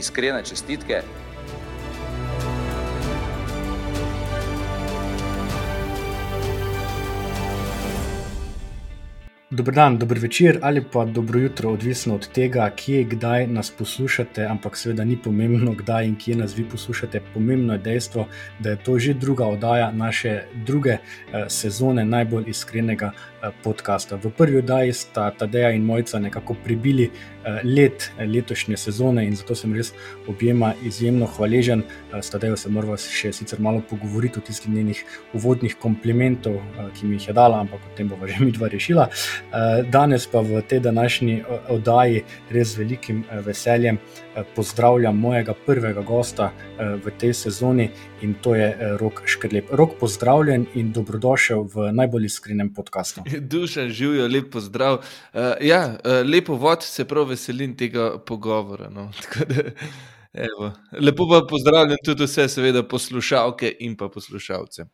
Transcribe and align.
Iskrene 0.00 0.44
čestitke. 0.44 1.02
Dobro 9.52 9.74
dan, 9.74 9.98
dobro 9.98 10.20
večer 10.20 10.58
ali 10.62 10.84
pa 10.92 11.04
dobro 11.04 11.40
jutro, 11.40 11.70
odvisno 11.70 12.14
od 12.14 12.28
tega, 12.32 12.70
kje, 12.76 13.04
kdaj 13.04 13.46
nas 13.46 13.70
poslušate, 13.70 14.44
ampak 14.44 14.76
seveda 14.76 15.04
ni 15.04 15.16
pomembno, 15.22 15.74
kdaj 15.74 16.06
in 16.06 16.16
kje 16.16 16.36
nas 16.36 16.56
vi 16.58 16.64
poslušate. 16.64 17.20
Pomembno 17.34 17.72
je 17.72 17.78
dejstvo, 17.78 18.26
da 18.58 18.70
je 18.70 18.76
to 18.76 18.98
že 18.98 19.14
druga 19.14 19.46
oddaja 19.46 19.90
naše 19.92 20.42
druge 20.66 20.90
eh, 20.90 21.00
sezone 21.48 22.04
najbolj 22.04 22.44
iskrenega 22.46 23.10
podcasta. 23.62 24.16
V 24.16 24.30
prvi 24.36 24.58
oddaji 24.58 24.92
sta 24.92 25.30
Tadeja 25.30 25.70
in 25.70 25.84
Mojca 25.84 26.18
nekako 26.18 26.54
pribili 26.64 27.04
eh, 27.04 27.60
let 27.64 28.10
letošnje 28.18 28.76
sezone 28.76 29.24
in 29.26 29.36
zato 29.36 29.54
sem 29.54 29.74
res 29.74 29.92
objema 30.28 30.74
izjemno 30.84 31.26
hvaležen. 31.26 31.82
S 32.22 32.30
Tadejo 32.30 32.56
se 32.56 32.68
moramo 32.68 32.96
še 32.96 33.32
sicer 33.32 33.60
malo 33.60 33.82
pogovoriti 33.90 34.38
o 34.38 34.42
tistih 34.42 34.72
njenih 34.72 35.04
uvodnih 35.34 35.76
komplimentov, 35.80 36.58
ki 36.98 37.06
mi 37.06 37.16
jih 37.16 37.28
je 37.28 37.34
dala, 37.34 37.60
ampak 37.60 37.80
o 37.86 37.94
tem 37.96 38.08
bomo 38.08 38.28
že 38.28 38.40
mi 38.40 38.52
dva 38.52 38.68
rešila. 38.68 39.08
Eh, 39.08 39.82
danes 39.90 40.26
pa 40.26 40.40
v 40.40 40.62
tej 40.62 40.80
današnji 40.80 41.42
oddaji 41.68 42.24
res 42.50 42.74
z 42.74 42.82
velikim 42.84 43.24
eh, 43.30 43.40
veseljem 43.46 43.96
eh, 43.96 44.29
pozdravljam 44.56 45.18
mojega 45.18 45.54
prvega 45.66 46.02
gosta 46.02 46.50
v 46.78 47.12
tej 47.18 47.34
sezoni 47.34 47.88
in 48.22 48.34
to 48.42 48.54
je 48.54 48.96
Rok 49.00 49.22
Škrlep. 49.26 49.72
Rok, 49.72 49.96
pozdravljen 50.00 50.66
in 50.74 50.92
dobrodošel 50.92 51.64
v 51.74 51.90
najbolj 51.92 52.26
iskrenem 52.26 52.72
podkastu. 52.74 53.24
Dušan, 53.52 53.88
živijo, 53.88 54.28
lep 54.28 54.52
pozdrav. 54.52 54.94
Uh, 55.00 55.40
ja, 55.60 55.98
lepo 56.24 56.54
vod, 56.54 56.82
se 56.82 57.04
prav 57.04 57.28
veselim 57.28 57.76
tega 57.76 58.18
pogovora. 58.18 58.90
No. 58.90 59.10
Evo. 60.32 60.72
Lepo 60.92 61.26
pa 61.28 61.46
pozdravljam 61.48 61.98
tudi 62.04 62.24
vse, 62.24 62.48
seveda, 62.48 62.82
poslušalke 62.88 63.76
in 63.80 63.96
pa 63.96 64.08
poslušalce. 64.08 64.86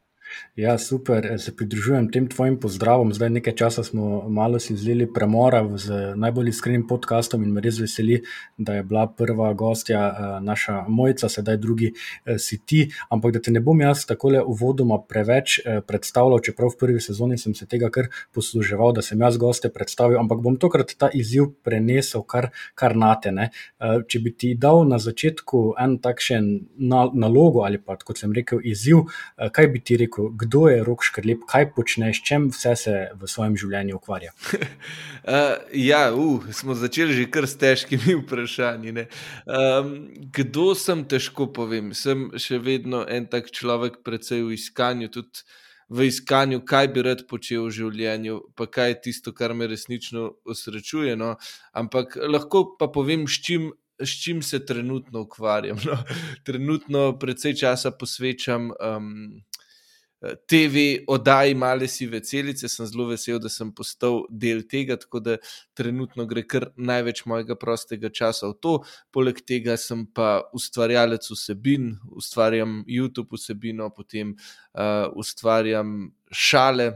Ja, 0.56 0.78
super, 0.78 1.26
se 1.38 1.56
pridružujem 1.56 2.08
tem 2.12 2.26
tvojim 2.28 2.56
pozdravom. 2.60 3.12
Zdaj 3.12 3.30
nekaj 3.30 3.54
časa 3.54 3.82
smo 3.84 4.28
malo 4.28 4.58
si 4.58 4.74
vzeli 4.74 5.04
premora 5.12 5.60
z 5.76 6.14
najbolj 6.16 6.48
iskrenim 6.48 6.86
podkastom 6.88 7.42
in 7.44 7.52
me 7.52 7.60
res 7.60 7.76
veseli, 7.80 8.22
da 8.56 8.74
je 8.74 8.82
bila 8.82 9.06
prva 9.06 9.52
gostja 9.52 10.00
eh, 10.08 10.40
naša 10.40 10.84
Mojca, 10.88 11.28
sedaj 11.28 11.56
drugi 11.56 11.92
eh, 11.92 12.38
si 12.38 12.58
ti. 12.66 12.86
Ampak 13.10 13.32
da 13.36 13.40
te 13.40 13.52
ne 13.52 13.60
bom 13.60 13.80
jaz 13.80 14.06
tako 14.06 14.32
uvodoma 14.46 14.96
preveč 15.08 15.60
predstavljal, 15.86 16.40
čeprav 16.40 16.72
v 16.72 16.78
prvi 16.80 17.00
sezoni 17.00 17.38
sem 17.38 17.54
se 17.54 17.66
tega 17.66 17.90
kar 17.92 18.08
posluževal, 18.34 18.94
da 18.96 19.02
sem 19.02 19.20
jaz 19.20 19.36
goste 19.36 19.68
predstavil, 19.68 20.18
ampak 20.18 20.40
bom 20.40 20.56
tokrat 20.56 20.94
ta 20.98 21.10
izziv 21.12 21.52
prenesel 21.64 22.24
kar, 22.24 22.48
kar 22.74 22.96
nate. 22.96 23.30
Ne? 23.30 23.50
Če 24.08 24.20
bi 24.24 24.32
ti 24.32 24.54
dal 24.58 24.86
na 24.88 24.98
začetku 24.98 25.62
en 25.78 25.98
takšen 26.02 26.48
nalogo 26.80 27.66
ali 27.68 27.78
pa, 27.78 27.98
kot 28.00 28.18
sem 28.18 28.32
rekel, 28.32 28.64
izziv, 28.64 29.04
kaj 29.36 29.68
bi 29.72 29.84
ti 29.84 30.00
rekel? 30.00 30.15
Rekel, 30.16 30.36
kdo 30.36 30.68
je 30.68 30.84
rok 30.84 31.04
škrlep, 31.04 31.44
kaj 31.46 31.72
počneš, 31.74 32.22
čem 32.22 32.48
vse 32.50 32.76
se 32.76 33.08
v 33.14 33.28
svojem 33.28 33.56
življenju 33.56 33.96
ukvarja. 33.96 34.32
uh, 34.52 35.56
ja, 35.72 36.12
uh, 36.14 36.42
smo 36.52 36.74
začeli 36.74 37.14
že 37.14 37.30
kar 37.30 37.46
s 37.46 37.56
težkimi 37.56 38.16
vprašanji. 38.22 39.06
Um, 39.46 40.08
kdo 40.32 40.74
sem, 40.74 41.04
težko 41.04 41.52
povem. 41.52 41.92
Sem 41.94 42.30
še 42.36 42.58
vedno 42.58 43.04
en 43.08 43.26
tak 43.26 43.50
človek, 43.50 44.02
predvsej 44.02 44.42
v 44.42 44.52
iskanju. 44.56 45.08
Tudi 45.08 45.44
V 45.86 46.02
iskanju, 46.10 46.64
kaj 46.66 46.88
bi 46.90 47.02
rad 47.06 47.20
počel 47.30 47.68
v 47.68 47.70
življenju, 47.70 48.40
pa 48.58 48.66
kaj 48.66 48.88
je 48.90 48.94
tisto, 49.04 49.30
kar 49.30 49.52
me 49.54 49.68
resnično 49.70 50.42
osrečuje. 50.42 51.14
No? 51.14 51.36
Ampak 51.70 52.18
lahko 52.26 52.74
pa 52.74 52.88
povem, 52.90 53.28
s 53.30 53.38
čim, 53.38 53.70
s 53.94 54.10
čim 54.18 54.42
se 54.42 54.64
trenutno 54.66 55.22
ukvarjam. 55.28 55.78
No? 55.86 55.94
Trenutno, 56.48 57.12
predvsej 57.22 57.54
časa 57.62 57.94
posvečam 57.94 58.72
um, 58.74 59.46
TV 60.20 61.04
oddaji 61.06 61.54
Male 61.54 61.88
sive 61.88 62.20
celice, 62.24 62.68
sem 62.68 62.86
zelo 62.88 63.06
vesel, 63.10 63.38
da 63.42 63.50
sem 63.52 63.68
postal 63.74 64.22
del 64.30 64.62
tega, 64.68 64.96
tako 64.96 65.20
da 65.20 65.36
trenutno 65.76 66.24
gre 66.26 66.42
kar 66.48 66.70
največ 66.76 67.24
mojega 67.28 67.56
prostega 67.60 68.08
časa 68.08 68.48
v 68.48 68.56
to. 68.64 68.74
Poleg 69.12 69.42
tega 69.46 69.76
sem 69.80 70.06
pa 70.06 70.40
ustvarjalec 70.56 71.28
vsebin, 71.30 71.92
ustvarjam 72.16 72.80
YouTube 72.88 73.36
vsebino, 73.36 73.90
potem 73.92 74.32
uh, 74.32 75.12
ustvarjam 75.20 76.08
šale. 76.32 76.90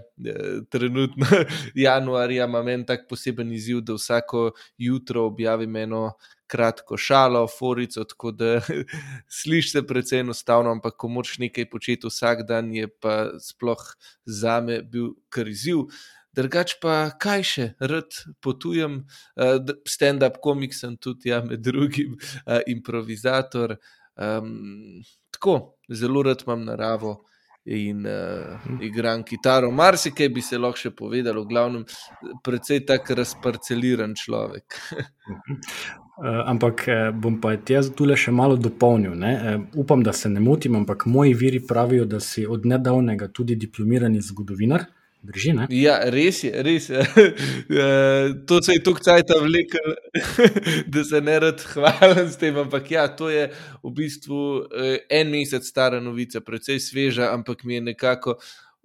Trenutno, 0.73 1.29
januarja, 1.87 2.49
imam 2.49 2.69
en 2.73 2.89
tak 2.89 3.09
poseben 3.09 3.53
izziv, 3.53 3.85
da 3.85 3.99
vsako 4.01 4.51
jutro 4.79 5.29
objavim 5.29 5.77
eno 5.77 6.07
kratko 6.51 6.99
šalo, 6.99 7.45
forico, 7.49 8.05
tako 8.05 8.33
da 8.35 8.61
slišiš 9.41 9.73
se 9.73 9.83
precej 9.87 10.25
enostavno, 10.25 10.73
ampak 10.75 10.97
ko 10.99 11.09
moraš 11.09 11.39
nekaj 11.39 11.69
početi 11.71 12.11
vsak 12.11 12.43
dan, 12.49 12.73
je 12.75 12.89
pa 12.89 13.31
sploh 13.41 13.85
za 14.25 14.61
me 14.65 14.83
bil 14.83 15.15
kar 15.31 15.49
izziv. 15.49 15.87
Drugač 16.37 16.77
pa 16.83 17.11
kaj 17.19 17.43
še, 17.47 17.65
rad 17.83 18.21
potujem, 18.43 19.01
stand-up 19.89 20.39
komik 20.43 20.77
sem 20.77 20.95
tudi, 20.97 21.33
ja, 21.33 21.41
med 21.43 21.63
drugim, 21.67 22.15
improvizator. 22.71 23.75
Um, 24.21 25.03
tako, 25.35 25.57
zelo 25.91 26.23
rad 26.23 26.45
imam 26.47 26.67
naravo 26.69 27.17
in 27.71 28.07
uh, 28.07 28.83
igram 28.83 29.23
kitaro. 29.23 29.71
Marsikaj 29.71 30.29
bi 30.29 30.43
se 30.43 30.59
lahko 30.59 30.79
še 30.79 30.91
povedal, 30.97 31.39
v 31.43 31.47
glavnem, 31.49 31.85
precej 32.45 32.83
tak 32.87 33.11
razparceliran 33.15 34.17
človek. 34.19 34.79
Uh, 36.21 36.43
ampak 36.51 36.83
eh, 36.89 37.11
bom 37.17 37.39
pa 37.41 37.55
jaz 37.57 37.87
tu 37.97 38.05
le 38.05 38.17
še 38.19 38.33
malo 38.35 38.59
dopolnil. 38.61 39.15
Uh, 39.15 39.63
upam, 39.81 40.03
da 40.05 40.13
se 40.13 40.29
ne 40.29 40.41
motim, 40.41 40.75
ampak 40.77 41.07
moji 41.07 41.33
viri 41.33 41.63
pravijo, 41.65 42.05
da 42.05 42.21
si 42.21 42.45
od 42.47 42.67
nedavnega 42.67 43.31
tudi 43.33 43.57
diplomirani 43.57 44.21
zgodovinar. 44.21 44.85
Drži, 45.23 45.53
ja, 45.77 45.99
res 46.09 46.39
je, 46.45 46.63
res 46.65 46.87
je. 46.89 47.03
to 48.49 48.63
se 48.65 48.73
je 48.79 48.83
tukaj 48.85 49.05
cajt 49.05 49.35
vlekel, 49.43 49.93
da 50.93 51.05
se 51.05 51.21
ne 51.21 51.35
rad 51.45 51.61
hvalim 51.75 52.31
s 52.31 52.41
tem. 52.41 52.57
Ampak 52.57 52.91
ja, 52.91 53.05
to 53.17 53.29
je 53.29 53.51
v 53.83 53.93
bistvu 53.97 54.41
en 55.11 55.29
mesec 55.29 55.69
stara 55.69 56.01
novica, 56.01 56.41
precej 56.41 56.81
sveža, 56.81 57.35
ampak 57.35 57.65
mi 57.69 57.77
je 57.77 57.85
nekako 57.93 58.39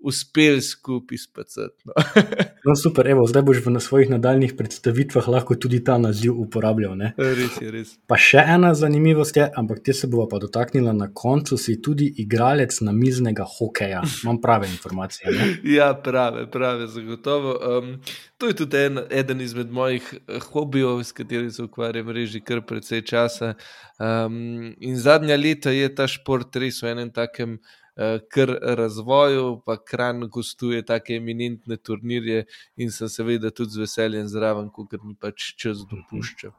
uspeli 0.05 0.61
skupaj 0.61 1.17
spacati. 1.17 1.83
No. 1.85 1.93
no, 2.65 2.75
super, 2.75 3.07
evo, 3.07 3.25
zdaj 3.27 3.41
boš 3.41 3.61
v 3.65 3.79
svojih 3.81 4.09
nadaljnih 4.09 4.53
predstavitvah 4.57 5.27
lahko 5.27 5.55
tudi 5.55 5.83
ta 5.83 5.97
naziv 5.97 6.37
uporabljal. 6.39 6.93
Ne? 6.97 7.13
Res 7.17 7.57
je, 7.61 7.71
res. 7.73 7.93
Pa 8.07 8.17
še 8.21 8.43
ena 8.55 8.73
zanimivost 8.77 9.37
je, 9.37 9.47
ampak 9.57 9.81
te 9.85 9.93
se 9.93 10.07
bomo 10.11 10.27
pa 10.29 10.39
dotaknili 10.43 10.93
na 10.93 11.09
koncu, 11.13 11.57
si 11.57 11.79
tudi 11.81 12.07
igralec 12.21 12.77
namiznega 12.85 13.47
hokeja. 13.57 14.03
Imam 14.23 14.41
prave 14.41 14.69
informacije. 14.69 15.33
Ne? 15.33 15.47
ja, 15.77 15.89
prave, 15.93 16.45
prave, 16.51 16.87
zagotovo. 16.93 17.55
Um, 17.77 17.95
to 18.37 18.51
je 18.51 18.59
tudi 18.61 18.83
en, 18.85 19.01
eden 19.09 19.41
izmed 19.41 19.71
mojih 19.71 20.11
eh, 20.13 20.39
hobijev, 20.51 21.01
s 21.03 21.15
katerim 21.17 21.49
se 21.51 21.63
ukvarjam 21.63 22.09
reži 22.13 22.43
kar 22.45 22.61
precej 22.61 23.01
časa. 23.09 23.55
Um, 23.97 24.75
in 24.79 24.99
zadnja 25.01 25.37
leta 25.39 25.73
je 25.73 25.89
ta 25.95 26.07
šport 26.07 26.55
res 26.61 26.83
v 26.83 26.93
enem 26.93 27.11
takem. 27.15 27.57
Eh, 27.97 28.19
kar 28.29 28.49
razvoju, 28.61 29.61
pa 29.65 29.77
kran 29.77 30.27
gostuje 30.27 30.81
tako 30.85 31.13
eminentne 31.13 31.77
turnirje 31.77 32.45
in 32.75 32.91
sem 32.91 33.09
seveda 33.09 33.51
tudi 33.55 33.71
z 33.71 33.85
veseljem 33.85 34.27
zraven, 34.27 34.67
ker 34.91 34.99
mi 35.03 35.15
pač 35.15 35.53
čas 35.55 35.85
dopušča. 35.87 36.51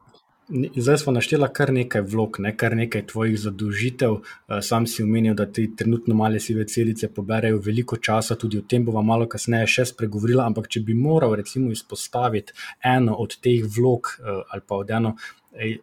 Zdaj 0.76 0.98
smo 1.02 1.12
našteli 1.12 1.46
kar 1.52 1.72
nekaj 1.74 2.04
vlog, 2.06 2.36
ne, 2.38 2.52
kar 2.56 2.76
nekaj 2.78 3.02
tvojih 3.10 3.34
zadolžitev. 3.40 4.16
Eh, 4.16 4.62
sam 4.62 4.86
si 4.86 5.02
omenil, 5.02 5.34
da 5.34 5.44
ti 5.46 5.66
trenutno 5.76 6.14
male 6.14 6.40
sive 6.40 6.64
celice 6.64 7.12
poberajo 7.14 7.58
veliko 7.58 7.96
časa, 7.96 8.36
tudi 8.36 8.58
o 8.58 8.62
tem 8.62 8.84
bomo 8.84 9.02
malo 9.02 9.26
kasneje 9.28 9.66
še 9.66 9.84
spregovorili. 9.92 10.40
Ampak, 10.40 10.70
če 10.72 10.80
bi 10.86 10.94
moral 10.94 11.34
recimo 11.36 11.72
izpostaviti 11.74 12.54
eno 12.84 13.18
od 13.18 13.36
teh 13.42 13.66
vlog 13.76 14.14
eh, 14.20 14.40
ali 14.48 14.62
pa 14.66 14.76
od 14.76 14.90
eno 14.90 15.16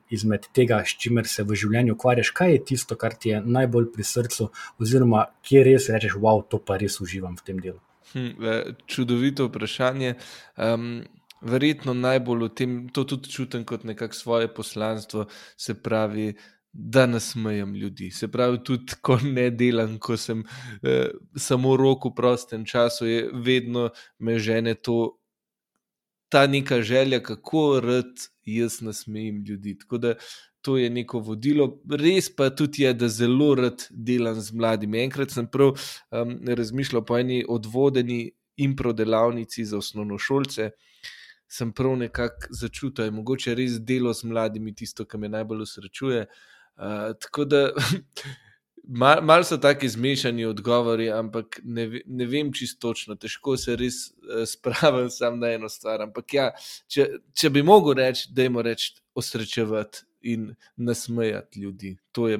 izmed 0.09 0.47
tega, 0.53 0.81
s 0.85 0.97
čimer 1.01 1.27
se 1.29 1.43
v 1.43 1.57
življenju 1.57 1.95
ukvarjaš, 1.97 2.33
kaj 2.37 2.51
je 2.51 2.61
tisto, 2.73 2.97
kar 2.99 3.15
ti 3.15 3.33
je 3.33 3.41
najbolj 3.41 3.89
pri 3.93 4.05
srcu, 4.07 4.49
oziroma 4.81 5.25
kje 5.45 5.65
res 5.69 5.89
rečeš, 5.93 6.17
wow, 6.21 6.43
to 6.45 6.61
pa 6.61 6.77
res 6.81 6.99
uživam 7.03 7.37
v 7.39 7.47
tem 7.47 7.59
delu. 7.63 7.81
Hm, 8.13 8.75
čudovito 8.85 9.47
vprašanje. 9.49 10.15
Um, 10.57 11.03
verjetno 11.41 11.93
najbolj 11.93 12.47
v 12.47 12.49
tem, 12.55 12.75
to 12.93 13.03
tudi 13.03 13.31
čutim 13.31 13.65
kot 13.67 13.83
nekakšno 13.83 14.21
svoje 14.21 14.51
poslanstvo, 14.53 15.25
se 15.57 15.73
pravi, 15.73 16.33
da 16.73 17.05
nasmejem 17.05 17.75
ljudi. 17.75 18.11
Se 18.11 18.27
pravi, 18.27 18.63
tudi 18.63 18.95
ko 19.01 19.19
ne 19.21 19.49
delam, 19.51 19.99
ko 19.99 20.17
sem 20.17 20.43
eh, 20.81 21.11
samo 21.37 21.75
roko 21.77 22.09
v 22.09 22.15
prostem 22.17 22.65
času, 22.65 23.05
je 23.05 23.27
vedno 23.33 23.89
me 24.19 24.39
žene 24.39 24.75
to. 24.75 25.19
Ta 26.33 26.47
neka 26.49 26.81
želja, 26.81 27.19
kako 27.23 27.79
rad 27.83 28.25
jaz 28.45 28.81
nasmejem 28.81 29.43
ljudi. 29.45 29.77
Tako 29.77 29.97
da 29.97 30.15
to 30.61 30.77
je 30.77 30.89
neko 30.89 31.19
vodilo. 31.19 31.67
Res 31.91 32.29
pa 32.35 32.49
tudi 32.49 32.83
je, 32.83 32.93
da 32.93 33.09
zelo 33.11 33.51
rad 33.55 33.83
delam 33.89 34.39
z 34.41 34.55
mladimi. 34.57 35.03
Enkrat 35.03 35.35
sem 35.35 35.47
prav 35.47 35.75
um, 35.75 36.37
razmišljal 36.47 37.03
po 37.05 37.19
eni 37.19 37.43
odvodeni 37.49 38.31
impro 38.57 38.93
delavnici 38.93 39.65
za 39.65 39.77
osnovnošolce. 39.77 40.71
Sem 41.47 41.71
prav 41.71 41.97
nekako 42.01 42.49
začutil, 42.49 42.95
da 43.03 43.09
je 43.09 43.17
mogoče 43.19 43.55
res 43.59 43.77
delo 43.81 44.13
z 44.13 44.25
mladimi 44.31 44.73
tisto, 44.75 45.05
kar 45.05 45.21
me 45.21 45.29
najbolj 45.29 45.67
usrečuje. 45.67 46.25
Uh, 46.75 47.13
tako 47.21 47.45
da 47.45 47.67
malo 48.83 49.21
mal 49.21 49.43
so 49.43 49.57
taki 49.57 49.89
zmešani 49.89 50.45
odgovori, 50.45 51.09
ampak 51.11 51.59
ne, 51.63 52.01
ne 52.05 52.25
vem 52.25 52.53
čisto 52.53 52.87
točno, 52.87 53.15
težko 53.15 53.57
se 53.57 53.75
res 53.75 53.95
uh, 54.11 54.43
spravim 54.47 55.09
sam 55.09 55.39
na 55.39 55.53
eno 55.53 55.69
stvar. 55.69 56.01
Ampak 56.01 56.33
ja, 56.33 56.49
če, 56.87 57.09
če 57.33 57.49
bi 57.49 57.63
mogel 57.63 57.97
reči, 58.03 58.29
da 58.31 58.47
jim 58.47 58.59
reči 58.59 58.93
osrečevati 59.15 60.05
in 60.23 60.53
nasmejati 60.77 61.59
ljudi. 61.59 61.97
To, 62.11 62.27
je, 62.27 62.39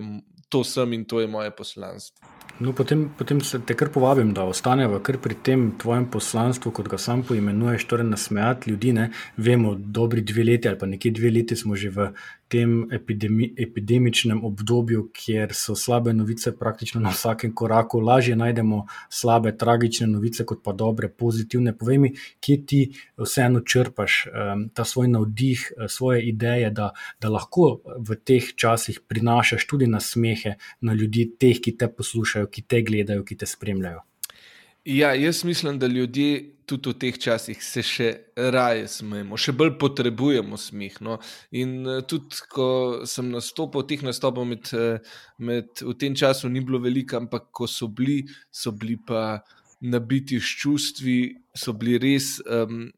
to 0.50 0.64
sem 0.64 0.94
in 0.94 1.06
to 1.06 1.20
je 1.20 1.28
moje 1.28 1.52
poslanstvo. 1.52 2.28
No, 2.60 2.74
potem, 2.74 3.08
potem 3.18 3.42
se 3.42 3.60
te 3.66 3.76
kar 3.76 3.90
povabim, 3.92 4.30
da 4.34 4.46
ostaneva 4.46 5.00
kar 5.04 5.18
pri 5.22 5.36
tem 5.44 5.66
tvojem 5.82 6.06
poslanstvu, 6.14 6.72
kot 6.72 6.88
ga 6.92 7.00
sam 7.02 7.24
poimenuješ, 7.26 7.88
torej 7.90 8.06
nasmejati 8.08 8.70
ljudi. 8.72 8.94
Ne? 8.94 9.10
Vemo, 9.38 9.74
dobri 9.76 10.22
dve 10.22 10.46
leti 10.52 10.70
ali 10.70 10.80
pa 10.80 10.86
nekje 10.86 11.12
dve 11.18 11.32
leti 11.34 11.58
smo 11.60 11.76
že 11.76 11.90
v 11.90 12.12
tem 12.48 12.88
epidemi, 12.92 13.54
epidemičnem 13.58 14.44
obdobju, 14.46 15.08
kjer 15.14 15.54
so 15.58 15.76
slabe 15.76 16.14
novice 16.14 16.54
praktično 16.58 17.02
na 17.02 17.10
vsakem 17.10 17.56
koraku, 17.56 18.00
lažje 18.00 18.36
najdemo 18.36 18.86
slabe, 19.10 19.56
tragične 19.58 20.08
novice, 20.08 20.46
kot 20.46 20.64
pa 20.64 20.74
dobre, 20.74 21.10
pozitivne. 21.10 21.76
Povej 21.78 21.98
mi, 21.98 22.14
kje 22.40 22.58
ti 22.66 22.82
vseeno 23.18 23.64
črpaš 23.66 24.20
um, 24.28 24.68
ta 24.74 24.86
svoj 24.86 25.08
navdih, 25.08 25.66
eh, 25.78 25.88
svoje 25.88 26.24
ideje, 26.30 26.70
da, 26.70 26.92
da 27.22 27.30
lahko 27.30 27.82
v 27.98 28.16
teh 28.16 28.54
časih 28.56 29.02
prinašaš 29.08 29.68
tudi 29.68 29.88
na 29.88 30.00
smehe 30.00 30.58
na 30.82 30.94
ljudi, 30.94 31.32
teh, 31.40 31.60
ki 31.60 31.78
te 31.78 31.88
poslušajo, 31.88 32.48
ki 32.48 32.68
te 32.68 32.82
gledajo, 32.82 33.24
ki 33.26 33.38
te 33.38 33.50
spremljajo. 33.50 34.04
Ja, 34.86 35.14
jaz 35.14 35.44
mislim, 35.44 35.80
da 35.80 35.88
ljudje 35.88 36.56
tudi 36.66 36.90
v 36.90 36.94
teh 37.00 37.18
časih 37.20 37.60
se 37.64 37.82
še 37.84 38.08
raje 38.36 38.88
smejemo, 38.92 39.38
še 39.40 39.54
bolj 39.56 39.78
potrebujemo 39.80 40.58
smeh. 40.60 40.98
No. 41.04 41.18
In 41.56 41.76
eh, 41.88 42.02
tudi, 42.08 42.42
ko 42.52 42.68
sem 43.08 43.30
nastopil, 43.32 43.86
teh 43.88 44.04
nastopov 44.04 44.48
med, 44.48 44.68
eh, 44.76 45.00
med, 45.40 45.72
v 45.80 45.96
tem 46.00 46.16
času 46.16 46.52
ni 46.52 46.60
bilo 46.60 46.82
veliko, 46.84 47.22
ampak 47.22 47.48
ko 47.56 47.68
so 47.68 47.88
bili, 47.88 48.26
so 48.52 48.76
bili 48.76 48.98
pa 49.00 49.40
nabiti 49.80 50.40
s 50.40 50.52
čustvi, 50.60 51.18
so 51.56 51.76
bili 51.76 52.00
res. 52.04 52.38
Um, 52.44 52.90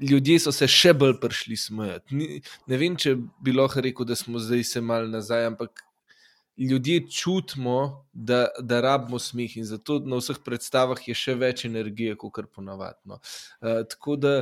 Ljudje 0.00 0.38
so 0.40 0.52
se 0.54 0.64
še 0.64 0.94
bolj 0.96 1.18
prišli 1.20 1.58
smejati. 1.60 2.16
Ne 2.72 2.76
vem, 2.80 2.94
če 2.96 3.18
bi 3.44 3.52
lahko 3.52 3.82
rekel, 3.84 4.06
da 4.08 4.16
smo 4.16 4.40
zdaj 4.40 4.62
se 4.64 4.80
mal 4.80 5.10
nazaj, 5.12 5.50
ampak 5.50 5.82
ljudje 6.60 7.10
čutimo, 7.10 8.06
da, 8.12 8.46
da 8.60 8.80
rabimo 8.80 9.18
smeh 9.18 9.56
in 9.56 9.64
zato 9.64 9.98
na 10.04 10.18
vseh 10.20 10.36
predstavah 10.44 11.00
je 11.08 11.14
še 11.16 11.34
več 11.40 11.64
energije, 11.64 12.16
kot 12.20 12.34
kar 12.36 12.50
ponavadno. 12.52 13.16
Uh, 13.60 13.80
tako 13.88 14.16
da, 14.20 14.34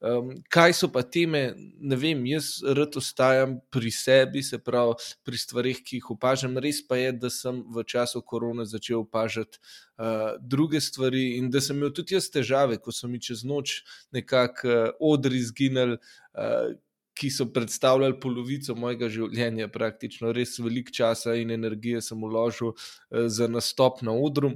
um, 0.00 0.32
kaj 0.50 0.74
so 0.80 0.90
pa 0.90 1.04
teme, 1.06 1.54
ne 1.78 1.98
vem, 2.00 2.24
jaz 2.26 2.50
rad 2.76 2.98
ostajam 2.98 3.58
pri 3.70 3.94
sebi, 3.94 4.42
se 4.42 4.58
pravi 4.58 4.98
pri 5.26 5.38
stvarih, 5.38 5.84
ki 5.86 6.00
jih 6.00 6.10
opažam. 6.16 6.58
Res 6.58 6.82
pa 6.82 6.98
je, 6.98 7.14
da 7.22 7.30
sem 7.30 7.62
v 7.70 7.86
času 7.86 8.24
korona 8.26 8.66
začel 8.66 9.04
opažati 9.04 9.62
uh, 9.62 10.34
druge 10.42 10.82
stvari 10.82 11.36
in 11.38 11.52
da 11.54 11.62
sem 11.62 11.78
imel 11.78 11.94
tudi 11.94 12.18
jaz 12.18 12.32
težave, 12.34 12.82
ko 12.82 12.90
so 12.90 13.08
mi 13.08 13.22
čez 13.22 13.46
noč 13.46 13.80
nekako 14.10 14.68
uh, 14.68 14.94
odri 15.14 15.38
izginili. 15.38 16.02
Uh, 16.34 16.74
ki 17.14 17.30
so 17.30 17.46
predstavljali 17.52 18.18
polovico 18.20 18.74
mojega 18.78 19.08
življenja, 19.12 19.68
praktično 19.72 20.32
res 20.36 20.58
veliko 20.58 20.94
časa 20.94 21.34
in 21.40 21.50
energije 21.54 22.02
sem 22.04 22.20
vložil 22.22 22.72
uh, 22.72 23.26
za 23.26 23.48
nastop 23.50 24.02
na 24.06 24.14
odru, 24.16 24.54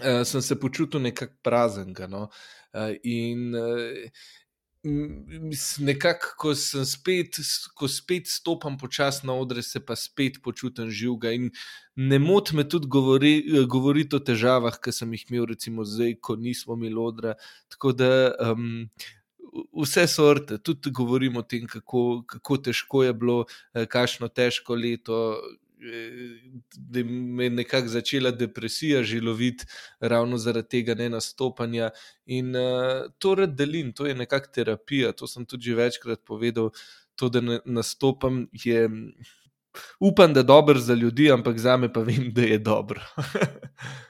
uh, 0.00 0.22
sem 0.28 0.42
se 0.42 0.58
počutil 0.60 1.02
nekako 1.02 1.40
prazen. 1.42 1.96
No? 2.08 2.28
Uh, 2.74 2.94
in 3.02 3.54
uh, 3.56 4.22
nekako, 5.78 6.26
ko 6.38 6.54
sem 6.56 6.84
spet, 6.88 7.36
ko 7.76 7.88
spet 7.88 8.28
stopam 8.28 8.78
počasi 8.80 9.26
na 9.26 9.34
odre, 9.36 9.62
se 9.62 9.80
pa 9.84 9.96
spet 9.96 10.40
počutim 10.42 10.90
živega. 10.90 11.32
In 11.36 11.50
ne 11.96 12.18
moti 12.18 12.56
me 12.56 12.64
tudi 12.68 12.88
govori, 12.88 13.44
govoriti 13.68 14.16
o 14.16 14.20
težavah, 14.24 14.78
ki 14.80 14.92
sem 14.92 15.12
jih 15.12 15.26
imel, 15.28 15.50
recimo 15.52 15.84
zdaj, 15.84 16.16
ko 16.20 16.36
nismo 16.36 16.78
imeli 16.78 16.96
odra. 16.96 17.34
Tako 17.68 17.92
da. 17.92 18.12
Um, 18.52 18.88
vse 19.82 20.06
sorte, 20.06 20.58
tudi 20.58 20.90
govorimo 20.90 21.40
o 21.40 21.42
tem, 21.42 21.66
kako, 21.66 22.22
kako 22.26 22.56
težko 22.56 23.02
je 23.04 23.12
bilo, 23.14 23.44
eh, 23.74 23.86
kakšno 23.86 24.28
težko 24.28 24.74
leto. 24.74 25.40
Eh, 25.80 26.60
da 26.76 27.02
me 27.04 27.44
je 27.44 27.50
nekako 27.50 27.88
začela 27.88 28.30
depresija 28.30 29.02
žiloviti, 29.02 29.64
ravno 30.00 30.38
zaradi 30.38 30.68
tega 30.68 30.94
ne 30.94 31.08
nastopanja. 31.08 31.90
In 32.26 32.56
uh, 32.56 33.08
to 33.18 33.34
rad 33.34 33.54
delim, 33.56 33.92
to 33.92 34.06
je 34.06 34.14
nekakšna 34.14 34.52
terapija. 34.52 35.12
To 35.12 35.26
sem 35.26 35.46
tudi 35.46 35.74
večkrat 35.74 36.20
povedal. 36.24 36.70
To, 37.16 37.28
da 37.28 37.40
ne 37.40 37.60
nastopam, 37.64 38.46
je 38.52 38.88
upam, 40.00 40.34
da 40.34 40.40
je 40.40 40.44
dobro 40.44 40.78
za 40.78 40.94
ljudi, 40.94 41.30
ampak 41.32 41.58
za 41.58 41.76
me 41.76 41.92
pa 41.92 42.00
vem, 42.00 42.30
da 42.32 42.42
je 42.42 42.58
dobro. 42.58 43.00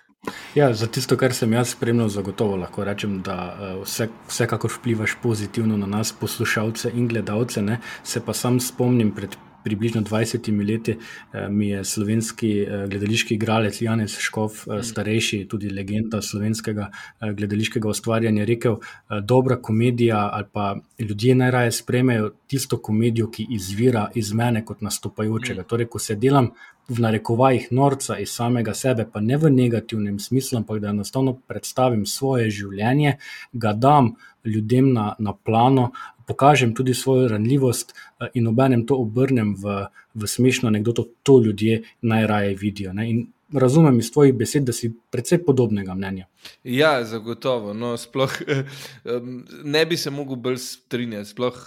Ja, 0.55 0.75
za 0.75 0.87
tisto, 0.87 1.17
kar 1.17 1.33
sem 1.35 1.53
jaz 1.53 1.71
spremljal, 1.73 2.09
zagotovo 2.11 2.57
lahko 2.59 2.85
rečem, 2.85 3.21
da 3.23 3.37
uh, 3.55 3.83
vse, 3.85 4.09
vsekakor 4.29 4.73
vplivaš 4.75 5.15
pozitivno 5.23 5.77
na 5.79 5.87
nas, 5.87 6.13
poslušalce 6.13 6.91
in 6.95 7.07
gledalce. 7.09 7.63
Ne? 7.63 7.79
Se 8.05 8.21
pa 8.25 8.35
sam 8.35 8.61
spomnim 8.61 9.15
pred 9.15 9.37
približno 9.65 10.01
20 10.01 10.69
leti 10.69 10.93
eh, 11.33 11.49
mi 11.49 11.69
je 11.69 11.85
slovenski 11.85 12.61
eh, 12.61 12.87
gledališki 12.89 13.35
igralec 13.35 13.83
Janez 13.83 14.19
Škov, 14.19 14.53
eh, 14.67 14.79
mm. 14.79 14.83
starejši, 14.83 15.45
tudi 15.49 15.71
legenda 15.71 16.23
slovenskega 16.23 16.91
gledališkega 17.21 17.89
ustvarjanja, 17.89 18.45
rekel: 18.45 18.77
Dobra 19.23 19.57
komedija 19.57 20.29
ali 20.33 20.45
pa 20.53 20.77
ljudje 20.99 21.35
najraje 21.35 21.73
sprejmejo 21.73 22.33
tisto 22.47 22.79
komedijo, 22.79 23.31
ki 23.31 23.47
izvira 23.51 24.11
iz 24.15 24.33
mene 24.33 24.65
kot 24.65 24.81
nastopajočega. 24.81 25.63
Mm. 25.63 25.69
Torej, 25.69 25.87
ko 25.87 25.99
se 25.99 26.15
delam. 26.15 26.51
V 26.91 26.99
narekovajih 26.99 27.69
norca 27.71 28.17
iz 28.19 28.33
samega 28.35 28.73
sebe, 28.75 29.05
pa 29.13 29.21
ne 29.21 29.37
v 29.39 29.51
negativnem 29.51 30.19
smislu, 30.19 30.59
ampak 30.59 30.81
da 30.83 30.89
enostavno 30.91 31.37
predstavim 31.47 32.03
svoje 32.07 32.49
življenje, 32.51 33.13
ga 33.53 33.73
dam 33.73 34.17
ljudem 34.45 34.93
na, 34.93 35.15
na 35.19 35.33
plano, 35.33 35.91
pokažem 36.31 36.75
tudi 36.75 36.95
svojo 36.95 37.29
ranljivost 37.29 37.93
eh, 37.93 38.31
in 38.35 38.47
obenem 38.47 38.87
to 38.87 38.99
obrnem 39.03 39.57
v, 39.59 39.85
v 40.15 40.31
smešno 40.31 40.71
anegdoto, 40.71 41.09
to 41.27 41.41
ljudje 41.43 41.83
najraje 42.03 42.55
vidijo. 42.55 42.93
Ne? 42.95 43.11
In 43.11 43.27
razumem 43.53 43.99
iz 43.99 44.13
tvojih 44.13 44.35
besed, 44.35 44.65
da 44.65 44.73
si 44.73 44.93
precej 45.11 45.45
podobnega 45.45 45.95
mnenja. 45.95 46.27
Ja, 46.65 47.05
zagotovo. 47.05 47.75
No, 47.75 47.97
sploh, 47.97 48.33
ne 49.75 49.85
bi 49.87 49.97
se 49.97 50.11
mogel 50.11 50.37
bolj 50.37 50.57
strinjati, 50.63 51.31
sploh 51.31 51.59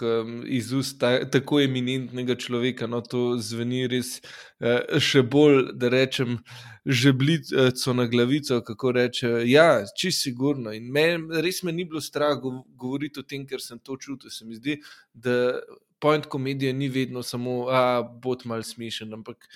iz 0.46 0.72
ust 0.72 0.98
ta, 1.00 1.16
tako 1.30 1.60
eminentnega 1.60 2.36
človeka. 2.40 2.86
No, 2.86 3.00
to 3.00 3.36
zveni 3.38 3.86
res 3.90 4.18
eh, 4.60 4.98
še 5.00 5.22
bolj, 5.22 5.74
da 5.78 5.90
rečem, 5.92 6.38
žeblico 6.84 7.94
na 7.94 8.06
glavico. 8.06 8.60
Kako 8.64 8.92
reče. 8.92 9.32
Ja, 9.46 9.84
čisto 9.96 10.28
sigurno. 10.28 10.72
In 10.72 10.90
me, 10.92 11.06
res 11.42 11.62
me 11.62 11.72
ni 11.72 11.84
bilo 11.84 12.00
strah 12.00 12.36
govoriti 12.40 13.20
o 13.20 13.26
tem, 13.28 13.46
ker 13.46 13.62
sem 13.62 13.78
to 13.78 13.96
čutil. 13.96 14.30
Se 14.30 14.44
mi 14.44 14.56
zdi, 14.56 14.80
da 15.12 15.60
point 16.00 16.26
komedije 16.26 16.72
ni 16.72 16.88
vedno 16.88 17.22
samo, 17.22 17.64
da 17.70 18.02
bo 18.02 18.36
mal 18.44 18.62
smešen, 18.62 19.12
ampak 19.14 19.48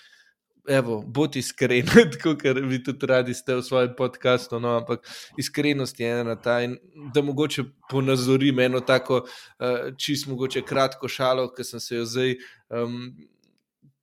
evo, 0.69 1.03
bodi 1.07 1.39
iskren, 1.39 1.87
tako 2.13 2.35
kot 2.37 2.61
vi 2.69 2.83
tudi 2.85 3.07
radi 3.07 3.35
ste 3.35 3.57
v 3.57 3.63
svojem 3.63 3.95
podkastu. 3.97 4.61
No, 4.61 4.77
ampak 4.79 5.07
iskrenost 5.39 6.01
je 6.01 6.11
ena 6.21 6.37
ta 6.37 6.61
in 6.63 6.77
da 7.15 7.23
mogoče 7.23 7.65
ponazorim 7.91 8.59
eno 8.59 8.81
tako 8.81 9.25
uh, 9.25 9.91
čist 9.97 10.29
mogoče 10.29 10.63
kratko 10.63 11.09
šalo, 11.09 11.49
ki 11.55 11.65
sem 11.65 11.81
se 11.81 11.97
jo 11.97 12.05
zdaj. 12.05 12.37
Um, 12.69 13.17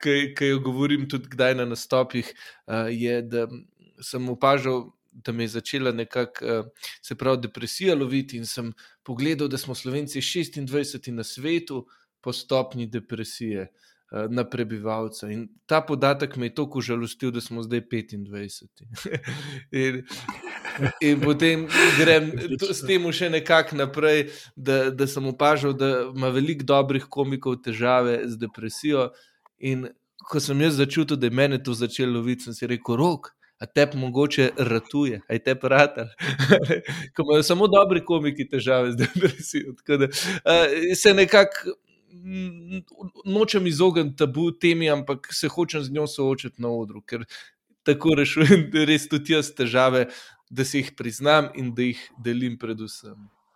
Ki 0.05 0.45
jo 0.45 0.59
govorim 0.59 1.07
tudi 1.09 1.31
kdaj 1.31 1.55
na 1.55 1.65
nastopih, 1.65 2.27
uh, 2.67 2.91
je, 2.91 3.21
da 3.21 3.47
sem 4.03 4.27
opažal, 4.29 4.89
da 5.09 5.31
me 5.31 5.47
je 5.47 5.53
začela 5.55 5.93
nekako, 5.95 6.45
uh, 6.45 6.91
se 7.01 7.15
pravi, 7.15 7.39
depresija 7.47 7.95
loviti, 7.95 8.37
in 8.37 8.45
sem 8.45 8.73
pogledal, 9.07 9.47
da 9.47 9.57
smo 9.57 9.73
Slovenci 9.75 10.21
26 10.21 11.09
na 11.15 11.23
svetu 11.23 11.85
po 12.21 12.33
stopni 12.33 12.85
depresije. 12.91 13.61
Uh, 13.61 13.67
Eh, 13.67 13.94
na 14.29 14.43
prebivalca. 14.49 15.29
In 15.31 15.47
ta 15.65 15.81
podatek 15.81 16.35
me 16.37 16.45
je 16.45 16.55
tako 16.55 16.81
žalostil, 16.81 17.31
da 17.31 17.41
smo 17.41 17.63
zdaj 17.63 17.81
25. 17.91 18.63
in, 19.83 20.01
in 21.01 21.21
potem 21.21 21.67
grem 21.99 22.31
s 22.71 22.81
tem 22.87 23.11
še 23.11 23.29
nekako 23.29 23.79
naprej, 23.81 24.29
da, 24.55 24.89
da 24.89 25.07
sem 25.07 25.27
opažal, 25.27 25.75
da 25.75 26.07
ima 26.15 26.31
veliko 26.33 26.63
dobrih 26.63 27.09
komikov 27.09 27.61
težave 27.65 28.21
z 28.25 28.39
depresijo. 28.39 29.09
In 29.59 29.87
ko 30.29 30.39
sem 30.39 30.61
jaz 30.61 30.79
začutil, 30.79 31.17
da 31.17 31.27
je 31.27 31.35
meni 31.35 31.63
to 31.63 31.73
začelo 31.73 32.19
loviti, 32.19 32.47
sem 32.47 32.55
si 32.55 32.67
rekel, 32.67 32.99
rok. 32.99 33.33
A 33.59 33.65
te 33.65 33.85
mogoče 33.95 34.49
ratuje, 34.67 35.21
aj 35.31 35.39
te 35.39 35.53
rata. 35.63 36.09
Ko 37.15 37.23
imajo 37.23 37.43
samo 37.43 37.69
dobri 37.71 38.01
komiki 38.03 38.43
težave 38.51 38.91
z 38.91 38.99
depresijo. 38.99 39.71
Da, 39.87 40.09
uh, 40.11 40.73
se 40.99 41.13
nekako 41.15 41.77
nočem 43.25 43.67
izogniti 43.67 44.15
tabu 44.17 44.51
temi, 44.51 44.89
ampak 44.89 45.27
se 45.31 45.47
hočem 45.47 45.83
z 45.83 45.91
njo 45.91 46.07
soočiti 46.07 46.61
na 46.61 46.69
odru, 46.69 47.01
ker 47.01 47.25
tako 47.83 48.15
rešujem 48.15 48.69
res 48.89 49.07
tudi 49.09 49.33
jaz 49.33 49.53
težave, 49.55 50.07
da 50.49 50.65
si 50.65 50.83
jih 50.83 50.91
priznam 50.97 51.49
in 51.55 51.73
da 51.75 51.89
jih 51.89 52.01
delim 52.23 52.57
predvsem. 52.61 53.15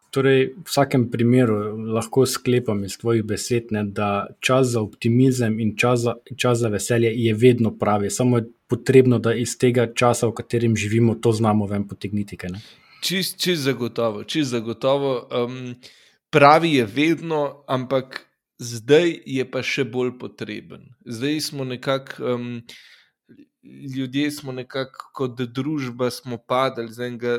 Torej, 0.10 0.56
v 0.58 0.66
vsakem 0.66 1.04
primeru 1.12 1.78
lahko 1.94 2.24
sklepam 2.26 2.82
iz 2.84 2.96
tvojih 2.98 3.22
besed, 3.30 3.70
ne, 3.76 3.84
da 3.86 4.28
čas 4.42 4.72
za 4.74 4.82
optimizem 4.82 5.60
in 5.62 5.76
čas 5.78 6.00
za, 6.08 6.16
čas 6.34 6.58
za 6.64 6.72
veselje 6.74 7.12
je 7.14 7.34
vedno 7.34 7.76
pravi. 7.78 8.10
Samo 8.10 8.38
je 8.38 8.48
potrebno, 8.68 9.20
da 9.20 9.36
iz 9.38 9.54
tega 9.58 9.86
časa, 9.94 10.28
v 10.28 10.34
katerem 10.42 10.76
živimo, 10.76 11.14
to 11.16 11.32
znamo 11.32 11.68
ven 11.70 11.86
potegniti. 11.88 12.38
Čist, 13.06 13.38
čist 13.38 13.62
zagotovo. 13.62 14.24
Čist 14.24 14.50
zagotovo 14.50 15.14
um, 15.30 15.76
pravi 16.34 16.74
je 16.74 16.86
vedno, 16.86 17.64
ampak 17.68 18.29
zdaj 18.60 19.16
je 19.26 19.46
pa 19.52 19.64
še 19.64 19.86
bolj 19.88 20.18
potreben. 20.20 20.92
Zdaj 21.06 21.42
smo 21.50 21.68
nekako. 21.68 22.34
Um, 22.34 22.50
Ljudje 23.96 24.32
smo 24.32 24.54
nekako 24.56 25.10
kot 25.14 25.42
družba, 25.52 26.08
smo 26.16 26.38
padali 26.40 26.94
z 26.96 27.10
enega 27.10 27.34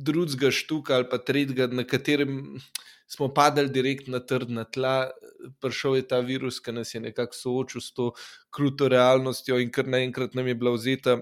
drugega 0.00 0.50
štuka 0.50 0.94
ali 0.96 1.06
pa 1.10 1.18
tretjega, 1.18 1.66
na 1.66 1.84
katerem 1.84 2.58
smo 3.06 3.28
padali 3.34 3.68
direktno 3.68 4.16
na 4.16 4.20
trdna 4.26 4.64
tla, 4.64 5.10
prišel 5.60 5.96
je 5.96 6.06
ta 6.08 6.20
virus, 6.20 6.60
ki 6.60 6.72
nas 6.72 6.94
je 6.94 7.00
nekako 7.00 7.36
soočil 7.36 7.80
s 7.80 7.92
to 7.92 8.12
kruto 8.50 8.88
realnostjo 8.88 9.58
in 9.60 9.70
kar 9.70 9.88
naenkrat 9.88 10.34
nam 10.34 10.48
je 10.48 10.54
bila 10.54 10.74
vzeta. 10.76 11.20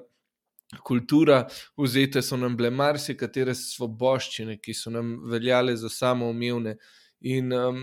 Kultura, 0.85 1.47
vzete 1.81 2.21
so 2.23 2.37
nam 2.37 2.57
bile 2.57 2.71
marsikatere 2.71 3.55
svoboščine, 3.57 4.59
ki 4.61 4.75
so 4.77 4.93
nam 4.93 5.15
veljale 5.31 5.77
za 5.77 5.89
samoumevne, 5.89 6.77
in 7.21 7.53
um, 7.57 7.79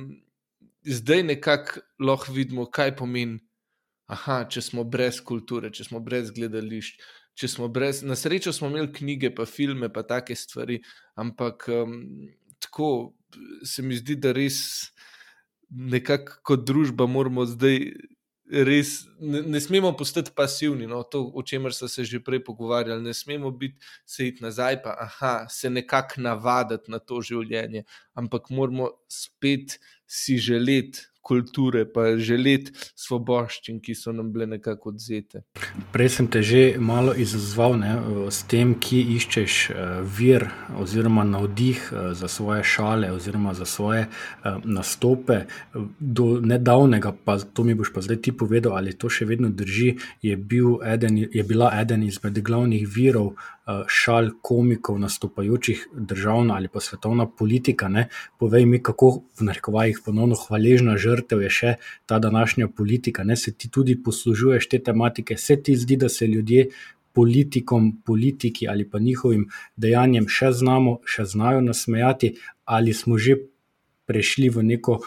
zdaj 0.85 1.23
nekako 1.23 1.81
lahko 1.99 2.33
vidimo, 2.33 2.65
kaj 2.65 2.95
pomeni, 2.95 3.39
aha, 4.11 4.43
če 4.49 4.61
smo 4.61 4.83
brez 4.85 5.19
kulture, 5.25 5.71
če 5.73 5.87
smo 5.87 5.99
brez 6.03 6.31
gledališč, 6.35 6.99
če 7.35 7.49
smo 7.51 7.69
brez, 7.71 8.03
na 8.05 8.15
srečo 8.15 8.53
smo 8.53 8.69
imeli 8.71 8.91
knjige, 8.93 9.33
pa 9.35 9.47
filme, 9.49 9.89
pa 9.93 10.05
take 10.07 10.37
stvari, 10.37 10.79
ampak 11.19 11.67
um, 11.73 11.95
tako 12.63 12.89
se 13.65 13.83
mi 13.83 13.97
zdi, 13.97 14.15
da 14.15 14.31
res 14.35 14.59
nekako 15.69 16.39
kot 16.45 16.67
družba 16.67 17.07
moramo 17.09 17.47
zdaj. 17.49 17.89
Res 18.45 18.99
ne, 19.17 19.39
ne 19.41 19.57
smemo 19.57 19.89
postati 19.97 20.29
pasivni, 20.37 20.85
no, 20.85 20.99
to, 21.09 21.23
o 21.33 21.41
čemer 21.41 21.73
so 21.73 21.87
se 21.89 22.03
že 22.05 22.19
prej 22.21 22.43
pogovarjali. 22.45 23.01
Ne 23.01 23.13
smemo 23.17 23.49
biti 23.49 23.81
se 24.05 24.27
iti 24.27 24.43
nazaj, 24.45 24.83
pa 24.83 24.93
aha, 25.01 25.47
se 25.49 25.69
nekako 25.73 26.21
navaditi 26.21 26.93
na 26.93 26.99
to 27.01 27.23
življenje, 27.25 27.87
ampak 28.13 28.51
moramo 28.53 28.91
spet 29.09 29.79
si 30.07 30.37
želeti 30.37 31.05
kulture, 31.25 31.85
pa 31.89 32.15
želeti 32.21 32.71
svoboščin, 32.95 33.79
ki 33.81 33.95
so 33.97 34.13
nam 34.13 34.29
bile 34.33 34.47
nekako 34.47 34.93
odzete. 34.93 35.41
Prej 35.93 36.11
sem 36.17 36.29
te 36.31 36.43
že 36.45 36.63
malo 36.77 37.15
izazval 37.17 37.79
ne, 37.81 37.93
s 38.29 38.45
tem, 38.51 38.75
ki 38.79 39.01
iščeš 39.15 39.55
uh, 39.69 39.79
vir 40.17 40.47
oziroma 40.81 41.25
navdih 41.25 41.81
uh, 41.89 42.11
za 42.13 42.29
svoje 42.31 42.63
šale 42.63 43.11
oziroma 43.15 43.55
za 43.57 43.65
svoje 43.65 44.05
uh, 44.05 44.61
nastope. 44.63 45.45
Do 45.99 46.27
nedavnega, 46.41 47.15
pa 47.25 47.39
to 47.39 47.65
mi 47.65 47.73
boš 47.75 47.93
pa 47.95 48.05
zdaj 48.05 48.21
ti 48.21 48.35
povedal, 48.35 48.77
ali 48.77 48.93
to 48.93 49.09
še 49.09 49.25
vedno 49.25 49.49
drži, 49.49 49.95
je, 50.21 50.37
bil 50.37 50.77
eden, 50.85 51.17
je 51.17 51.43
bila 51.43 51.71
eden 51.81 52.03
izmed 52.05 52.39
glavnih 52.45 52.85
virov 52.85 53.33
šal 53.89 54.29
komikov, 54.45 54.99
nastopajočih 55.01 55.87
državna 55.97 56.53
ali 56.53 56.67
pa 56.69 56.79
svetovna 56.79 57.25
politika. 57.25 57.87
Ne. 57.89 58.07
Povej 58.37 58.65
mi, 58.69 58.77
kako 58.83 59.09
v 59.39 59.47
narekovajih 59.47 60.01
ponovno 60.05 60.37
hvaležna 60.37 60.97
žrtev 61.01 61.14
žrtev 61.15 61.41
je 61.45 61.49
še 61.49 61.73
ta 62.05 62.19
današnja 62.19 62.67
politika. 62.67 63.23
Ne? 63.23 63.37
Se 63.37 63.53
ti 63.53 63.69
tudi 63.69 63.95
poslužuješ 64.03 64.69
te 64.69 64.79
tematike, 64.83 65.37
se 65.37 65.57
ti 65.63 65.75
zdi, 65.75 65.97
da 65.97 66.09
se 66.09 66.27
ljudje 66.27 66.69
politikom, 67.15 68.01
politiki 68.05 68.67
ali 68.67 68.89
pa 68.89 68.99
njihovim 68.99 69.47
dejanjem 69.75 70.27
še 70.27 70.51
znamo, 70.51 70.99
še 71.07 71.25
znajo 71.31 71.61
nasmejati, 71.63 72.35
ali 72.65 72.93
smo 72.93 73.17
že 73.17 73.37
prešli 74.05 74.49
v 74.49 74.63
neko. 74.73 74.99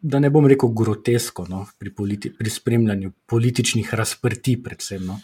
Da 0.00 0.20
ne 0.20 0.30
bom 0.32 0.46
rekel 0.48 0.70
grotesko 0.72 1.44
no, 1.48 1.66
pri, 1.78 1.90
politi 1.92 2.30
pri 2.32 2.50
spremljanju 2.50 3.10
političnih 3.28 3.90
razprtij, 3.94 4.56
predvsem. 4.64 5.04
No. 5.04 5.18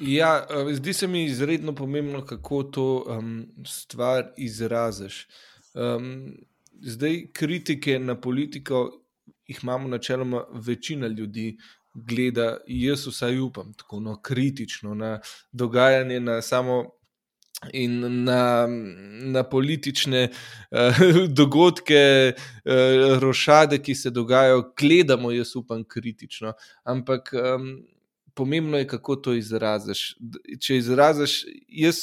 Ja, 0.00 0.46
zdi 0.72 0.92
se 0.94 1.08
mi 1.10 1.24
izredno 1.24 1.74
pomembno, 1.74 2.22
kako 2.24 2.62
to 2.62 2.84
um, 3.10 3.32
stvar 3.66 4.30
izraziš. 4.38 5.24
Um, 5.74 6.36
zdaj, 6.80 7.24
kritike 7.32 7.98
na 7.98 8.14
politiko 8.14 8.84
jih 9.50 9.60
imamo 9.62 9.88
načeloma 9.88 10.44
večina 10.66 11.06
ljudi. 11.06 11.58
Gleda, 11.94 12.56
jaz 12.66 13.06
vsaj 13.06 13.40
upam, 13.42 13.72
tako 13.74 14.00
no, 14.00 14.20
kritično 14.22 14.94
na 14.94 15.18
dogajanje, 15.52 16.20
na 16.20 16.42
samo 16.42 16.84
in 17.72 18.24
na, 18.24 18.68
na 19.32 19.42
politične 19.42 20.28
uh, 20.30 21.00
dogodke, 21.40 22.32
uh, 22.32 23.18
rošade, 23.18 23.82
ki 23.82 23.94
se 23.94 24.10
dogajajo, 24.10 24.72
gledamo, 24.78 25.32
jaz 25.32 25.56
upam, 25.56 25.84
kritično. 25.84 26.52
Ampak 26.84 27.34
um, 27.34 27.82
pomembno 28.34 28.78
je, 28.78 28.86
kako 28.88 29.16
to 29.16 29.34
izraziš. 29.34 30.14
Če 30.60 30.76
izraziš, 30.76 31.44
jaz, 31.68 32.02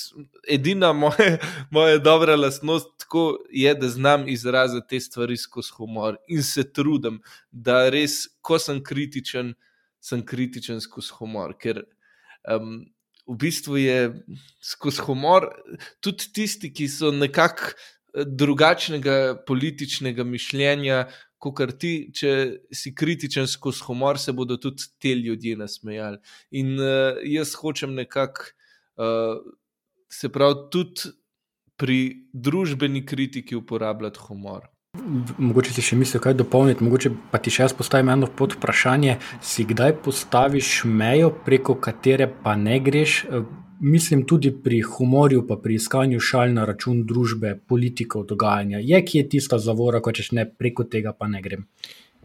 edina 0.49 0.93
moja, 0.93 1.37
moja 1.75 1.97
dobra 1.97 2.35
lastnost 2.35 2.97
tako 3.07 3.37
je, 3.51 3.73
da 3.75 3.89
znam 3.89 4.27
izraziti 4.27 4.87
te 4.89 4.99
stvari 4.99 5.37
skozi 5.37 5.71
humor 5.77 6.17
in 6.27 6.43
se 6.43 6.65
trudim, 6.73 7.21
da 7.51 7.89
res, 7.89 8.25
ko 8.41 8.59
sem 8.59 8.83
kritičen, 8.83 9.53
sem 10.03 10.25
kritičen 10.25 10.81
skozi 10.83 11.15
humor. 11.19 11.55
Ker 11.59 11.83
um, 12.51 12.81
v 13.27 13.37
bistvu 13.39 13.77
je 13.79 14.01
skozi 14.63 15.05
humor 15.07 15.47
tudi 16.03 16.27
tisti, 16.33 16.73
ki 16.73 16.89
so 16.91 17.11
nekako 17.15 17.75
drugačnega 18.25 19.43
političnega 19.47 20.23
mišljenja, 20.23 21.05
kot 21.37 21.61
ti, 21.79 22.09
če 22.13 22.31
si 22.73 22.93
kritičen 22.95 23.47
skozi 23.47 23.85
humor, 23.87 24.19
se 24.19 24.33
bodo 24.33 24.57
tudi 24.61 24.89
ti 24.99 25.13
ljudje 25.13 25.57
nasmejali. 25.57 26.17
In 26.59 26.75
uh, 26.79 27.19
jaz 27.25 27.53
hočem 27.59 27.93
nekako, 27.97 28.51
uh, 28.97 29.41
se 30.09 30.29
pravi, 30.33 30.67
tudi 30.73 31.13
pri 31.77 31.99
družbeni 32.33 33.05
kritiki 33.05 33.55
uporabljati 33.55 34.19
humor. 34.27 34.65
Mogoče 35.37 35.73
si 35.73 35.83
še 35.85 35.95
misliš, 35.99 36.21
kaj 36.23 36.33
dopolniti, 36.39 36.83
mogoče 36.83 37.11
pa 37.31 37.39
ti 37.43 37.53
še 37.53 37.67
jaz 37.67 37.77
postavim 37.77 38.09
eno 38.13 38.27
pod 38.27 38.57
vprašanje. 38.57 39.19
Si 39.41 39.65
kdaj 39.67 39.99
postaviš 40.05 40.81
mejo, 40.85 41.31
preko 41.45 41.77
katere 41.79 42.29
pa 42.43 42.55
ne 42.57 42.81
greš? 42.83 43.23
mislim 43.79 44.25
tudi 44.25 44.51
pri 44.63 44.81
humorju, 44.81 45.47
pa 45.47 45.55
pri 45.55 45.75
iskanju 45.75 46.19
šal 46.19 46.53
na 46.53 46.65
račun 46.65 47.05
družbe, 47.05 47.59
politikov, 47.67 48.25
dogajanja. 48.25 48.79
Je 48.81 49.05
kje 49.05 49.29
tista 49.29 49.59
zavora, 49.59 50.01
ko 50.01 50.11
češ 50.11 50.31
ne 50.31 50.45
preko 50.49 50.83
tega, 50.83 51.13
pa 51.13 51.27
ne 51.27 51.41
grem. 51.41 51.65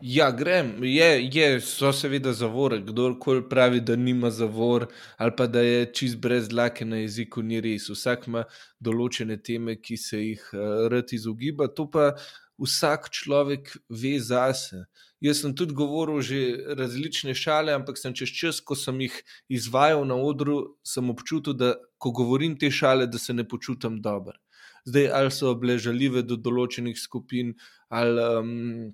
Ja, 0.03 0.31
grem. 0.35 0.73
Je, 0.83 1.29
je, 1.33 1.61
so 1.63 1.93
seveda 1.95 2.33
zavore. 2.35 2.81
Kdorkoli 2.83 3.45
pravi, 3.49 3.81
da 3.81 3.97
nima 3.97 4.31
zavor 4.31 4.89
ali 5.17 5.33
pa 5.37 5.47
da 5.47 5.61
je 5.61 5.85
čist 5.95 6.19
brez 6.19 6.49
dlake 6.49 6.85
na 6.85 6.97
jeziku, 6.97 7.43
ni 7.43 7.61
res. 7.61 7.87
Vsak 7.91 8.27
ima 8.27 8.43
določene 8.81 9.37
teme, 9.39 9.77
ki 9.79 9.97
se 9.97 10.19
jih 10.19 10.49
uh, 10.57 10.89
rad 10.91 11.15
izogiba. 11.15 11.69
To 11.77 11.87
pa 11.87 12.17
vsak 12.63 13.11
človek 13.11 13.75
ve 13.91 14.19
zase. 14.21 14.87
Jaz 15.23 15.43
sem 15.43 15.55
tudi 15.55 15.75
govoril 15.75 16.23
že 16.23 16.39
različne 16.79 17.35
šale, 17.35 17.75
ampak 17.75 17.99
sem 17.99 18.15
čez 18.15 18.31
čas, 18.31 18.61
ko 18.61 18.75
sem 18.75 18.99
jih 19.07 19.15
izvajal 19.49 20.07
na 20.07 20.17
odru, 20.19 20.79
sem 20.83 21.11
občutil, 21.11 21.55
da 21.55 21.77
ko 21.99 22.11
govorim 22.11 22.57
te 22.59 22.71
šale, 22.71 23.07
da 23.07 23.19
se 23.19 23.35
ne 23.35 23.47
počutim 23.47 24.01
dobro. 24.03 24.39
Zdaj, 24.85 25.09
ali 25.15 25.31
so 25.31 25.55
bile 25.55 25.79
žaljive 25.79 26.25
do 26.27 26.37
določenih 26.37 26.99
skupin, 26.99 27.55
ali, 27.87 28.19
um, 28.19 28.91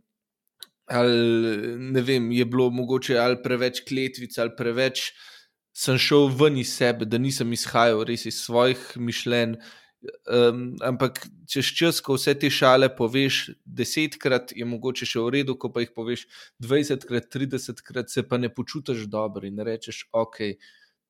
ali 0.85 1.79
ne 1.81 2.03
vem, 2.05 2.29
je 2.33 2.45
bilo 2.45 2.69
mogoče 2.71 3.17
ali 3.17 3.41
preveč 3.41 3.81
kletvic, 3.89 4.37
ali 4.37 4.53
preveč 4.57 5.13
sem 5.73 5.97
šel 5.97 6.29
ven 6.35 6.59
iz 6.61 6.75
sebe, 6.77 7.07
da 7.09 7.21
nisem 7.23 7.53
izhajal 7.57 8.05
res 8.05 8.27
iz 8.29 8.43
svojih 8.43 8.83
mišljenj. 8.97 9.57
Um, 10.31 10.77
ampak 10.79 11.25
čez 11.51 11.73
čas, 11.75 11.99
ko 12.05 12.15
vse 12.15 12.37
te 12.39 12.51
šale 12.55 12.87
poveš 12.95 13.49
desetkrat, 13.67 14.53
je 14.55 14.67
mogoče 14.69 15.09
še 15.09 15.19
v 15.25 15.33
redu, 15.35 15.57
ko 15.59 15.73
pa 15.75 15.83
jih 15.83 15.91
poveš 15.97 16.27
dvajsetkrat, 16.63 17.27
tridesetkrat, 17.35 18.13
se 18.13 18.23
pa 18.23 18.39
ne 18.39 18.53
počutiš 18.53 19.09
dobro 19.11 19.49
in 19.49 19.59
rečeš, 19.59 20.05
ok, 20.15 20.55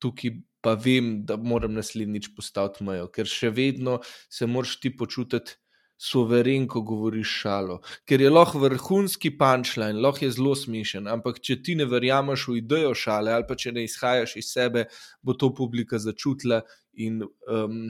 tukaj 0.01 0.39
pa 0.65 0.73
vem, 0.73 1.19
da 1.25 1.37
moram 1.37 1.77
naslednjič 1.77 2.31
postaviti 2.35 2.83
mejo, 2.87 3.07
ker 3.13 3.29
še 3.29 3.53
vedno 3.53 3.99
se 4.31 4.49
moraš 4.49 4.79
ti 4.81 4.89
počutiti 4.89 5.59
soveren, 5.99 6.65
ko 6.67 6.81
govoriš 6.87 7.31
šalo. 7.41 7.79
Ker 8.07 8.21
je 8.23 8.29
lahko 8.31 8.61
vrhunski 8.63 9.33
punčline, 9.37 9.99
lahko 9.99 10.25
je 10.25 10.31
zelo 10.37 10.53
smešen, 10.55 11.09
ampak 11.11 11.41
če 11.43 11.59
ti 11.63 11.75
ne 11.75 11.87
verjameš 11.91 12.47
v 12.47 12.59
idejo 12.61 12.93
šale 12.95 13.33
ali 13.35 13.47
pa 13.47 13.57
če 13.59 13.73
ne 13.75 13.83
izhajaš 13.83 14.37
iz 14.39 14.53
sebe, 14.55 14.85
bo 15.21 15.35
to 15.35 15.51
publika 15.55 15.99
začutila 15.99 16.61
in 16.99 17.19
um, 17.23 17.89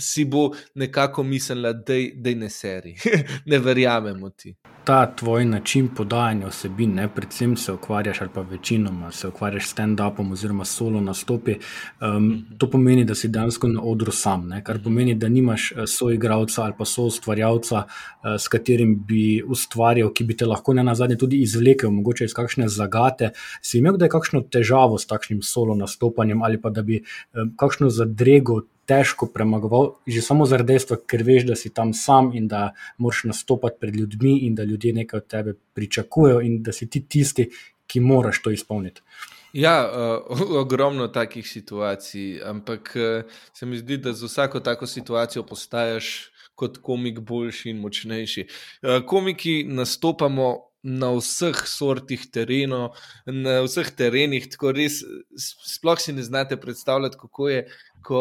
si 0.00 0.24
bo 0.24 0.50
nekako 0.74 1.22
mislila, 1.22 1.72
da 1.72 1.94
je 1.94 2.34
ne 2.36 2.50
seri, 2.50 2.94
ne 3.50 3.58
verjamemo 3.58 4.30
ti. 4.30 4.54
Ta 4.84 5.14
tvoj 5.16 5.44
način 5.44 5.88
podajanja 5.96 6.46
osebin, 6.46 6.94
ne, 6.94 7.08
predvsem 7.14 7.56
se 7.56 7.72
ukvarjaš, 7.72 8.20
ali 8.20 8.30
pa 8.34 8.40
večinoma 8.40 9.12
se 9.12 9.28
ukvarjaš 9.28 9.68
s 9.68 9.74
stand-upom 9.74 10.32
oziroma 10.32 10.64
solo 10.64 11.00
nastopi. 11.00 11.54
Um, 12.00 12.44
to 12.58 12.70
pomeni, 12.70 13.04
da 13.04 13.14
si 13.14 13.28
dejansko 13.28 13.68
na 13.68 13.82
odru 13.82 14.12
sam, 14.12 14.48
ne, 14.48 14.64
kar 14.64 14.82
pomeni, 14.84 15.14
da 15.14 15.28
nimaš 15.28 15.72
eh, 15.72 15.86
soigravca 15.86 16.62
ali 16.62 16.74
pa 16.78 16.84
soustvarjalca, 16.84 17.76
uh, 17.86 18.34
s 18.38 18.48
katerim 18.48 18.98
bi 19.08 19.42
ustvarjal, 19.46 20.12
ki 20.12 20.24
bi 20.24 20.36
te 20.36 20.46
lahko 20.46 20.74
ne 20.74 20.84
na 20.84 20.94
zadnje 20.94 21.16
tudi 21.16 21.40
izvlekel, 21.42 21.90
mogoče 21.90 22.24
iz 22.24 22.34
kakšne 22.34 22.68
zagate. 22.68 23.30
Si 23.62 23.78
imel 23.78 23.96
kdaj 23.96 24.08
kakšno 24.08 24.44
težavo 24.52 24.98
s 24.98 25.06
takšnim 25.06 25.42
solo 25.42 25.74
nastopanjem 25.74 26.42
ali 26.42 26.60
pa 26.60 26.70
da 26.70 26.82
bi 26.82 27.00
um, 27.00 27.54
kakšno 27.56 27.88
zadrego 27.88 28.60
težko 28.86 29.26
premagoval, 29.34 29.94
že 30.06 30.22
samo 30.22 30.46
zaradi 30.46 30.74
dejstva, 30.74 30.98
ker 31.08 31.22
veš, 31.26 31.46
da 31.48 31.56
si 31.56 31.72
tam 31.74 31.92
sam 31.94 32.32
in 32.36 32.48
da 32.48 32.72
moraš 32.98 33.24
nastopati 33.30 33.80
pred 33.80 33.96
ljudmi 33.96 34.38
in 34.46 34.54
da 34.54 34.64
ljudje 34.64 34.92
nekaj 34.92 35.18
od 35.18 35.26
tebe 35.26 35.54
pričakujejo 35.74 36.40
in 36.40 36.62
da 36.62 36.72
si 36.72 36.90
ti 36.90 37.04
tisti, 37.08 37.50
ki 37.86 38.00
moraš 38.00 38.42
to 38.42 38.50
izpolniti. 38.50 39.02
Ja, 39.52 39.90
uh, 40.28 40.40
ogromno 40.64 41.08
takih 41.08 41.48
situacij, 41.48 42.42
ampak 42.44 42.96
uh, 42.96 43.32
se 43.52 43.66
mi 43.66 43.78
zdi, 43.78 43.96
da 43.96 44.12
za 44.12 44.26
vsako 44.26 44.60
tako 44.60 44.86
situacijo 44.86 45.46
postaješ 45.46 46.30
kot 46.54 46.78
komik 46.82 47.20
boljši 47.20 47.70
in 47.70 47.80
močnejši. 47.82 48.46
Uh, 48.82 49.06
komiki 49.06 49.64
nastopamo 49.68 50.56
na 50.82 51.08
vseh 51.16 51.62
sortih 51.66 52.26
terenov, 52.30 52.98
na 53.26 53.60
vseh 53.64 53.88
terenih, 53.96 54.50
tako 54.52 54.74
res, 54.76 55.00
sploh 55.38 56.02
si 56.02 56.12
ne 56.12 56.22
znate 56.22 56.58
predstavljati, 56.60 57.16
kako 57.20 57.48
je, 57.48 57.62
ko 58.04 58.20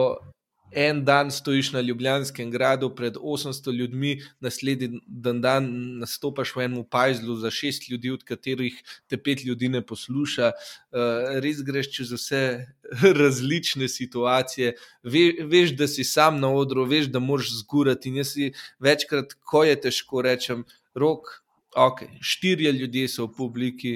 en 0.75 1.03
dan 1.06 1.32
stojiš 1.32 1.72
na 1.74 1.82
Ljubljanskem 1.82 2.51
gradu 2.51 2.89
pred 2.96 3.15
800 3.15 3.74
ljudmi, 3.77 4.15
naslednji 4.39 5.01
dan, 5.08 5.42
dan 5.42 5.70
nastopaš 6.00 6.56
v 6.56 6.65
enem 6.65 6.86
pajzlu 6.89 7.36
za 7.42 7.51
šest 7.51 7.89
ljudi, 7.89 8.12
od 8.12 8.24
katerih 8.24 8.80
te 9.08 9.18
pet 9.18 9.46
ljudi 9.46 9.70
ne 9.70 9.82
posluša. 9.86 10.51
Uh, 10.92 11.39
res 11.44 11.62
greš 11.65 11.92
čez 11.98 12.12
vse 12.18 12.44
različne 13.22 13.88
situacije, 13.88 14.74
Ve, 15.03 15.24
veš, 15.44 15.75
da 15.75 15.88
si 15.88 16.03
sam 16.08 16.39
na 16.39 16.50
odru, 16.53 16.86
veš, 16.88 17.10
da 17.12 17.20
moraš 17.20 17.51
zgurati. 17.60 18.10
In 18.10 18.22
jaz 18.22 18.34
si 18.34 18.51
večkrat, 18.80 19.36
ko 19.44 19.63
je 19.68 19.75
težko, 19.86 20.22
rečem, 20.24 20.63
rok. 20.96 21.39
Ok, 21.75 22.06
štirje 22.22 22.72
ljudje 22.72 23.08
so 23.10 23.25
v 23.25 23.34
publiki, 23.38 23.94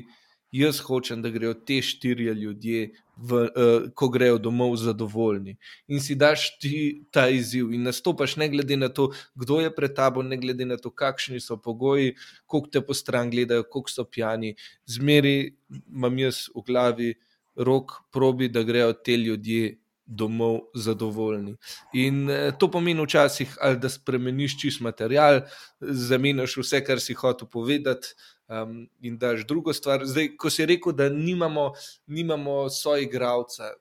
jaz 0.51 0.81
hočem, 0.83 1.21
da 1.21 1.29
grejo 1.29 1.53
te 1.53 1.77
štirje 1.81 2.33
ljudje 2.33 2.89
v, 3.17 3.33
uh, 3.33 3.89
ko 3.97 4.09
grejo 4.09 4.37
domov 4.37 4.75
zadovoljni. 4.77 5.57
In 5.87 6.01
si 6.03 6.15
daš 6.15 6.49
ti 6.61 7.05
ta 7.11 7.27
izziv 7.29 7.73
in 7.73 7.87
nastopaš, 7.87 8.37
ne 8.37 8.49
glede 8.49 8.77
na 8.77 8.89
to, 8.89 9.09
kdo 9.35 9.59
je 9.61 9.73
pred 9.73 9.95
tabo, 9.95 10.23
ne 10.23 10.37
glede 10.37 10.65
na 10.65 10.77
to, 10.77 10.91
kakšni 10.93 11.41
so 11.41 11.57
pogoji, 11.57 12.15
koliko 12.45 12.69
te 12.69 12.81
po 12.81 12.93
stran 12.93 13.31
gledajo, 13.33 13.65
koliko 13.65 13.91
so 13.91 14.05
pijani. 14.05 14.55
Zmeri 14.85 15.55
imam 15.89 16.19
jaz 16.19 16.47
v 16.55 16.63
glavi 16.67 17.11
rok, 17.55 17.91
probi, 18.13 18.49
da 18.49 18.63
grejo 18.63 18.93
te 18.93 19.17
ljudje. 19.17 19.77
Domov 20.07 20.69
zadovoljni. 20.71 21.57
In 21.99 22.29
eh, 22.31 22.53
to 22.55 22.69
pomeni 22.71 23.03
včasih, 23.03 23.57
da 23.75 23.89
spremeniš 23.91 24.53
čist 24.61 24.79
material, 24.79 25.41
zamenjaš 25.83 26.53
vse, 26.61 26.79
kar 26.87 27.01
si 27.03 27.11
hotel 27.13 27.49
povedati, 27.51 28.13
um, 28.47 28.87
in 29.01 29.17
daš 29.17 29.45
drugo 29.47 29.73
stvar. 29.73 30.05
Zdaj, 30.05 30.35
ko 30.37 30.49
si 30.49 30.65
rekel, 30.65 30.93
da 30.93 31.09
nimamo, 31.09 31.71
nimamo 32.07 32.69
soigravca. 32.69 33.73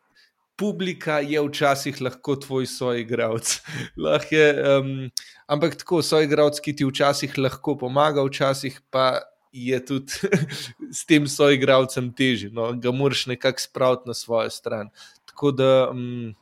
Publika 0.56 1.18
je 1.20 1.40
včasih 1.42 2.00
lahko 2.00 2.36
tvoj 2.36 2.66
soigravc. 2.66 3.56
um, 3.96 5.10
ampak 5.52 5.76
tako, 5.76 6.02
soigravc, 6.02 6.60
ki 6.60 6.76
ti 6.76 6.88
včasih 6.88 7.38
lahko 7.38 7.76
pomaga, 7.78 8.24
včasih 8.24 8.80
pa 8.90 9.20
je 9.52 9.84
tudi 9.84 10.12
s 10.98 11.04
tem 11.06 11.28
soigravcem 11.28 12.12
težje. 12.16 12.50
No? 12.52 12.72
Ga 12.80 12.92
moraš 12.92 13.26
nekako 13.26 13.60
spraviti 13.60 14.08
na 14.08 14.14
svojo 14.14 14.50
stran. 14.50 14.90
Tako 15.26 15.52
da. 15.52 15.70
Um, 15.90 16.34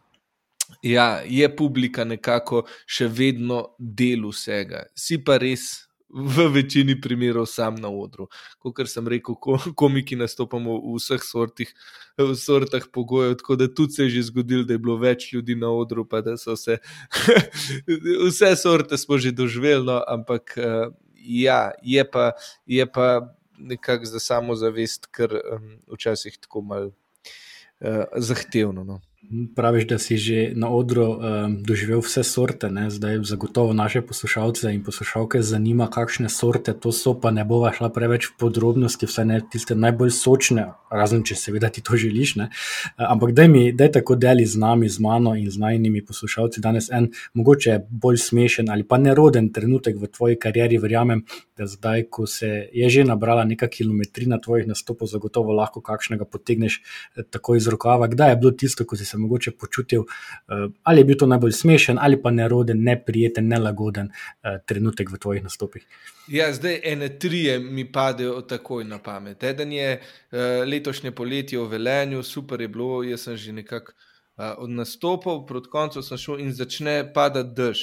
Ja, 0.82 1.20
je 1.28 1.44
publika 1.56 2.04
nekako 2.08 2.62
še 2.88 3.06
vedno 3.12 3.74
del 3.78 4.24
vsega. 4.30 4.86
Si 4.96 5.18
pa 5.20 5.36
res 5.36 5.84
v 6.14 6.48
večini 6.54 6.94
primerov 7.00 7.46
sam 7.50 7.74
na 7.74 7.90
odru. 7.90 8.28
Kot 8.62 8.86
sem 8.90 9.08
rekel, 9.08 9.34
komiki 9.74 10.16
nastopamo 10.16 10.78
v 10.78 10.96
vseh 10.98 11.22
sortih, 11.26 11.72
v 12.18 12.34
sortah 12.38 12.86
pogojev, 12.92 13.34
tako 13.42 13.56
da 13.58 13.68
tudi 13.68 13.98
se 13.98 14.02
je 14.06 14.10
že 14.18 14.22
zgodilo, 14.30 14.64
da 14.64 14.74
je 14.74 14.78
bilo 14.78 14.96
več 14.96 15.32
ljudi 15.32 15.58
na 15.58 15.72
odru, 15.74 16.06
pa 16.06 16.20
da 16.22 16.36
so 16.38 16.56
se 16.56 16.78
vse 18.28 18.54
sorte 18.56 18.98
smo 18.98 19.18
že 19.18 19.32
doživeli, 19.32 19.84
no, 19.84 19.98
ampak 20.06 20.54
ja, 21.24 21.72
je 21.82 22.04
pa, 22.10 22.32
je 22.66 22.86
pa 22.86 23.34
nekako 23.58 24.04
za 24.04 24.20
samozavest, 24.20 25.08
ker 25.10 25.34
um, 25.34 25.78
včasih 25.94 26.36
tako 26.38 26.62
malo 26.62 26.90
uh, 27.80 28.04
zahtevno. 28.16 28.84
No. 28.84 29.00
Praviš, 29.56 29.86
da 29.86 29.98
si 29.98 30.16
že 30.16 30.52
na 30.54 30.68
odru 30.68 31.04
um, 31.16 31.56
doživel 31.62 32.00
vse 32.04 32.22
sorte, 32.22 32.68
ne? 32.70 32.90
zdaj 32.90 33.18
zagotovo 33.24 33.72
naše 33.72 34.02
poslušalce 34.02 34.74
in 34.74 34.82
poslušalke 34.84 35.42
zanima, 35.42 35.86
kakšne 35.90 36.28
sorte 36.28 36.74
to 36.74 36.92
so, 36.92 37.14
pa 37.20 37.30
ne 37.30 37.44
bova 37.44 37.72
šla 37.72 37.88
preveč 37.88 38.28
v 38.28 38.36
podrobnosti, 38.38 39.06
vse 39.06 39.24
ne 39.24 39.40
tiste 39.50 39.74
najbolj 39.74 40.10
sočne, 40.10 40.66
razen 40.90 41.24
če 41.24 41.36
seveda 41.40 41.70
ti 41.72 41.80
to 41.80 41.96
želiš. 41.96 42.34
Ne? 42.36 42.48
Ampak 42.96 43.32
daj 43.32 43.48
mi, 43.48 43.62
daj 43.72 43.92
tako 43.96 44.16
deli 44.20 44.44
z 44.46 44.60
nami, 44.60 44.88
z 44.88 45.00
mano 45.00 45.34
in 45.40 45.50
z 45.50 45.62
najnimi 45.62 46.04
poslušalci 46.04 46.60
danes 46.60 46.90
en 46.92 47.08
mogoče 47.34 47.80
bolj 47.90 48.20
smešen 48.26 48.70
ali 48.70 48.84
pa 48.84 48.98
neroden 48.98 49.48
trenutek 49.52 49.96
v 50.00 50.10
tvoji 50.12 50.36
karieri, 50.36 50.78
verjamem, 50.78 51.24
da 51.56 51.66
zdaj, 51.66 52.06
ko 52.10 52.26
se 52.26 52.68
je 52.72 52.90
že 52.90 53.04
nabrala 53.04 53.44
nekaj 53.44 53.68
kilometrina 53.68 54.38
tvojih 54.38 54.66
nastopov, 54.68 55.08
zagotovo 55.08 55.52
lahko 55.52 55.80
kakšnega 55.80 56.24
potegneš 56.24 56.80
eh, 57.16 57.22
tako 57.30 57.56
iz 57.56 57.68
rokava. 57.68 58.06
Kdaj 58.06 58.30
je 58.30 58.36
bilo 58.36 58.50
tisto, 58.52 58.84
ko 58.84 58.96
si 58.96 59.13
se 59.14 59.20
mogoče 59.22 59.54
počutil, 59.60 60.04
uh, 60.04 60.66
ali 60.82 61.00
je 61.00 61.08
bil 61.10 61.18
to 61.22 61.30
najbolj 61.30 61.54
smešen 61.60 61.98
ali 62.02 62.18
pa 62.22 62.30
neroden, 62.34 62.82
neprijeten, 62.82 63.48
nelagoden 63.48 64.10
uh, 64.10 64.58
trenutek 64.66 65.12
v 65.14 65.20
tvojih 65.22 65.46
nastopih? 65.46 65.86
Ja, 66.28 66.50
zdaj 66.52 66.80
ene 66.92 67.12
tri 67.18 67.44
mi 67.60 67.84
padejo 67.92 68.40
takoj 68.48 68.84
na 68.88 68.98
pamet. 68.98 69.42
Eden 69.44 69.72
je 69.72 70.00
uh, 70.00 70.38
letošnje 70.66 71.14
poletje 71.14 71.60
v 71.60 71.68
Velenju, 71.76 72.22
super 72.22 72.60
je 72.60 72.68
bilo, 72.68 73.02
jaz 73.06 73.28
sem 73.28 73.36
že 73.36 73.52
nekako 73.52 73.92
od 74.36 74.70
nastopov, 74.70 75.44
proti 75.46 75.70
koncu 75.70 76.02
sem 76.02 76.18
šel 76.18 76.40
in 76.42 76.50
začne 76.52 76.96
padati 77.14 77.54
dež. 77.54 77.82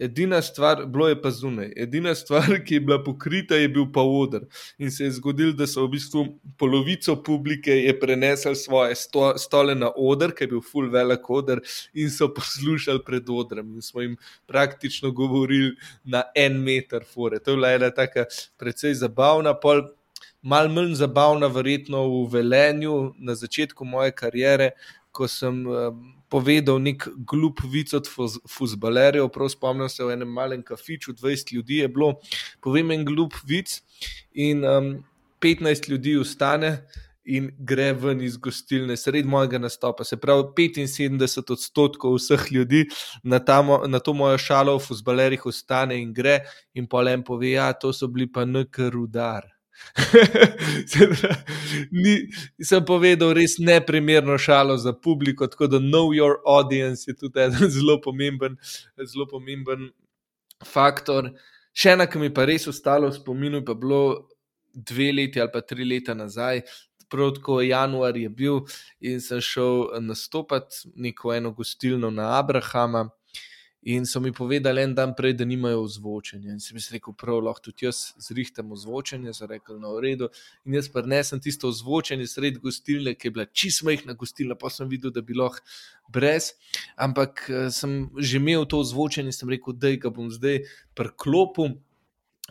Edina 0.00 0.42
stvar, 0.42 0.86
bilo 0.86 1.08
je 1.08 1.22
pa 1.22 1.30
zunaj, 1.30 1.72
edina 1.76 2.14
stvar, 2.14 2.54
ki 2.64 2.74
je 2.74 2.80
bila 2.80 2.96
pokrita, 3.04 3.54
je 3.60 3.68
bil 3.68 3.84
pa 3.92 4.00
odr. 4.00 4.46
In 4.78 4.90
se 4.90 5.04
je 5.04 5.10
zgodilo, 5.18 5.52
da 5.52 5.66
so 5.68 5.84
v 5.84 5.90
bistvu 5.92 6.22
polovico 6.58 7.18
publike 7.22 7.76
prenesli 8.00 8.56
svoje 8.56 8.96
sto, 8.96 9.34
stole 9.38 9.74
na 9.76 9.90
odr, 9.96 10.32
ker 10.32 10.46
je 10.48 10.52
bil 10.54 10.62
full 10.64 10.88
velik 10.90 11.28
odr, 11.30 11.60
in 11.92 12.08
so 12.10 12.30
poslušali 12.32 13.04
pred 13.04 13.28
odrem. 13.28 13.74
In 13.76 13.84
smo 13.84 14.00
jim 14.00 14.16
praktično 14.48 15.10
govorili 15.12 15.74
na 16.04 16.22
en 16.34 16.56
meter 16.64 17.04
fore. 17.04 17.38
To 17.38 17.50
je 17.50 17.60
bila 17.60 17.74
ena 17.76 17.90
taka 17.90 18.24
precej 18.56 18.94
zabavna, 18.94 19.54
pol. 19.54 19.84
Mal 20.42 20.70
manj 20.72 20.94
zabavna, 20.96 21.50
verjetno 21.52 22.06
v 22.08 22.22
Velenju, 22.32 23.12
na 23.20 23.34
začetku 23.36 23.84
moje 23.84 24.14
kariere, 24.16 24.70
ko 25.12 25.28
sem 25.28 25.66
um, 25.68 25.98
povedal 26.30 26.80
nek 26.82 27.08
glup 27.26 27.60
vic 27.66 27.92
od 27.96 28.08
fuzbalerjev. 28.48 29.28
Prav 29.34 29.50
spomnim 29.52 29.88
se 29.88 30.04
v 30.04 30.14
enem 30.14 30.32
malem 30.32 30.62
kafiču, 30.62 31.12
20 31.18 31.54
ljudi 31.54 31.82
je 31.82 31.88
bilo, 31.88 32.14
povem 32.62 32.90
en 32.94 33.04
glup 33.04 33.34
vic 33.46 33.80
in 34.32 34.64
um, 34.64 34.92
15 35.42 35.90
ljudi 35.90 36.16
ustane. 36.16 36.80
In 37.30 37.50
gre 37.62 37.92
ven 37.92 38.22
iz 38.24 38.38
gostilne, 38.40 38.96
sredi 38.96 39.28
mojega 39.28 39.58
nastopa. 39.60 40.06
Se 40.08 40.16
pravi, 40.16 40.70
75 40.88 41.52
odstotkov 41.52 42.16
vseh 42.16 42.46
ljudi 42.50 42.80
na, 43.22 43.38
tamo, 43.38 43.82
na 43.86 44.00
to 44.00 44.16
mojo 44.16 44.38
šalo 44.40 44.78
v 44.78 44.82
fusbalerih 44.86 45.44
ostane 45.46 46.00
in 46.00 46.14
gre, 46.16 46.40
in 46.74 46.88
pa 46.88 47.04
le 47.04 47.18
pove: 47.22 47.52
Ja, 47.52 47.70
to 47.72 47.92
so 47.92 48.08
bili 48.08 48.26
pa 48.26 48.48
nekr 48.48 48.96
udar. 48.96 49.59
Ni, 52.02 52.14
sem 52.62 52.84
povedal 52.86 53.34
res 53.36 53.58
neprimerno 53.58 54.38
šalo 54.38 54.76
za 54.78 54.92
publiko, 54.92 55.46
tako 55.50 55.66
da 55.66 55.78
know 55.78 56.14
your 56.14 56.38
audience 56.46 57.10
je 57.10 57.16
tudi 57.16 57.40
en 57.40 57.52
zelo 57.76 58.00
pomemben, 58.00 58.56
zelo 59.04 59.26
pomemben 59.30 59.90
faktor. 60.64 61.32
Še 61.72 61.94
ena, 61.94 62.06
ki 62.10 62.18
mi 62.18 62.30
pa 62.34 62.46
res 62.48 62.66
ostalo 62.70 63.10
v 63.10 63.18
spominu, 63.18 63.62
pa 63.66 63.76
bilo 63.78 64.30
dve 64.74 65.10
leti 65.12 65.40
ali 65.40 65.52
pa 65.52 65.62
tri 65.62 65.86
leta 65.86 66.14
nazaj. 66.14 66.62
Prav 67.10 67.34
tako 67.38 67.60
januar 67.62 68.16
je 68.16 68.28
bil, 68.30 68.60
in 69.02 69.18
sem 69.20 69.40
šel 69.42 69.88
nastopati 70.02 70.90
neko 70.94 71.34
eno 71.34 71.50
gostilno 71.50 72.10
na 72.14 72.36
Abrahama. 72.38 73.08
In 73.82 74.04
so 74.06 74.20
mi 74.20 74.32
povedali 74.32 74.82
en 74.82 74.94
dan 74.94 75.14
prej, 75.16 75.32
da 75.32 75.44
nimajo 75.44 75.80
ozvočenja. 75.86 76.52
In 76.52 76.60
sem 76.60 76.76
jim 76.76 76.84
rekel, 76.92 77.14
prav 77.16 77.38
lahko 77.40 77.70
tudi 77.70 77.86
jaz 77.86 78.12
zrihtam 78.20 78.72
ozvočenje, 78.76 79.32
so 79.32 79.48
rekli, 79.48 79.78
no, 79.80 79.94
redu. 80.04 80.28
In 80.68 80.76
jaz 80.76 80.90
pa 80.92 81.00
nesem 81.00 81.40
tisto 81.40 81.68
ozvočenje 81.72 82.26
sred 82.28 82.58
gostilne, 82.60 83.14
ki 83.16 83.28
je 83.28 83.32
bila 83.38 83.46
čisto 83.48 83.88
majhna 83.88 84.12
gostilna, 84.20 84.54
pa 84.54 84.68
sem 84.68 84.88
videl, 84.88 85.14
da 85.16 85.24
bi 85.24 85.32
lahko 85.32 85.64
brez. 86.12 86.52
Ampak 87.00 87.46
eh, 87.48 87.70
sem 87.72 88.10
že 88.18 88.36
imel 88.36 88.68
to 88.68 88.82
ozvočenje 88.84 89.32
in 89.32 89.38
sem 89.38 89.48
rekel, 89.48 89.72
da 89.72 89.94
ga 89.96 90.12
bom 90.12 90.28
zdaj 90.28 90.60
preklopil. 90.94 91.80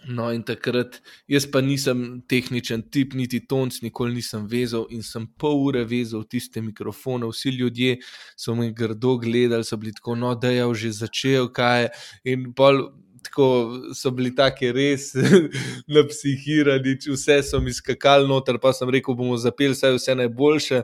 No, 0.07 0.29
in 0.33 0.43
takrat 0.47 0.99
jaz 1.29 1.45
pa 1.51 1.61
nisem 1.61 2.21
tehničen 2.29 2.85
tip, 2.93 3.13
niti 3.17 3.41
tonc, 3.47 3.81
nikoli 3.83 4.15
nisem 4.15 4.45
vezal 4.49 4.87
in 4.93 5.03
sem 5.03 5.27
pol 5.39 5.59
ure 5.67 5.83
vezal 5.89 6.23
tiste 6.23 6.61
mikrofone. 6.61 7.27
Vsi 7.29 7.55
ljudje 7.57 7.99
so 8.37 8.55
me 8.55 8.71
grdo 8.71 9.17
gledali, 9.17 9.67
so 9.67 9.77
bili 9.77 9.93
tako, 9.93 10.15
no, 10.15 10.33
da 10.35 10.53
je 10.53 10.65
že 10.73 10.91
začel, 11.03 11.51
kaj 11.53 11.83
je. 11.83 11.93
In 12.33 12.49
pol. 12.53 12.89
Tako 13.19 13.45
so 13.93 14.13
bili 14.15 14.29
taki 14.31 14.69
res 14.71 15.09
napsihirani, 15.93 16.93
vse 17.03 17.41
so 17.43 17.59
mi 17.59 17.73
skakali 17.75 18.23
noter, 18.27 18.55
pa 18.63 18.71
sem 18.73 18.89
rekel, 18.89 19.13
bomo 19.13 19.35
zapeli 19.37 19.75
vse, 19.75 19.91
vse 19.97 20.15
najboljše 20.15 20.79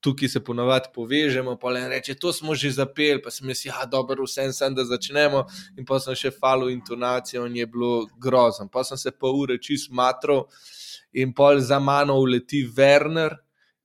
tukaj 0.00 0.28
se 0.28 0.40
ponavadi 0.44 0.88
povežemo, 0.94 1.56
pa 1.60 1.70
le 1.70 1.88
reče, 1.88 2.14
to 2.14 2.32
smo 2.32 2.54
že 2.54 2.70
zapeli, 2.70 3.22
pa 3.22 3.30
sem 3.30 3.48
jaz, 3.48 3.64
ja, 3.66 3.84
dobro, 3.86 4.24
vse 4.24 4.48
en 4.48 4.52
sem, 4.56 4.74
da 4.74 4.84
začnemo. 4.84 5.44
In 5.78 5.86
pa 5.86 6.00
sem 6.00 6.16
še 6.16 6.32
falil 6.32 6.72
intonacijo 6.72 7.44
in 7.46 7.60
je 7.60 7.66
bilo 7.66 8.06
grozno. 8.18 8.68
Pa 8.72 8.84
sem 8.84 8.98
se 8.98 9.12
pol 9.12 9.42
ure 9.44 9.58
čist 9.58 9.92
matro 9.92 10.46
in 11.12 11.34
pol 11.36 11.60
za 11.60 11.78
mano 11.78 12.18
uleti 12.20 12.64
Werner. 12.76 13.36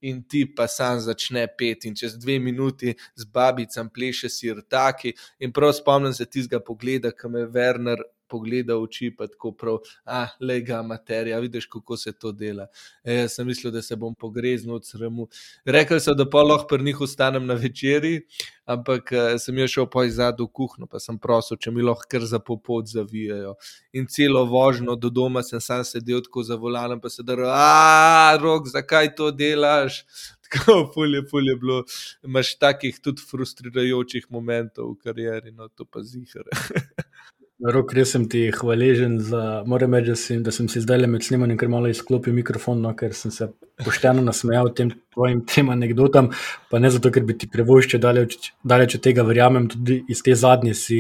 In 0.05 0.19
ti 0.29 0.43
pa 0.45 0.67
sam 0.69 0.99
začne 1.01 1.47
pet, 1.57 1.87
in 1.89 1.95
čez 1.97 2.13
dve 2.21 2.35
minuti 2.39 2.91
z 2.93 3.25
babicami 3.33 3.89
pleše 3.89 4.29
sirtaki. 4.29 5.15
In 5.41 5.53
prav 5.55 5.73
spomnim 5.73 6.13
se 6.13 6.27
tistega 6.29 6.59
pogleda, 6.61 7.09
ki 7.15 7.31
me 7.31 7.41
je 7.41 7.47
Werner 7.55 8.03
pogleda 8.27 8.75
v 8.75 8.87
oči, 8.87 9.11
pa 9.15 9.27
tako 9.27 9.51
prav, 9.51 9.79
ah, 10.05 10.33
le 10.39 10.59
ga 10.65 10.81
materija, 10.81 11.39
vidiš, 11.39 11.67
kako 11.71 11.97
se 11.97 12.13
to 12.13 12.31
dela. 12.31 12.67
E, 13.03 13.21
jaz 13.21 13.37
sem 13.37 13.47
mislil, 13.47 13.73
da 13.73 13.81
se 13.81 13.95
bom 13.95 14.15
pogreznil 14.15 14.75
od 14.75 14.87
sramu. 14.87 15.27
Rekli 15.65 15.99
so, 15.99 16.13
da 16.13 16.27
pa 16.29 16.43
lahko 16.43 16.67
pri 16.67 16.83
njih 16.83 17.01
ostanem 17.01 17.45
na 17.45 17.53
večerji, 17.53 18.21
ampak 18.65 19.11
eh, 19.11 19.37
sem 19.39 19.57
jaz 19.57 19.73
šel 19.75 19.89
pa 19.91 20.05
iz 20.05 20.15
zadnjo 20.19 20.47
kuhno, 20.47 20.87
pa 20.89 20.99
sem 20.99 21.17
prosil, 21.21 21.57
če 21.61 21.71
mi 21.71 21.85
lahko 21.85 22.07
kar 22.09 22.25
za 22.25 22.39
popot 22.39 22.89
zavijajo. 22.89 23.55
In 23.93 24.07
celo 24.11 24.45
vožnjo 24.49 24.95
do 24.99 25.09
doma 25.09 25.43
sem 25.45 25.61
sam 25.61 25.83
sedel 25.85 26.23
tako 26.25 26.43
za 26.43 26.57
volanom, 26.59 27.01
pa 27.01 27.09
se 27.09 27.23
da, 27.23 27.37
ah, 27.51 28.37
rok, 28.41 28.69
zakaj 28.73 29.13
to 29.15 29.31
delaš? 29.31 30.03
Tako 30.45 30.91
fulje, 30.93 31.23
fulje 31.29 31.55
bilo. 31.57 31.83
Imaš 32.23 32.51
takih 32.61 32.99
tudi 33.01 33.23
frustrirajočih 33.31 34.27
momentov 34.29 34.91
v 34.91 34.99
karieri, 35.01 35.51
no 35.51 35.67
to 35.73 35.89
pa 35.89 36.03
zihar. 36.05 36.45
Rok, 37.65 37.93
res 37.97 38.11
sem 38.13 38.27
ti 38.29 38.43
hvaležen 38.53 39.15
za, 39.25 39.63
moram 39.65 39.95
reči, 39.97 40.11
da 40.11 40.15
sem, 40.19 40.41
da 40.45 40.51
sem 40.53 40.67
si 40.69 40.81
zdaj 40.83 40.99
le 41.01 41.07
med 41.09 41.23
snemanjem, 41.25 41.57
ker 41.57 41.71
malo 41.71 41.89
izklopil 41.89 42.35
mikrofon, 42.35 42.81
no, 42.83 42.91
ker 42.97 43.15
sem 43.17 43.33
se 43.33 43.47
pošteno 43.81 44.21
nasmejal 44.25 44.69
tem 44.77 44.91
tvojim 45.15 45.41
tem 45.49 45.71
anekdotam, 45.73 46.29
pa 46.69 46.81
ne 46.83 46.91
zato, 46.93 47.09
ker 47.15 47.25
bi 47.25 47.37
ti 47.39 47.49
prevoščil 47.49 48.03
daleč, 48.03 48.51
od 48.69 49.01
tega, 49.01 49.25
verjamem, 49.25 49.69
tudi 49.71 50.03
iz 50.11 50.21
te 50.25 50.35
zadnje 50.37 50.75
si 50.77 50.99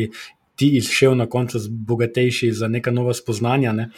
ti 0.55 0.71
izšel 0.79 1.17
na 1.19 1.27
koncu 1.29 1.59
bogatejši 1.69 2.51
za 2.55 2.67
neka 2.71 2.91
nova 2.95 3.13
spoznanja. 3.13 3.73
Ne. 3.75 3.89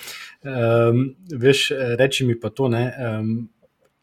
Um, 0.42 1.04
veš, 1.30 1.70
reči 2.00 2.26
mi 2.26 2.36
pa 2.40 2.50
to, 2.50 2.68
ne. 2.74 2.84
Um, 2.98 3.36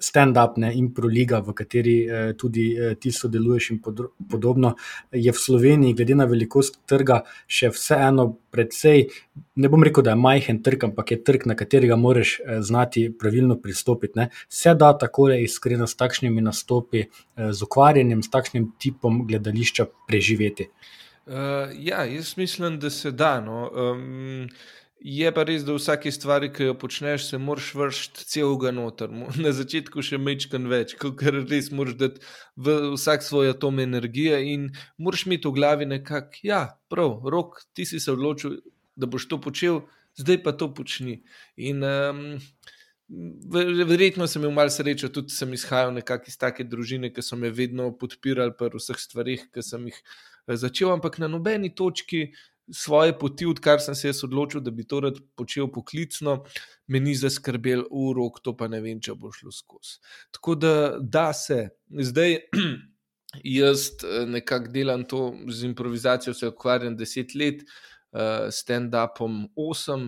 stand-up, 0.04 0.58
ne 0.60 0.72
improliga, 0.76 1.40
v 1.44 1.54
kateri 1.56 1.96
eh, 2.04 2.32
tudi 2.38 2.66
eh, 2.76 2.94
ti 3.00 3.12
sodeluješ 3.12 3.70
in 3.74 3.80
pod, 3.82 4.04
podobno, 4.30 4.74
je 5.12 5.32
v 5.32 5.42
Sloveniji, 5.46 5.96
glede 5.98 6.16
na 6.18 6.28
velikost 6.30 6.80
trga, 6.90 7.22
še 7.46 7.72
vseeno 7.74 8.28
precej, 8.54 9.08
ne 9.58 9.70
bom 9.70 9.82
rekel, 9.82 10.04
da 10.06 10.14
je 10.14 10.20
majhen 10.20 10.60
trg, 10.62 10.88
ampak 10.90 11.14
je 11.14 11.20
trg, 11.26 11.46
na 11.50 11.56
katerega 11.58 11.96
moraš 12.00 12.36
eh, 12.40 12.60
znati 12.62 13.08
pravilno 13.18 13.58
pristopiti. 13.60 14.18
Ne. 14.20 14.28
Se 14.48 14.74
da 14.78 14.92
tako 14.98 15.30
iskreno 15.34 15.86
s 15.90 15.96
takšnimi 15.98 16.44
nastopi, 16.44 17.06
eh, 17.06 17.52
z 17.52 17.66
ukvarjanjem, 17.66 18.22
s 18.22 18.30
takšnim 18.30 18.72
tipom 18.78 19.24
gledališča 19.28 19.88
preživeti. 20.08 20.70
Uh, 21.24 21.72
ja, 21.80 22.02
jaz 22.04 22.34
mislim, 22.36 22.76
da 22.78 22.90
se 22.90 23.10
da. 23.10 23.40
No. 23.40 23.70
Um, 23.72 24.48
Je 25.04 25.28
pa 25.36 25.42
res, 25.44 25.66
da 25.68 25.74
vsake 25.76 26.08
stvari, 26.16 26.48
ki 26.48 26.70
jo 26.70 26.74
počneš, 26.80 27.26
se 27.28 27.36
moraš 27.36 27.66
vršiti 27.76 28.24
celega 28.24 28.70
noter. 28.72 29.10
Na 29.44 29.50
začetku 29.52 30.00
še 30.00 30.16
mečkan 30.16 30.64
več, 30.70 30.94
ker 30.96 31.42
res 31.42 31.68
moraš 31.76 31.98
dati 32.00 32.22
v 32.56 32.76
vsak 32.94 33.26
svoj 33.26 33.52
atom 33.52 33.82
energije 33.84 34.38
in 34.54 34.70
moraš 34.96 35.26
imeti 35.28 35.50
v 35.50 35.58
glavi 35.58 35.88
nekako, 35.90 36.40
ja, 36.48 36.62
prav, 36.88 37.18
rok, 37.34 37.60
ti 37.76 37.84
si 37.84 38.00
se 38.00 38.14
odločil, 38.14 38.62
da 38.96 39.10
boš 39.10 39.28
to 39.28 39.40
počel, 39.44 39.82
zdaj 40.16 40.40
pa 40.40 40.56
to 40.56 40.70
počni. 40.72 41.18
In 41.60 41.84
um, 41.84 42.24
verjetno 43.52 44.24
sem 44.24 44.40
imel 44.40 44.56
malo 44.56 44.72
srečo, 44.72 45.12
tudi 45.12 45.36
sem 45.36 45.52
izhajal 45.52 45.92
nekako 45.92 46.32
iz 46.32 46.40
take 46.40 46.64
družine, 46.64 47.12
ki 47.12 47.20
so 47.20 47.36
me 47.36 47.52
vedno 47.52 47.90
podpirali 47.92 48.56
pri 48.56 48.80
vseh 48.80 49.04
stvarih, 49.04 49.44
ki 49.52 49.68
sem 49.68 49.84
jih 49.92 50.00
eh, 50.00 50.56
začel, 50.56 50.96
ampak 50.96 51.20
na 51.20 51.28
nobeni 51.28 51.74
točki 51.76 52.30
svoje 52.72 53.18
poti, 53.18 53.46
odkar 53.46 53.81
sem 53.81 53.94
se 53.94 54.12
odločil, 54.24 54.61
da 54.61 54.70
bi 54.70 54.87
to 54.87 55.00
rad 55.05 55.18
počel 55.37 55.68
poklicno, 55.72 56.42
me 56.87 57.00
ni 57.00 57.14
zaskrbel 57.14 57.85
urok, 57.90 58.40
to 58.44 58.57
pa 58.57 58.68
ne 58.68 58.81
vem, 58.81 59.00
če 59.00 59.14
bo 59.18 59.33
šlo 59.33 59.53
skozi. 59.53 60.00
Tako 60.33 60.55
da, 60.55 60.74
da 61.00 61.33
se 61.33 61.68
zdaj. 61.88 62.38
Jaz 63.42 63.88
eh, 64.07 64.29
nekako 64.31 64.70
delam 64.70 65.03
to 65.11 65.33
z 65.50 65.66
improvizacijo, 65.66 66.35
se 66.38 66.46
ukvarjam 66.46 66.94
deset 66.94 67.33
let, 67.35 67.64
uh, 68.14 68.46
stand-upom 68.55 69.48
osem, 69.59 70.05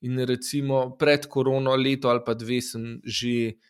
in 0.00 0.16
recimo 0.24 0.96
pred 0.96 1.26
korono, 1.28 1.74
leto 1.76 2.08
ali 2.08 2.22
pa 2.24 2.32
dve, 2.34 2.62
sem 2.64 2.96
že, 3.04 3.60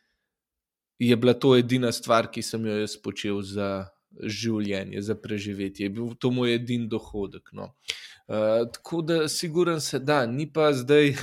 je 1.03 1.17
bila 1.17 1.35
to 1.35 1.57
edina 1.59 1.91
stvar, 1.93 2.31
ki 2.31 2.47
sem 2.47 2.63
jo 2.67 2.79
jaz 2.79 2.95
počel 3.03 3.43
za 3.43 3.91
življenje, 4.23 5.03
za 5.03 5.19
preživetje. 5.19 5.89
Je 5.89 5.93
bil 5.93 6.15
to 6.15 6.31
moj 6.31 6.55
edini 6.55 6.87
dohodek. 6.89 7.51
No. 7.59 7.73
Uh, 7.73 8.12
Uh, 8.33 8.73
tako 8.73 9.03
da, 9.03 9.29
siguren 9.29 9.81
se 9.81 9.99
da, 9.99 10.27
ni 10.27 10.47
pa 10.53 10.73
zdaj, 10.73 11.09
eh, 11.13 11.15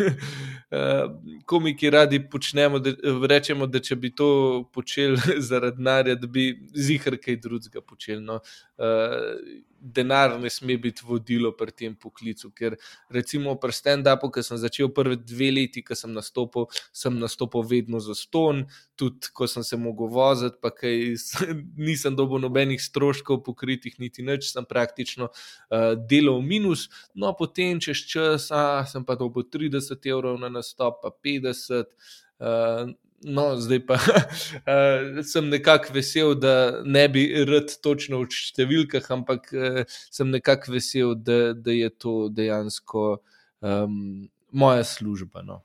uh, 0.71 1.11
komiki 1.45 1.89
radi 1.89 2.19
počnemo, 2.29 2.79
da, 2.79 2.91
rečemo, 3.27 3.65
da 3.67 3.79
če 3.79 3.95
bi 3.95 4.11
to 4.15 4.69
počeli 4.73 5.17
zaradi 5.49 5.81
narja, 5.81 6.15
da 6.15 6.27
bi 6.27 6.51
zihar 6.75 7.17
kaj 7.17 7.39
drugega 7.41 7.81
počeli. 7.81 8.21
No. 8.21 8.37
Uh, 8.77 9.33
denar 9.81 10.39
ne 10.39 10.49
sme 10.49 10.77
biti 10.77 11.03
vodilo 11.05 11.51
pri 11.57 11.71
tem 11.71 11.95
poklicu. 11.95 12.51
Ker 12.55 12.75
recimo 13.09 13.55
pri 13.59 13.73
stand-upu, 13.75 14.31
ki 14.35 14.43
sem 14.45 14.59
začel 14.61 14.91
prve 14.93 15.17
dve 15.19 15.49
leti, 15.55 15.83
ki 15.85 15.97
sem 15.97 16.13
nastopil, 16.13 16.69
sem 16.93 17.15
nastopil 17.19 17.65
vedno 17.67 18.01
za 18.03 18.15
ston, 18.17 18.65
tudi 18.99 19.31
ko 19.33 19.47
sem 19.47 19.63
se 19.63 19.79
mogel 19.79 20.11
voziti, 20.13 20.59
pa 20.61 20.71
kaj 20.75 21.15
nisem 21.89 22.15
dobil 22.15 22.43
nobenih 22.43 22.81
stroškov 22.81 23.43
pokritih, 23.47 23.99
niti 23.99 24.25
nič, 24.25 24.51
sem 24.53 24.67
praktično 24.67 25.31
uh, 25.31 25.93
delal 25.95 26.41
minus. 26.45 26.89
No, 27.15 27.33
potem 27.37 27.81
čez 27.83 28.05
čas, 28.05 28.49
a, 28.51 28.85
sem 28.89 29.05
pa 29.05 29.15
dobil 29.19 29.47
30 29.47 29.95
evrov 30.09 30.39
na 30.41 30.51
nastop, 30.51 31.01
pa 31.03 31.13
50. 31.13 31.93
Uh, 32.39 32.95
No, 33.23 33.55
zdaj 33.59 33.81
pa 33.87 33.97
uh, 33.99 35.19
sem 35.31 35.49
nekako 35.51 35.93
vesel, 35.93 36.35
da 36.39 36.81
ne 36.85 37.07
bi 37.11 37.25
rad 37.47 37.73
točno 37.83 38.21
v 38.23 38.29
številkah, 38.31 39.09
ampak 39.11 39.49
uh, 39.51 39.81
sem 40.11 40.31
nekako 40.31 40.77
vesel, 40.77 41.15
da, 41.15 41.53
da 41.53 41.75
je 41.75 41.89
to 41.91 42.13
dejansko 42.31 43.09
um, 43.59 44.29
moja 44.51 44.85
služba. 44.87 45.43
No. 45.43 45.59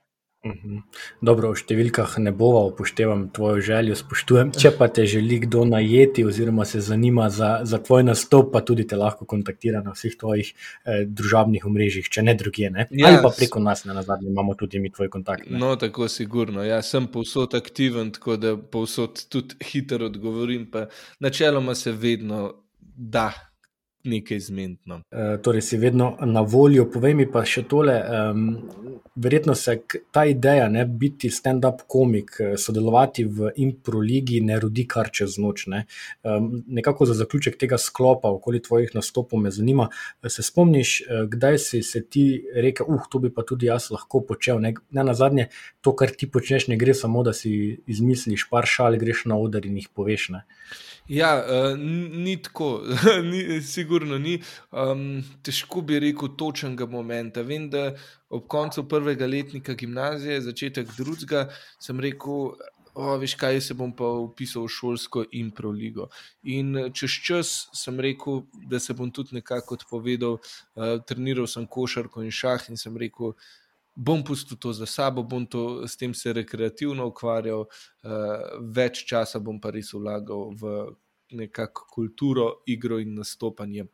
Mhm. 0.44 0.80
Dobro, 1.24 1.52
v 1.54 1.60
številkah 1.60 2.18
ne 2.20 2.32
bova 2.36 2.64
upoštevam 2.68 3.28
tvojo 3.34 3.62
željo, 3.64 3.96
spoštujem. 3.96 4.52
Če 4.60 4.74
pa 4.76 4.90
te 4.92 5.06
želi 5.08 5.38
kdo 5.46 5.64
najeti, 5.68 6.24
oziroma 6.28 6.66
se 6.68 6.82
zanima 6.84 7.30
za, 7.32 7.62
za 7.64 7.80
tvoj 7.80 8.04
nastop, 8.10 8.50
pa 8.52 8.60
tudi 8.60 8.84
te 8.88 8.98
lahko 9.00 9.24
kontaktira 9.24 9.80
na 9.84 9.94
vseh 9.96 10.18
tvojih 10.20 10.52
eh, 10.52 11.04
družabnih 11.08 11.64
omrežjih, 11.64 12.10
če 12.12 12.26
ne 12.28 12.36
drugje. 12.36 12.70
Ne? 12.74 12.88
Ja, 12.90 13.08
Ali 13.08 13.22
pa 13.24 13.32
preko 13.36 13.62
nas, 13.64 13.86
na 13.88 14.02
zadnje, 14.02 14.28
imamo 14.28 14.56
tudi 14.58 14.82
mi 14.82 14.92
tvoj 14.92 15.08
kontakt. 15.12 15.48
Ne? 15.48 15.58
No, 15.58 15.74
tako 15.80 16.08
sigurno. 16.12 16.64
Ja, 16.64 16.82
sem 16.84 17.08
povsod 17.08 17.56
aktiven, 17.56 18.12
tako 18.12 18.36
da 18.36 18.56
povsod 18.56 19.24
tudi 19.32 19.56
hitro 19.64 20.12
odgovorim. 20.12 20.68
Načeloma 21.24 21.74
se 21.74 21.92
vedno 21.92 22.52
da 22.96 23.32
nekaj 24.04 24.40
zmedno. 24.40 25.00
E, 25.10 25.42
torej, 25.42 25.62
si 25.62 25.76
vedno 25.76 26.16
na 26.20 26.40
voljo. 26.40 26.86
Povej 26.90 27.14
mi 27.14 27.26
pa 27.30 27.44
še 27.48 27.64
tole. 27.68 27.94
Um, 28.04 28.42
verjetno 29.14 29.54
se 29.54 29.76
ta 30.12 30.24
ideja, 30.26 30.68
ne 30.68 30.84
biti 30.86 31.30
stand-up 31.30 31.84
komik, 31.88 32.36
e, 32.40 32.48
sodelovati 32.60 33.24
v 33.24 33.52
improligi, 33.64 34.40
ne 34.44 34.58
rodi 34.60 34.86
kar 34.90 35.10
čez 35.14 35.38
noč. 35.40 35.66
Ne? 35.72 35.84
Um, 36.22 36.50
nekako 36.66 37.08
za 37.08 37.16
zaključek 37.18 37.58
tega 37.60 37.78
sklopa, 37.78 38.32
okoli 38.34 38.62
tvojih 38.62 38.94
nastopov, 38.94 39.40
me 39.40 39.52
zanima. 39.54 39.88
Se 40.28 40.42
spomniš, 40.42 40.96
kdaj 41.30 41.58
si 41.58 41.82
se 41.82 42.04
ti 42.04 42.26
rekel, 42.54 42.88
uh, 42.88 43.08
to 43.10 43.22
bi 43.24 43.32
pa 43.34 43.44
tudi 43.46 43.70
jaz 43.70 43.90
lahko 43.94 44.20
počel. 44.26 44.60
Ne, 44.60 44.74
ne 44.90 45.04
na 45.04 45.14
zadnje, 45.14 45.48
to, 45.80 45.94
kar 45.96 46.12
ti 46.12 46.30
počneš, 46.30 46.68
ne 46.72 46.80
gre 46.80 46.94
samo, 46.94 47.22
da 47.24 47.32
si 47.32 47.78
izmisliš 47.86 48.48
par 48.50 48.68
šal, 48.68 48.98
greš 49.00 49.24
na 49.30 49.40
oder 49.40 49.64
in 49.66 49.80
jih 49.80 49.88
poveš. 49.94 50.28
Ne? 50.36 50.44
Ja, 51.08 51.44
uh, 51.44 51.78
ni 51.78 52.42
tako, 52.42 52.82
sigurno 53.74 54.18
ni. 54.18 54.38
Um, 54.72 55.20
težko 55.44 55.82
bi 55.84 55.98
rekel 56.00 56.30
točnega 56.40 56.86
momenta. 56.88 57.42
Vem, 57.44 57.66
da 57.70 57.90
ob 58.32 58.46
koncu 58.48 58.86
prvega 58.88 59.26
letnika 59.28 59.74
gimnazije, 59.76 60.40
začetek 60.40 60.94
drugega, 60.96 61.50
sem 61.80 62.00
rekel. 62.00 62.54
O, 62.94 63.16
veš 63.18 63.32
kaj, 63.34 63.58
se 63.58 63.74
bom 63.74 63.90
pa 63.90 64.06
upisal 64.22 64.68
v 64.68 64.70
šolsko 64.70 65.24
in 65.34 65.48
proligo. 65.50 66.06
In 66.46 66.92
čez 66.94 67.16
čas 67.26 67.50
sem 67.74 67.98
rekel, 68.00 68.44
da 68.70 68.78
se 68.78 68.94
bom 68.94 69.10
tudi 69.10 69.34
nekako 69.34 69.74
odpovedal. 69.74 70.38
Uh, 70.38 70.94
treniral 71.04 71.50
sem 71.50 71.66
košarko 71.66 72.22
in 72.22 72.30
šah, 72.30 72.70
in 72.70 72.80
sem 72.80 72.96
rekel, 72.96 73.34
bom 73.96 74.24
pustil 74.24 74.58
to 74.58 74.72
za 74.72 74.86
sabo, 74.86 75.22
bom 75.22 75.46
to, 75.46 75.86
s 75.86 75.96
tem 75.96 76.14
se 76.14 76.32
rekreativno 76.32 77.06
ukvarjal, 77.06 77.66
uh, 77.66 78.58
več 78.74 79.04
časa 79.06 79.38
bom 79.38 79.60
pa 79.60 79.70
res 79.74 79.92
vlagal 79.94 80.52
v 80.58 80.74
nekako 81.34 81.86
kulturo, 81.90 82.50
igro 82.66 82.98
in 83.02 83.14
nastopanje. 83.18 83.86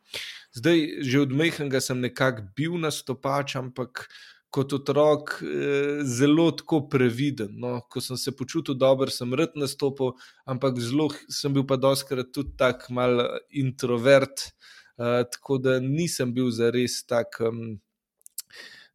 Zdaj, 0.53 0.83
že 1.01 1.21
od 1.21 1.31
mehanga 1.33 1.81
sem 1.81 2.01
nekako 2.01 2.43
bil 2.55 2.77
nastopač, 2.81 3.55
ampak 3.55 4.05
kot 4.51 4.73
otrok 4.75 5.37
eh, 5.41 6.01
zelo 6.03 6.49
tako 6.51 6.83
previden. 6.91 7.55
No. 7.59 7.79
Ko 7.89 8.03
sem 8.03 8.17
se 8.19 8.35
počutil 8.35 8.75
dobro, 8.75 9.11
sem 9.11 9.33
rad 9.33 9.55
nastopil, 9.55 10.17
ampak 10.45 10.79
zelo 10.79 11.07
sem 11.31 11.53
bil 11.53 11.65
pa 11.67 11.79
doskrat 11.79 12.33
tudi 12.35 12.57
tak 12.59 12.89
mal 12.89 13.23
introvert, 13.49 14.51
eh, 14.99 15.23
tako 15.31 15.57
da 15.57 15.79
nisem 15.79 16.33
bil 16.35 16.51
za 16.51 16.69
res 16.71 17.01
tak. 17.07 17.39
Um, 17.39 17.79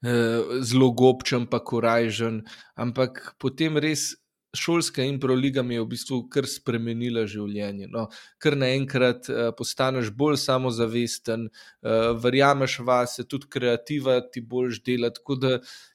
Zelo 0.04 0.90
gobčen, 0.92 1.46
pa 1.50 1.59
korajžen, 1.64 2.42
ampak 2.76 3.35
potem 3.40 3.78
res 3.80 4.12
šolska 4.56 5.04
in 5.04 5.20
proliga 5.20 5.62
mi 5.62 5.74
je 5.74 5.82
v 5.85 5.88
bistvu 5.92 6.18
kar 6.32 6.48
spremenila 6.48 7.26
življenje. 7.28 7.88
No, 7.92 8.06
ker 8.42 8.56
naenkrat 8.59 9.30
uh, 9.30 9.50
postaneš 9.56 10.11
bolj 10.16 10.40
samozavesten, 10.42 11.46
uh, 11.48 12.11
verjameš 12.22 12.80
vase, 12.87 13.26
tudi 13.28 13.50
kreativa 13.52 14.18
ti 14.32 14.40
boljš 14.40 14.82
dela. 14.87 15.12
Tako 15.14 15.38
da 15.42 15.52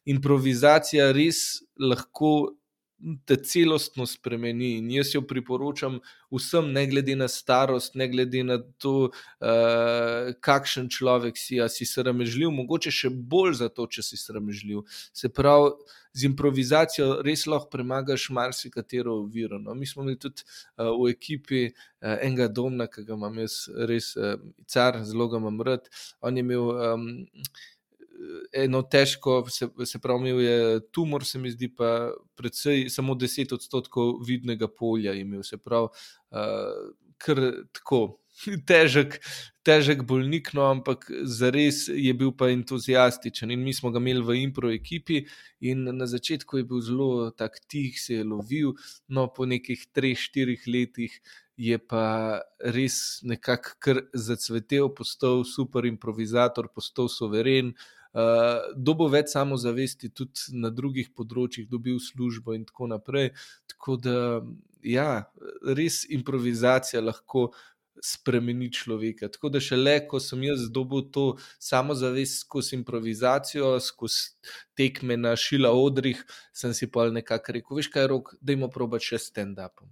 improvizacija 0.09 1.11
res 1.17 1.61
lahko 1.81 2.53
te 3.25 3.37
celostno 3.43 4.05
spremeni. 4.05 4.75
In 4.77 4.89
jaz 4.91 5.13
jo 5.15 5.21
priporočam 5.27 5.99
vsem, 6.31 6.71
ne 6.73 6.85
glede 6.87 7.15
na 7.15 7.27
starost, 7.27 7.95
ne 7.95 8.07
glede 8.11 8.43
na 8.43 8.59
to, 8.81 9.11
uh, 9.11 10.33
kakšen 10.39 10.89
človek 10.89 11.37
si, 11.37 11.61
a 11.61 11.69
si 11.69 11.87
sramežljiv, 11.89 12.51
mogoče 12.61 12.93
še 12.93 13.09
bolj 13.09 13.59
zato, 13.63 13.87
če 13.87 14.05
si 14.05 14.21
sramežljiv. 14.21 14.85
Se 15.13 15.29
pravi, 15.29 15.73
z 16.13 16.27
improvizacijo 16.27 17.21
res 17.23 17.45
lahko 17.47 17.69
premagaš 17.71 18.27
marsikatero 18.35 19.13
oviro. 19.23 19.59
No? 19.59 19.75
Mi 19.75 19.87
smo 19.87 20.03
imeli 20.03 20.19
tudi 20.19 20.43
uh, 20.43 20.91
v 20.91 21.11
ekipi 21.13 21.61
uh, 21.69 22.17
enega 22.19 22.49
domna, 22.51 22.87
ki 22.91 23.05
ga 23.07 23.15
imam 23.15 23.39
jaz 23.43 23.63
res, 23.87 24.11
uh, 24.19 24.35
car, 24.67 24.99
zelo 25.07 25.29
ga 25.31 25.39
imam 25.39 25.61
rad. 25.67 25.87
On 26.21 26.35
je 26.35 26.43
imel. 26.43 26.71
Um, 26.91 27.07
eno 28.53 28.81
težko, 28.81 29.41
se, 29.49 29.67
se 29.85 29.99
pravi, 29.99 30.29
imel 30.29 30.41
je 30.41 30.79
tumor, 30.91 31.25
se 31.25 31.39
mi 31.39 31.51
zdi 31.51 31.69
pa 31.75 32.11
predvsej 32.35 32.89
samo 32.89 33.15
10 33.15 33.53
odstotkov 33.53 34.17
vidnega 34.27 34.67
polja 34.67 35.13
imel, 35.17 35.43
se 35.43 35.57
pravi, 35.57 35.91
uh, 36.31 36.89
kar 37.21 37.45
tako. 37.73 38.01
Težek, 38.65 39.17
težek 39.67 40.05
bolnik, 40.07 40.53
no, 40.57 40.63
ampak 40.71 41.03
zares 41.29 41.83
je 41.91 42.13
bil 42.17 42.31
pa 42.33 42.47
entuzijastičen. 42.49 43.51
In 43.51 43.61
mi 43.61 43.73
smo 43.75 43.91
ga 43.91 43.99
imeli 43.99 44.23
v 44.25 44.37
impro 44.39 44.71
ekipi, 44.71 45.19
in 45.59 45.83
na 45.99 46.07
začetku 46.09 46.57
je 46.61 46.65
bil 46.65 46.81
zelo 46.81 47.29
tak 47.37 47.59
tih, 47.67 47.99
se 47.99 48.21
je 48.21 48.25
lovil, 48.25 48.71
no, 49.11 49.27
po 49.35 49.45
nekih 49.45 49.83
treh, 49.93 50.17
štirih 50.17 50.63
letih 50.65 51.19
je 51.59 51.77
pa 51.77 52.41
res 52.73 53.19
nekako 53.27 53.99
zacvetel, 54.15 54.89
postal 54.95 55.43
super 55.45 55.85
improvizator, 55.85 56.71
postal 56.73 57.11
soveren, 57.11 57.75
uh, 57.75 58.00
uh, 58.13 58.69
dobil 58.75 59.11
več 59.15 59.33
samozavesti, 59.35 60.11
tudi 60.15 60.55
na 60.59 60.71
drugih 60.73 61.11
področjih, 61.15 61.67
dobil 61.71 61.99
službo 62.01 62.55
in 62.57 62.65
tako 62.67 62.91
naprej. 62.91 63.31
Tako 63.71 63.97
da, 64.01 64.15
ja, 64.85 65.11
res 65.77 66.05
improvizacija 66.09 67.03
lahko. 67.03 67.51
Spremeni 68.01 68.71
človeka. 68.73 69.27
Tako 69.29 69.49
da, 69.53 69.59
še 69.61 69.77
le, 69.77 69.91
ko 70.09 70.17
sem 70.23 70.41
jaz 70.47 70.63
dobil 70.73 71.03
to 71.13 71.25
samozavest 71.61 72.39
skozi 72.47 72.71
improvizacijo, 72.79 73.75
skozi 73.83 74.31
tekme 74.79 75.19
na 75.19 75.35
šila 75.37 75.69
odrih, 75.77 76.23
sem 76.55 76.73
si 76.73 76.89
pa 76.89 77.11
nekako 77.13 77.59
rekel: 77.59 77.77
Veš 77.77 77.91
kaj, 77.93 78.07
rok, 78.09 78.31
da 78.41 78.55
imamo 78.55 78.71
probat 78.73 79.05
še 79.05 79.19
stand-up. 79.21 79.83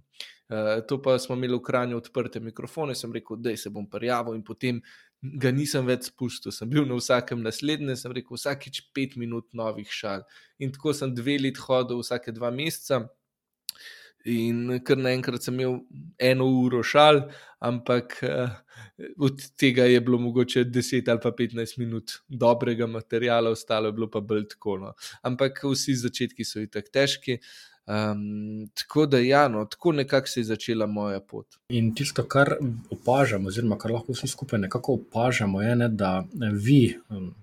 Uh, 0.50 0.80
to 0.88 0.98
pa 0.98 1.14
smo 1.22 1.36
imeli 1.38 1.54
v 1.54 1.62
Kranju 1.62 2.00
odprte 2.00 2.40
mikrofone, 2.42 2.96
sem 2.98 3.12
rekel, 3.14 3.38
da 3.38 3.54
se 3.56 3.70
bom 3.70 3.86
prijavil 3.86 4.34
in 4.34 4.42
potem 4.42 4.80
ga 5.22 5.52
nisem 5.52 5.86
več 5.88 6.08
spustil, 6.08 6.52
sem 6.54 6.68
bil 6.70 6.86
na 6.88 6.96
vsakem 6.96 7.42
naslednjem, 7.44 7.96
sem 7.98 8.12
rekel, 8.16 8.38
vsakeč 8.38 8.82
pet 8.96 9.16
minut 9.20 9.50
novih 9.56 9.88
šal. 9.92 10.24
In 10.58 10.72
tako 10.72 10.94
sem 10.96 11.12
dve 11.14 11.36
let 11.42 11.60
hodil, 11.66 12.00
vsake 12.00 12.32
dva 12.36 12.52
meseca. 12.54 13.04
In 14.28 14.82
kar 14.84 14.98
naenkrat 15.00 15.44
sem 15.44 15.56
imel 15.56 15.78
eno 16.20 16.44
uro 16.60 16.82
šal, 16.84 17.22
ampak 17.64 18.18
uh, 18.28 18.52
od 19.16 19.40
tega 19.56 19.86
je 19.88 20.00
bilo 20.04 20.18
mogoče 20.20 20.66
10 20.68 21.08
ali 21.08 21.22
pa 21.22 21.32
15 21.32 21.78
minut 21.80 22.18
dobrega 22.28 22.86
materiala, 22.86 23.50
ostalo 23.50 23.88
je 23.88 23.96
bilo 23.96 24.10
pa 24.12 24.20
bolj 24.20 24.44
tako. 24.52 24.76
No. 24.82 24.92
Ampak 25.24 25.64
vsi 25.64 25.96
začetki 25.96 26.44
so 26.44 26.60
itak 26.60 26.92
težki. 26.92 27.38
Um, 27.90 28.68
tako 28.74 29.06
da, 29.06 29.18
ja, 29.18 29.48
no, 29.48 29.64
tako 29.64 29.92
nekako 29.92 30.26
se 30.26 30.40
je 30.40 30.44
začela 30.44 30.86
moja 30.86 31.20
pot. 31.20 31.46
In 31.68 31.94
tisto, 31.94 32.22
kar 32.22 32.52
opažamo, 32.90 33.48
oziroma 33.48 33.78
kar 33.78 33.90
lahko 33.90 34.14
vsi 34.14 34.28
skupaj 34.28 34.60
nekako 34.62 34.94
opažamo, 34.94 35.62
je, 35.62 35.76
ne, 35.76 35.88
da 35.88 36.10
vi, 36.52 36.98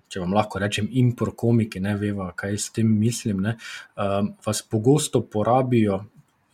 če 0.08 0.22
vam 0.22 0.32
lahko 0.32 0.62
rečem, 0.62 0.88
impor 1.02 1.34
komiki, 1.36 1.82
ne 1.84 1.96
veva, 2.00 2.30
kaj 2.36 2.56
s 2.56 2.72
tem 2.78 2.94
mislim, 3.00 3.42
ne, 3.44 3.58
um, 3.96 4.32
vas 4.46 4.62
pogosto 4.62 5.20
porabijo. 5.20 6.04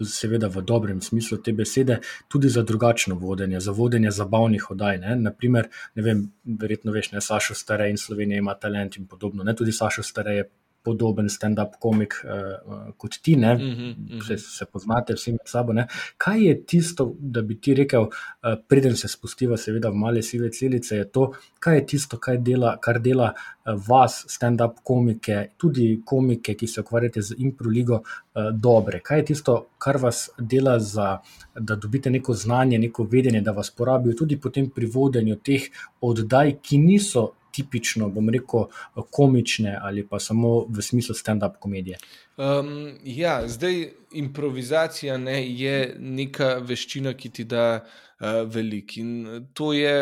Seveda, 0.05 0.49
v 0.51 0.61
dobrem 0.67 0.99
smislu 1.01 1.37
te 1.39 1.53
besede, 1.55 2.01
tudi 2.29 2.49
za 2.51 2.65
drugačno 2.67 3.15
vodenje, 3.15 3.61
za 3.63 3.73
vodenje 3.73 4.11
zabavnih 4.11 4.67
oddaj. 4.75 4.99
Ne? 4.99 5.15
Naprimer, 5.17 5.69
ne 5.95 6.03
vem, 6.03 6.25
verjetno 6.45 6.93
veš, 6.93 7.13
ne 7.13 7.23
Sašo 7.23 7.55
Stare 7.55 7.87
in 7.89 7.97
Slovenija 7.97 8.43
ima 8.43 8.57
talent 8.59 8.99
in 8.99 9.07
podobno. 9.07 9.47
Ne? 9.47 9.55
Tudi 9.57 9.73
Sašo 9.73 10.03
Stare 10.03 10.35
je 10.35 10.49
podoben 10.85 11.29
stand-up 11.33 11.79
komik 11.81 12.15
uh, 12.25 12.93
kot 13.01 13.19
ti, 13.23 13.37
ne, 13.37 13.55
mm 13.55 13.61
-hmm. 13.61 14.27
se, 14.27 14.39
se 14.39 14.65
poznate 14.73 15.15
vsi 15.15 15.33
med 15.33 15.41
sabo. 15.45 15.73
Ne. 15.73 15.87
Kaj 16.19 16.47
je 16.47 16.55
tisto, 16.67 17.15
da 17.19 17.43
bi 17.43 17.61
ti 17.61 17.75
rekel, 17.75 18.03
uh, 18.03 18.55
preden 18.69 18.97
se 18.97 19.09
spustiva, 19.09 19.57
seveda, 19.57 19.89
v 19.89 19.95
male 19.95 20.23
sive 20.23 20.51
celice, 20.53 20.97
je 20.97 21.05
to, 21.05 21.33
kaj 21.59 21.77
je 21.77 21.87
tisto, 21.87 22.19
kaj 22.19 22.39
dela, 22.39 22.77
kar 22.81 23.01
dela 23.01 23.33
uh, 23.35 23.89
vas, 23.89 24.25
stand-up 24.29 24.73
komike, 24.83 25.49
tudi 25.57 26.03
komike, 26.05 26.55
ki 26.55 26.67
se 26.67 26.81
ukvarjate 26.81 27.23
z 27.23 27.35
improligo, 27.39 27.95
uh, 27.95 28.51
dobre. 28.53 29.01
Kaj 29.01 29.19
je 29.19 29.25
tisto, 29.25 29.67
kar 29.79 29.97
vas 29.97 30.31
dela, 30.39 30.79
za, 30.79 31.19
da 31.61 31.77
dobite 31.77 32.11
neko 32.11 32.35
znanje, 32.35 32.79
neko 32.79 33.09
vedenje, 33.11 33.41
da 33.41 33.53
vas 33.53 33.71
porabijo 33.71 34.15
tudi 34.15 34.41
pri 34.75 34.87
vodenju 34.87 35.37
teh 35.37 35.63
oddaj, 36.01 36.59
ki 36.63 36.79
niso 36.79 37.31
tipično, 37.55 38.09
bom 38.11 38.29
rekel, 38.35 38.67
komične 39.15 39.79
ali 39.83 40.07
pa 40.09 40.19
samo 40.19 40.65
v 40.69 40.83
smislu 40.83 41.15
stand-up 41.15 41.61
komedije? 41.61 41.99
Um, 42.37 42.99
ja, 43.05 43.43
zdaj 43.49 43.93
improvizacija 44.13 45.19
ne, 45.19 45.39
je 45.55 45.95
neka 45.99 46.57
veščina, 46.67 47.15
ki 47.15 47.31
ti 47.31 47.45
da 47.45 47.67
uh, 47.85 48.43
veliko. 48.51 49.01
In 49.01 49.51
to 49.55 49.73
je. 49.73 49.99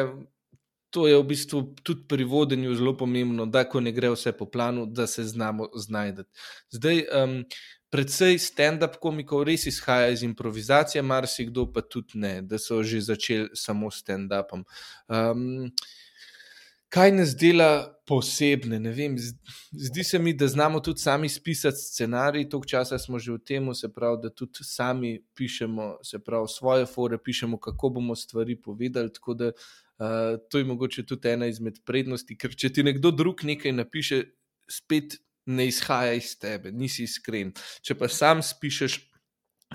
To 0.93 1.07
je 1.09 1.17
v 1.17 1.25
bistvu 1.25 1.59
tudi 1.81 2.03
pri 2.05 2.25
vodenju 2.29 2.75
zelo 2.77 2.93
pomembno, 3.01 3.47
da 3.49 3.63
ko 3.65 3.81
ne 3.81 3.95
gre 3.97 4.11
vse 4.13 4.35
po 4.37 4.45
planu, 4.45 4.83
da 4.85 5.07
se 5.09 5.25
znamo 5.25 5.71
znajti. 5.73 6.27
Zdaj, 6.77 7.01
um, 7.17 7.39
predvsej 7.93 8.37
stand-up 8.41 8.99
komikov 9.01 9.47
res 9.49 9.65
izhaja 9.69 10.11
iz 10.13 10.23
improvizacije, 10.25 11.03
marsikdo 11.03 11.67
pa 11.73 11.81
tudi 11.81 12.21
ne, 12.21 12.35
da 12.43 12.61
so 12.61 12.83
že 12.83 13.01
začeli 13.05 13.49
samo 13.57 13.91
s 13.91 14.01
stand-upom. 14.05 14.65
Um, 15.09 15.73
kaj 16.93 17.13
nas 17.13 17.33
dela 17.37 17.89
posebne. 18.07 18.81
Zdi 19.73 20.05
se 20.05 20.19
mi, 20.19 20.35
da 20.37 20.49
znamo 20.49 20.81
tudi 20.81 21.01
sami 21.01 21.29
pisati 21.45 21.79
scenarij, 21.79 22.49
toliko 22.49 22.69
časa 22.69 22.99
smo 22.99 23.19
že 23.19 23.33
v 23.33 23.39
tem, 23.39 23.75
se 23.75 23.89
pravi, 23.89 24.21
da 24.23 24.31
tudi 24.31 24.65
sami 24.65 25.23
pišemo 25.35 25.97
pravi, 26.25 26.49
svoje 26.49 26.87
fore, 26.87 27.19
pišemo, 27.19 27.59
kako 27.61 27.89
bomo 27.89 28.17
stvari 28.17 28.57
povedali. 28.63 29.13
Tako 29.13 29.35
da 29.35 29.47
uh, 29.49 30.39
to 30.51 30.59
je 30.59 30.65
mogoče 30.65 31.07
tudi 31.07 31.29
ena 31.29 31.47
izmed 31.47 31.81
prednosti, 31.85 32.37
ker 32.37 32.57
če 32.57 32.73
ti 32.73 32.83
nekdo 32.83 33.11
drug 33.11 33.45
nekaj 33.45 33.73
napiše, 33.73 34.25
spet 34.71 35.17
ne 35.47 35.67
izhaja 35.67 36.13
iz 36.13 36.37
tebe, 36.39 36.73
nisi 36.73 37.09
iskren. 37.09 37.55
Če 37.83 37.97
pa 37.99 38.09
sam 38.09 38.43
spišeš, 38.43 39.01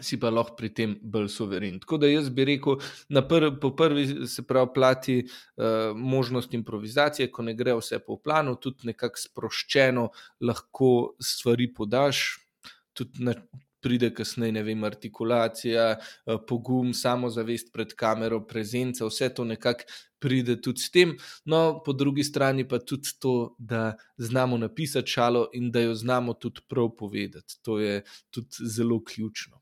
si 0.01 0.19
pa 0.19 0.29
lahko 0.29 0.55
pri 0.57 0.69
tem 0.73 0.95
bolj 1.01 1.29
soveren. 1.33 1.79
Tako 1.79 1.97
da 2.01 2.09
jaz 2.11 2.29
bi 2.29 2.45
rekel, 2.45 2.79
pr 3.29 3.49
po 3.61 3.73
prvi 3.75 4.27
se 4.27 4.43
pravi 4.47 4.73
plati 4.73 5.17
uh, 5.23 5.95
možnost 5.95 6.53
improvizacije, 6.53 7.31
ko 7.31 7.43
ne 7.43 7.55
gre 7.57 7.75
vse 7.77 7.99
po 7.99 8.17
planu, 8.17 8.55
tudi 8.55 8.91
nekako 8.91 9.23
sproščeno 9.27 10.09
lahko 10.41 10.91
stvari 11.19 11.71
podaš. 11.73 12.25
Tudi 12.97 13.23
na 13.23 13.33
pride 13.87 14.09
kasneje, 14.13 14.51
ne 14.51 14.63
vem, 14.63 14.83
artikulacija, 14.83 15.85
eh, 15.97 16.37
pogum, 16.47 16.93
samozavest 16.93 17.71
pred 17.73 17.93
kamero, 17.95 18.41
prezenca, 18.47 19.05
vse 19.05 19.29
to 19.33 19.45
nekako 19.45 19.85
pride 20.19 20.57
tudi 20.61 20.81
s 20.81 20.91
tem. 20.91 21.13
No, 21.45 21.81
po 21.85 21.93
drugi 21.93 22.23
strani 22.23 22.67
pa 22.67 22.79
tudi 22.79 23.13
to, 23.19 23.55
da 23.59 23.95
znamo 24.17 24.57
napisati 24.57 25.11
šalo 25.11 25.49
in 25.53 25.71
da 25.71 25.81
jo 25.85 25.95
znamo 25.95 26.33
tudi 26.33 26.61
prav 26.67 26.89
povedati. 26.97 27.61
To 27.61 27.79
je 27.79 28.03
tudi 28.29 28.65
zelo 28.65 29.03
ključno. 29.03 29.61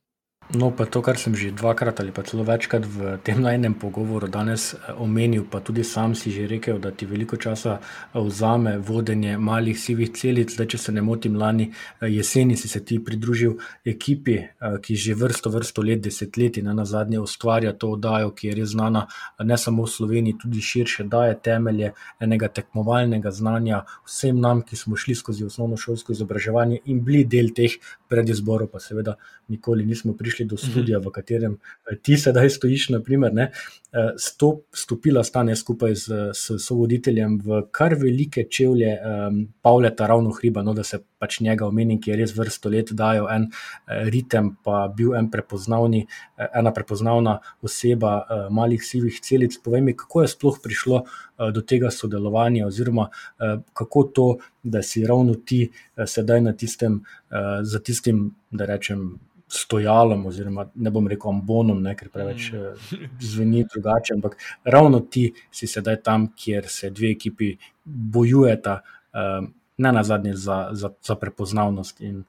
No, 0.54 0.70
pa 0.70 0.86
to, 0.86 1.02
kar 1.02 1.18
sem 1.18 1.34
že 1.34 1.50
dvakrat 1.50 2.00
ali 2.00 2.12
pa 2.14 2.22
celo 2.22 2.44
večkrat 2.46 2.86
v 2.86 3.18
tem 3.26 3.42
najnem 3.42 3.74
pogovoru 3.74 4.30
danes 4.30 4.78
eh, 4.78 4.94
omenil, 4.94 5.42
pa 5.50 5.58
tudi 5.58 5.82
sam 5.84 6.14
si 6.14 6.30
že 6.30 6.46
rekel, 6.46 6.78
da 6.78 6.92
ti 6.94 7.10
veliko 7.10 7.34
časa 7.34 7.80
eh, 7.82 8.20
vzame 8.22 8.78
vodenje 8.78 9.38
malih 9.42 9.74
sivih 9.74 10.14
celic. 10.14 10.54
Zdaj, 10.54 10.68
če 10.68 10.78
se 10.78 10.92
ne 10.94 11.02
motim, 11.02 11.34
lani 11.34 11.72
eh, 11.74 12.14
jeseni 12.14 12.54
si 12.58 12.70
se 12.70 12.84
ti 12.86 13.00
pridružil 13.02 13.58
ekipi, 13.86 14.38
ki 14.86 14.96
že 14.96 15.16
vrsto, 15.18 15.50
vrsto 15.50 15.82
let, 15.82 16.06
desetletji 16.06 16.62
na 16.62 16.86
zadnje 16.86 17.20
ustvarja 17.20 17.74
to 17.74 17.90
oddajo, 17.98 18.30
ki 18.38 18.48
je 18.48 18.56
res 18.62 18.70
znana 18.78 19.08
ne 19.42 19.58
samo 19.58 19.84
v 19.84 19.90
Sloveniji, 19.90 20.38
tudi 20.46 20.62
širše, 20.62 21.08
daje 21.10 21.40
temelje 21.42 21.94
enega 22.22 22.48
tekmovalnega 22.54 23.32
znanja 23.32 23.82
vsem 24.06 24.38
nam, 24.40 24.62
ki 24.62 24.78
smo 24.78 24.96
šli 24.96 25.16
skozi 25.16 25.46
osnovno 25.46 25.78
šolsko 25.78 26.14
izobraževanje 26.14 26.84
in 26.86 27.02
bili 27.02 27.26
del 27.26 27.50
teh 27.50 27.82
predizborov, 28.10 28.70
pa 28.70 28.80
seveda 28.80 29.18
nikoli 29.50 29.86
nismo 29.86 30.14
prišli 30.14 30.35
prišli 30.36 30.46
do 30.52 30.58
studia, 30.58 31.00
v 31.00 31.12
katerem 31.12 31.56
eh, 31.88 31.96
ti 32.04 32.18
sedaj 32.20 32.50
stojiš, 32.50 32.90
naprimer, 32.90 33.34
ne, 33.34 33.52
eh, 33.94 34.12
stop, 34.18 34.68
stopila 34.76 35.24
sta 35.24 35.44
ne 35.44 35.56
skupaj 35.56 35.96
z, 35.96 36.32
s 36.36 36.60
sovoditeljem 36.60 37.40
v 37.40 37.62
kar 37.72 37.96
velike 37.96 38.44
čevlje 38.52 38.92
um, 39.00 39.48
Pavleta 39.62 40.08
ravno 40.08 40.34
hriba, 40.36 40.64
no, 40.64 40.74
da 40.74 40.84
se 40.84 41.00
pač 41.20 41.40
njega 41.40 41.66
omenim, 41.68 42.02
ki 42.02 42.12
je 42.12 42.18
res 42.20 42.36
vrsto 42.36 42.70
let 42.70 42.92
dajal 42.92 43.30
en 43.32 43.48
eh, 43.48 44.10
ritem, 44.12 44.58
pa 44.64 44.88
bil 44.92 45.16
en 45.16 45.30
prepoznavni, 45.32 46.06
ena 46.36 46.74
prepoznavna 46.76 47.40
oseba 47.64 48.18
uh, 48.20 48.48
malih 48.52 48.84
sivih 48.84 49.22
celic. 49.24 49.56
Povej 49.64 49.82
mi, 49.82 49.96
kako 49.96 50.26
je 50.26 50.34
sploh 50.34 50.60
prišlo 50.64 50.98
uh, 51.06 51.52
do 51.56 51.64
tega 51.64 51.92
sodelovanja, 51.92 52.68
oziroma 52.68 53.08
uh, 53.08 53.62
kako 53.74 54.04
to, 54.04 54.28
da 54.64 54.84
si 54.84 55.06
ravno 55.08 55.36
ti 55.36 55.70
uh, 55.70 56.04
sedaj 56.10 56.42
na 56.42 56.54
tistem, 56.54 57.00
uh, 57.32 57.64
za 57.64 57.80
tistim, 57.80 58.28
da 58.52 58.68
rečem, 58.68 59.16
stojalom, 59.56 60.26
oziroma 60.26 60.68
ne 60.76 60.92
bom 60.92 61.08
rekel 61.08 61.32
ambonom, 61.32 61.82
ne, 61.84 61.96
ker 61.98 62.10
preveč 62.14 62.52
mm. 62.52 62.58
Eh, 62.58 63.08
zveni 63.20 63.66
drugače. 63.74 64.16
Ampak 64.18 64.38
ravno 64.64 65.00
ti 65.00 65.30
si 65.52 65.68
sedaj 65.68 66.02
tam, 66.04 66.30
kjer 66.36 66.68
se 66.70 66.90
dve 66.90 67.12
ekipi 67.16 67.56
bojujeta, 67.86 68.80
uh, 69.14 69.48
ne 69.78 69.92
na 69.92 70.04
zadnje 70.04 70.36
za, 70.36 70.70
za, 70.72 70.92
za 71.02 71.16
prepoznavnost 71.16 72.02
in 72.02 72.24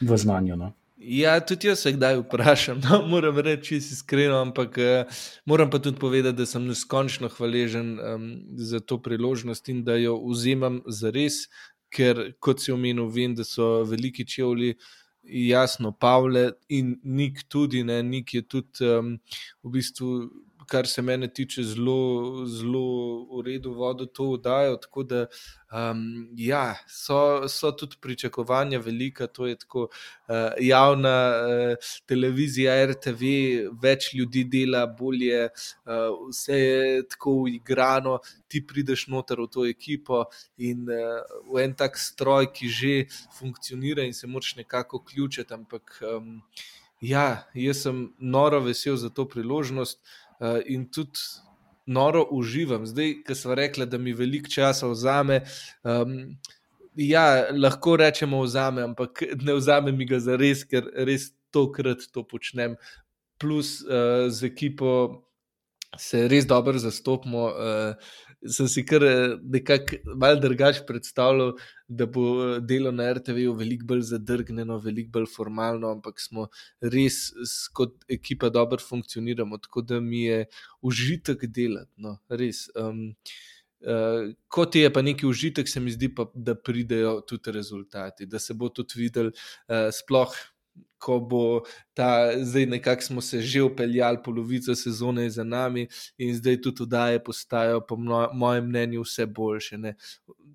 v 0.00 0.16
znanju. 0.18 0.56
No. 0.56 0.72
Ja, 0.98 1.36
tudi 1.40 1.68
jaz 1.68 1.84
se 1.84 1.92
kdaj 1.92 2.18
vprašam, 2.22 2.80
no, 2.84 3.02
moram 3.08 3.38
reči, 3.38 3.76
čisto 3.76 3.98
iskreno, 3.98 4.40
ampak 4.42 4.78
uh, 4.78 5.22
moram 5.44 5.70
pa 5.70 5.78
tudi 5.78 6.00
povedati, 6.00 6.38
da 6.38 6.46
sem 6.46 6.66
neskončno 6.66 7.28
hvaležen 7.36 7.94
um, 7.98 8.26
za 8.56 8.80
to 8.80 8.98
priložnost 9.02 9.68
in 9.68 9.84
da 9.84 9.96
jo 10.00 10.18
vzemam 10.26 10.82
za 10.86 11.10
res, 11.14 11.46
ker 11.94 12.32
kot 12.42 12.62
si 12.62 12.72
omenil, 12.74 13.06
vem, 13.06 13.36
da 13.38 13.44
so 13.46 13.84
veliki 13.86 14.26
čevlji 14.26 14.74
uh, 14.74 14.92
jasno, 15.24 15.92
Pavle 15.92 16.52
in 16.68 16.98
Nik 17.02 17.44
tudi, 17.48 17.84
ne, 17.84 18.02
Nik 18.02 18.34
je 18.34 18.42
tudi 18.42 18.84
um, 18.84 19.18
v 19.62 19.70
bistvu 19.70 20.10
kar 20.68 20.86
se 20.86 21.02
mene 21.02 21.28
tiče, 21.28 21.62
zelo, 21.62 22.46
zelo 22.46 22.84
v 23.30 23.42
redu 23.46 23.72
vodo 23.74 24.06
to 24.06 24.32
vdajo. 24.32 24.76
Tako 24.82 25.02
da, 25.02 25.20
um, 25.72 26.28
ja, 26.36 26.74
so, 26.88 27.48
so 27.48 27.72
tudi 27.72 27.96
pričakovanja 28.00 28.78
velika, 28.78 29.26
to 29.26 29.46
je 29.46 29.58
tako 29.58 29.88
uh, 29.88 30.36
javna 30.60 31.14
uh, 31.30 31.90
televizija, 32.06 32.76
RTV, 32.92 33.32
več 33.82 34.12
ljudi 34.14 34.44
dela, 34.44 34.86
bolje, 34.86 35.48
uh, 35.48 36.28
vse 36.28 36.60
je 36.60 37.02
tako 37.08 37.38
uigrano. 37.48 38.18
Ti 38.48 38.62
prideš 38.66 39.08
noter 39.10 39.40
v 39.40 39.48
to 39.50 39.66
ekipo 39.66 40.24
in 40.58 40.86
uh, 40.88 41.20
v 41.50 41.64
en 41.64 41.74
tak 41.74 41.98
stroj, 41.98 42.52
ki 42.54 42.68
že 42.68 42.94
funkcionira 43.38 44.04
in 44.06 44.14
se 44.14 44.26
moč 44.26 44.54
nekako 44.56 45.02
ključiti. 45.04 45.54
Ampak 45.54 45.98
um, 46.02 46.40
ja, 47.04 47.44
jaz 47.54 47.82
sem 47.84 48.12
noro 48.18 48.60
vesel 48.64 48.96
za 48.96 49.10
to 49.10 49.28
priložnost. 49.28 50.00
Eh, 50.40 50.62
in 50.66 50.90
tudi 50.90 51.20
noro 51.86 52.24
uživam. 52.30 52.86
Zdaj, 52.86 53.14
ki 53.26 53.34
smo 53.34 53.54
rekli, 53.54 53.86
da 53.86 53.98
mi 53.98 54.12
veliko 54.12 54.48
časa 54.50 54.88
vzame. 54.88 55.42
Um, 55.82 56.36
ja, 56.96 57.46
lahko 57.52 57.96
rečemo, 57.96 58.40
vzame, 58.42 58.82
ampak 58.82 59.22
ne 59.42 59.54
vzame 59.54 59.92
mi 59.92 60.06
ga 60.08 60.18
za 60.18 60.36
res, 60.40 60.64
ker 60.64 60.88
res 60.94 61.30
tokrat 61.52 62.08
to 62.12 62.24
počnem. 62.26 62.76
Plus 63.38 63.82
uh, 63.84 64.30
z 64.30 64.48
ekipo 64.48 64.90
se 65.98 66.24
res 66.28 66.48
dobro 66.48 66.78
zastopimo. 66.78 67.46
Uh, 67.52 68.14
sem 68.50 68.68
si 68.68 68.84
kar 68.84 69.02
eh, 69.04 69.36
nekako 69.42 69.96
malo 70.16 70.40
drugače 70.40 70.84
predstavljal, 70.86 71.54
da 71.88 72.06
bo 72.06 72.26
eh, 72.44 72.60
delo 72.60 72.92
na 72.92 73.10
RTV-ju 73.12 73.54
veliko 73.56 73.88
bolj 73.92 74.04
zadrgnjeno, 74.10 74.78
veliko 74.78 75.10
bolj 75.18 75.30
formalno, 75.36 75.90
ampak 75.96 76.20
smo 76.20 76.48
res 76.80 77.32
kot 77.72 78.04
ekipa 78.08 78.50
dobro 78.50 78.80
funkcioniramo, 78.80 79.58
tako 79.58 79.82
da 79.82 80.00
mi 80.00 80.24
je 80.24 80.44
užitek 80.82 81.46
delati. 81.46 81.92
No, 81.96 82.18
res. 82.28 82.68
Um, 82.76 83.10
Uh, 83.84 84.30
kot 84.48 84.78
je 84.78 84.88
pa 84.88 85.02
neki 85.04 85.26
užitek, 85.28 85.68
se 85.68 85.80
mi 85.80 85.90
zdi, 85.92 86.08
pa, 86.16 86.24
da 86.32 86.54
pridejo 86.56 87.18
tudi 87.28 87.52
rezultati, 87.52 88.24
da 88.24 88.38
se 88.40 88.54
bo 88.56 88.70
tudi 88.72 88.96
videl, 88.96 89.26
uh, 89.28 89.90
sploh 89.92 90.32
ko 91.04 91.18
bo 91.20 91.44
ta, 91.94 92.32
zdaj 92.40 92.66
nekako 92.66 93.02
smo 93.02 93.20
se 93.20 93.40
že 93.42 93.62
upeljali, 93.62 94.22
polovica 94.24 94.74
sezone 94.74 95.22
je 95.22 95.30
za 95.30 95.44
nami 95.44 95.88
in 96.18 96.34
zdaj 96.36 96.60
tudi 96.62 96.82
oddaje 96.82 97.24
postajajo, 97.24 97.82
po 97.88 97.96
mojem 98.32 98.68
mnenju, 98.68 99.02
vse 99.02 99.26
boljše. 99.26 99.78
Ne? 99.78 99.94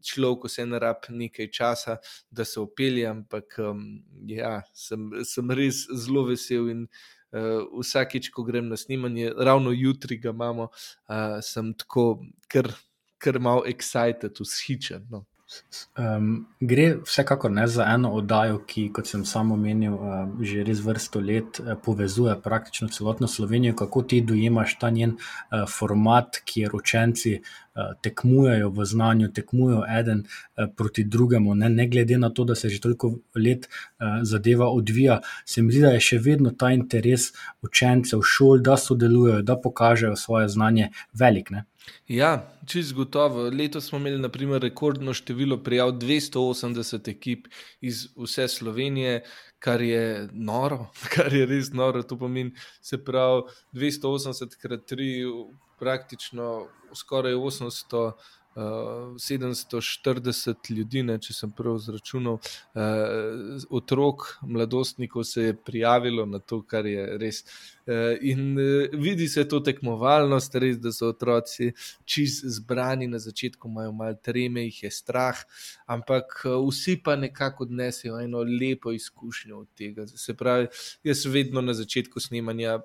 Človek 0.06 0.50
se 0.50 0.66
ne 0.66 0.80
rab 0.80 1.06
nekaj 1.10 1.52
časa, 1.52 1.98
da 2.32 2.46
se 2.46 2.60
upelje, 2.60 3.06
ampak 3.08 3.60
um, 3.60 4.02
ja, 4.26 4.62
sem, 4.74 5.10
sem 5.26 5.52
res 5.52 5.86
zelo 5.94 6.26
vesel 6.32 6.74
in. 6.74 6.88
Uh, 7.30 7.62
vsakič, 7.78 8.32
ko 8.34 8.42
grem 8.42 8.72
na 8.72 8.78
snemanje, 8.78 9.28
ravno 9.38 9.70
jutri 9.70 10.16
ga 10.18 10.32
imamo, 10.34 10.64
uh, 10.74 11.36
sem 11.46 11.68
tako, 11.78 12.24
ker, 12.50 12.72
ker 13.22 13.38
malo 13.38 13.62
excited, 13.70 14.42
ushičen. 14.42 15.06
No. 15.14 15.28
Um, 15.98 16.48
gre 16.60 17.00
vsekakor 17.06 17.52
ne 17.52 17.66
za 17.68 17.86
eno 17.90 18.12
oddajo, 18.14 18.60
ki, 18.70 18.84
kot 18.94 19.08
sem 19.10 19.24
samo 19.26 19.56
omenil, 19.58 19.96
uh, 19.96 20.44
že 20.46 20.64
res 20.68 20.82
vrsto 20.86 21.20
let 21.20 21.58
uh, 21.60 21.74
povezuje 21.86 22.36
praktično 22.44 22.90
celotno 22.94 23.28
Slovenijo. 23.28 23.76
Kako 23.76 24.04
ti 24.04 24.22
dojemaš 24.22 24.78
ta 24.80 24.90
njen 24.90 25.16
uh, 25.18 25.66
format, 25.70 26.38
kjer 26.46 26.76
učenci 26.78 27.34
uh, 27.40 27.96
tekmujejo 28.02 28.70
v 28.70 28.86
znanju, 28.86 29.32
tekmujejo 29.34 29.82
eden 30.00 30.22
uh, 30.22 30.70
proti 30.78 31.04
drugemu, 31.04 31.56
ne, 31.56 31.70
ne 31.70 31.88
glede 31.88 32.18
na 32.18 32.30
to, 32.30 32.46
da 32.46 32.56
se 32.56 32.70
že 32.70 32.82
toliko 32.82 33.16
let 33.36 33.66
uh, 33.66 34.22
zadeva 34.22 34.70
odvija. 34.70 35.22
Se 35.46 35.62
mi 35.62 35.74
zdi, 35.74 35.82
da 35.82 35.96
je 35.98 36.06
še 36.12 36.22
vedno 36.30 36.54
ta 36.54 36.70
interes 36.78 37.32
učencev 37.66 38.22
šol, 38.22 38.62
da 38.62 38.78
sodelujejo, 38.78 39.42
da 39.42 39.58
pokažejo 39.58 40.16
svoje 40.16 40.48
znanje 40.50 40.92
velik. 41.14 41.50
Ne? 41.50 41.66
Ja, 42.08 42.32
čist 42.68 42.94
gotovo. 42.94 43.50
Letos 43.50 43.90
smo 43.90 43.98
imeli 43.98 44.20
naprimer, 44.20 44.62
rekordno 44.62 45.14
število 45.14 45.58
prijav 45.64 45.92
280 45.92 47.10
ekip 47.12 47.48
iz 47.82 48.08
vse 48.16 48.48
Slovenije, 48.48 49.24
kar 49.60 49.82
je 49.82 50.30
noro, 50.32 50.88
kar 51.14 51.34
je 51.34 51.46
res 51.46 51.74
noro. 51.74 52.04
To 52.04 52.18
pomeni, 52.18 52.52
se 52.82 53.04
pravi, 53.04 53.44
280 53.74 54.58
krat 54.62 54.92
3, 54.92 55.48
praktično 55.80 56.68
skoraj 56.96 57.34
800. 57.34 58.12
740 58.56 60.72
ljudi, 60.74 61.04
ne, 61.04 61.20
če 61.22 61.34
sem 61.34 61.52
prav 61.56 61.76
izračunal, 61.78 62.34
uh, 62.34 62.42
otrok, 63.70 64.38
mladostnikov 64.42 65.24
se 65.24 65.42
je 65.44 65.56
prijavilo 65.56 66.26
na 66.26 66.40
to, 66.40 66.62
kar 66.68 66.86
je 66.90 67.18
res. 67.22 67.44
Uh, 67.86 68.18
in 68.22 68.58
uh, 68.58 68.64
vidi 69.00 69.28
se 69.30 69.48
to 69.48 69.60
tekmovalnost, 69.66 70.56
res, 70.60 70.78
da 70.82 70.92
so 70.96 71.08
otroci 71.14 71.74
čist 72.10 72.46
zbrani 72.58 73.08
na 73.08 73.20
začetku, 73.22 73.68
imajo 73.70 73.92
malo 73.96 74.16
treme, 74.24 74.62
jih 74.68 74.84
je 74.84 74.92
strah, 74.92 75.38
ampak 75.86 76.46
uh, 76.46 76.68
vsi 76.68 76.98
pa 77.04 77.16
nekako 77.16 77.64
odnesejo 77.70 78.20
eno 78.20 78.44
lepo 78.44 78.92
izkušnjo 78.92 79.60
od 79.60 79.68
tega. 79.78 80.08
Se 80.08 80.34
pravi, 80.34 80.68
jaz 81.04 81.26
vedno 81.26 81.62
na 81.62 81.74
začetku 81.78 82.20
snemanja 82.20 82.80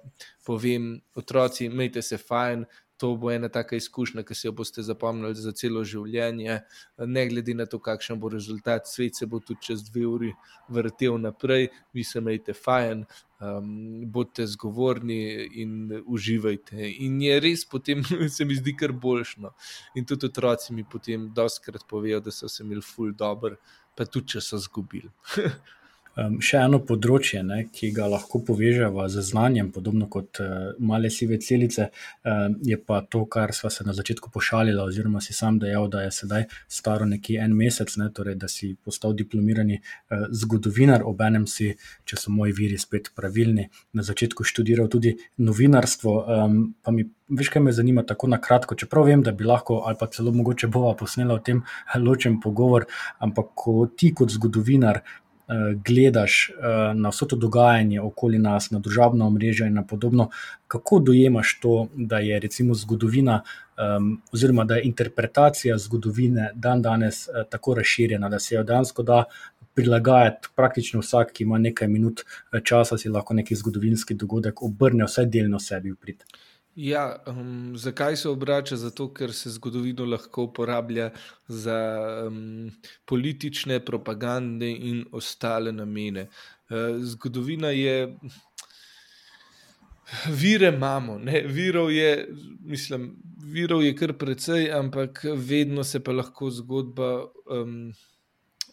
povem, 0.44 1.00
otroci, 1.16 1.64
imejte 1.66 2.02
se 2.02 2.18
fajn 2.20 2.64
to 2.97 3.16
bo 3.16 3.30
ena 3.30 3.49
taka 3.49 3.76
izkušnja, 3.76 4.22
ki 4.22 4.34
se 4.34 4.49
jo 4.49 4.53
boste 4.53 4.82
zapomnili 4.82 5.34
za 5.34 5.53
celo 5.53 5.82
življenje, 5.84 6.61
ne 7.07 7.24
glede 7.28 7.55
na 7.55 7.66
to, 7.66 7.80
kakšen 7.82 8.20
bo 8.20 8.30
rezultat. 8.32 8.88
Svet 8.88 9.18
se 9.18 9.26
bo 9.26 9.40
tudi 9.40 9.66
čez 9.66 9.82
dve 9.88 10.07
uri 10.07 10.32
vrtel 10.68 11.18
naprej, 11.20 11.68
vi 11.92 12.05
se 12.05 12.22
imejte 12.22 12.55
fajn, 12.55 13.05
um, 13.40 13.70
bodite 14.14 14.47
zgovorni 14.55 15.20
in 15.62 15.76
uživajte. 16.07 16.90
In 17.07 17.20
je 17.22 17.38
res 17.42 17.66
potem, 17.66 18.05
se 18.36 18.47
mi 18.47 18.59
zdi, 18.59 18.76
kar 18.78 18.92
boljšno. 18.92 19.55
In 19.99 20.07
tudi 20.07 20.30
otroci 20.30 20.74
mi 20.74 20.86
potem 20.86 21.30
doskrat 21.34 21.88
povejo, 21.90 22.20
da 22.20 22.34
so 22.34 22.49
se 22.49 22.62
imeli 22.62 22.82
ful 22.82 23.12
dobr, 23.12 23.59
pa 23.97 24.07
tudi 24.07 24.36
če 24.36 24.45
so 24.45 24.61
zgubili. 24.62 25.11
Um, 26.14 26.36
še 26.38 26.60
eno 26.62 26.78
področje, 26.86 27.40
ne, 27.42 27.64
ki 27.74 27.88
ga 27.94 28.04
lahko 28.06 28.38
povežemo 28.46 29.02
z 29.10 29.22
znanjem, 29.26 29.72
podobno 29.74 30.06
kot 30.06 30.38
uh, 30.38 30.68
male 30.78 31.10
sive 31.10 31.40
celice, 31.42 31.88
um, 32.22 32.54
je 32.62 32.78
pa 32.78 33.00
to, 33.10 33.24
kar 33.26 33.50
smo 33.56 33.70
se 33.74 33.82
na 33.82 33.90
začetku 33.96 34.30
pošalili, 34.30 34.78
oziroma 34.78 35.18
si 35.24 35.34
sam 35.34 35.58
dejal, 35.58 35.88
da 35.90 36.04
je 36.04 36.12
sedaj 36.14 36.46
staro 36.70 37.08
nekje 37.10 37.40
en 37.42 37.56
mesec, 37.58 37.96
ne, 37.98 38.06
torej, 38.14 38.38
da 38.38 38.46
si 38.52 38.76
postal 38.78 39.16
diplomirani 39.18 39.80
uh, 39.80 40.28
zgodovinar, 40.30 41.02
obenem 41.02 41.48
si, 41.50 41.72
če 42.06 42.20
so 42.20 42.30
moji 42.30 42.54
viri 42.60 42.78
spet 42.78 43.10
pravilni, 43.18 43.66
na 43.98 44.06
začetku 44.06 44.46
študiral 44.46 44.86
tudi 44.92 45.16
novinarstvo. 45.42 46.14
Um, 46.14 46.56
pa 46.78 46.94
mi, 46.94 47.08
veš, 47.34 47.50
kaj 47.56 47.66
me 47.66 47.74
zanima, 47.74 48.06
tako 48.06 48.30
na 48.30 48.38
kratko, 48.38 48.78
čeprav 48.78 49.10
vem, 49.10 49.26
da 49.26 49.34
bi 49.34 49.50
lahko, 49.50 49.82
ali 49.88 49.98
pa 49.98 50.06
celo 50.14 50.30
mogoče 50.30 50.70
bova 50.70 50.94
posnela 50.94 51.34
o 51.34 51.42
tem 51.42 51.64
ločen 51.98 52.38
pogovor, 52.40 52.86
ampak 53.18 53.50
ko 53.58 53.88
ti 53.96 54.14
kot 54.14 54.30
zgodovinar. 54.30 55.02
Eh, 55.49 55.74
gledaš 55.84 56.51
uh, 56.51 56.64
na 56.97 57.11
vse 57.12 57.26
to 57.28 57.36
dogajanje 57.36 58.01
okoli 58.01 58.38
nas, 58.38 58.70
na 58.70 58.78
družabno 58.78 59.26
omrežje 59.26 59.66
in 59.68 59.82
podobno, 59.88 60.30
kako 60.68 60.99
dojemaš 60.99 61.59
to, 61.61 61.88
da 61.95 62.18
je 62.18 62.38
recimo 62.40 62.74
zgodovina, 62.74 63.42
oziroma 64.32 64.64
da 64.64 64.76
je 64.76 64.86
interpretacija 64.86 65.76
zgodovine 65.78 66.51
dan 66.55 66.82
danes 66.82 67.28
uh, 67.28 67.34
tako 67.51 67.74
razširjena, 67.74 68.28
da 68.28 68.38
se 68.38 68.55
jo 68.55 68.62
dejansko 68.62 69.03
da 69.03 69.24
prilagajati 69.74 70.49
praktično 70.57 71.01
vsak, 71.01 71.32
ki 71.32 71.45
ima 71.45 71.59
nekaj 71.59 71.88
minut 71.88 72.24
časa, 72.64 72.99
si 72.99 73.09
lahko 73.09 73.34
neki 73.34 73.55
zgodovinski 73.55 74.14
dogodek 74.14 74.62
obrne 74.62 75.05
vsaj 75.05 75.26
delno 75.26 75.61
sebi 75.61 75.92
v 75.92 76.01
prid. 76.01 76.24
Ja, 76.76 77.22
um, 77.26 77.76
zakaj 77.76 78.16
se 78.16 78.28
obrača? 78.28 78.76
Zato, 78.76 79.06
ker 79.14 79.32
se 79.32 79.50
zgodovino 79.50 80.04
lahko 80.04 80.42
uporablja 80.42 81.10
za 81.48 81.78
um, 82.26 82.70
politične, 83.04 83.78
propagandne 83.84 84.70
in 84.72 85.04
ostale 85.12 85.72
namene. 85.72 86.28
Uh, 86.68 86.98
zgodovina 87.02 87.70
je. 87.70 88.16
Vire 90.28 90.68
imamo, 90.68 91.18
ne? 91.18 91.40
virov 91.46 91.92
je, 91.92 92.28
mislim, 92.60 93.16
virov 93.38 93.82
je 93.82 93.94
kar 93.96 94.12
precej, 94.18 94.68
ampak 94.72 95.24
vedno 95.34 95.84
se 95.84 96.00
pa 96.04 96.12
lahko 96.12 96.50
zgodba 96.50 97.24
um, 97.50 97.94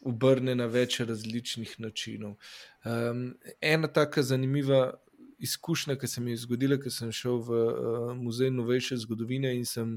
obrne 0.02 0.56
na 0.56 0.66
več 0.66 1.00
različnih 1.00 1.76
načinov. 1.80 2.36
Um, 2.86 3.24
ena 3.62 3.88
taka 3.88 4.24
zanimiva 4.24 4.92
izkušnja, 5.42 5.96
ki 6.00 6.08
se 6.08 6.22
mi 6.22 6.32
je 6.32 6.44
zgodila, 6.46 6.78
ko 6.80 6.90
sem 6.90 7.12
šel 7.12 7.42
v 7.42 7.62
uh, 7.62 8.12
muzej 8.18 8.52
novejše 8.54 8.98
zgodovine 9.04 9.54
in 9.58 9.66
sem 9.66 9.96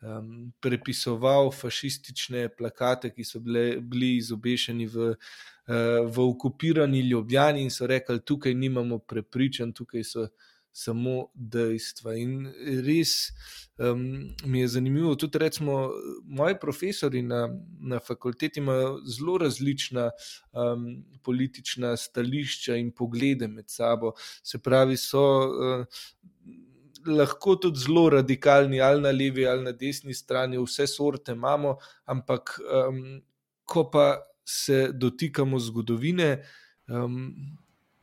um, 0.00 0.52
prepisoval 0.60 1.52
fašistične 1.52 2.48
plakate, 2.56 3.12
ki 3.14 3.24
so 3.24 3.40
bile, 3.40 3.80
bili 3.80 4.16
izobešeni 4.16 4.86
v, 4.86 5.10
uh, 5.12 6.04
v 6.08 6.28
okupirani 6.28 7.04
Ljubljani 7.10 7.66
in 7.66 7.70
so 7.70 7.86
rekli, 7.86 8.20
tukaj 8.20 8.54
nimamo 8.54 8.98
prepričanj, 8.98 9.72
tukaj 9.76 10.04
so 10.04 10.28
samo 10.78 11.28
dejstva. 11.34 12.14
In 12.20 12.46
res 12.86 13.14
um, 13.78 14.02
mi 14.44 14.62
je 14.62 14.68
zanimivo, 14.76 15.14
tudi 15.18 15.38
recimo, 15.42 15.90
moji 16.24 16.58
profesori 16.60 17.22
na, 17.22 17.48
na 17.80 17.98
fakulteti 17.98 18.60
imajo 18.60 18.98
zelo 19.06 19.38
različna 19.42 20.10
um, 20.52 20.86
politična 21.22 21.96
stališča 21.96 22.76
in 22.78 22.92
poglede 22.92 23.48
med 23.48 23.70
sabo. 23.70 24.14
Se 24.42 24.58
pravi, 24.58 24.96
so. 24.96 25.24
Uh, 25.48 25.86
Lahko 27.08 27.54
tudi 27.62 27.78
zelo 27.80 28.08
radikalni, 28.10 28.80
ali 28.82 29.00
na 29.00 29.12
levi, 29.14 29.46
ali 29.46 29.62
na 29.64 29.72
desni 29.72 30.12
strani, 30.14 30.58
vse 30.58 30.84
sorte 30.90 31.32
imamo, 31.32 31.76
ampak 32.10 32.58
um, 32.60 32.98
ko 33.64 33.84
pa 33.90 34.08
se 34.44 34.90
dotikamo 34.92 35.60
zgodovine, 35.62 36.42
um, 36.90 37.30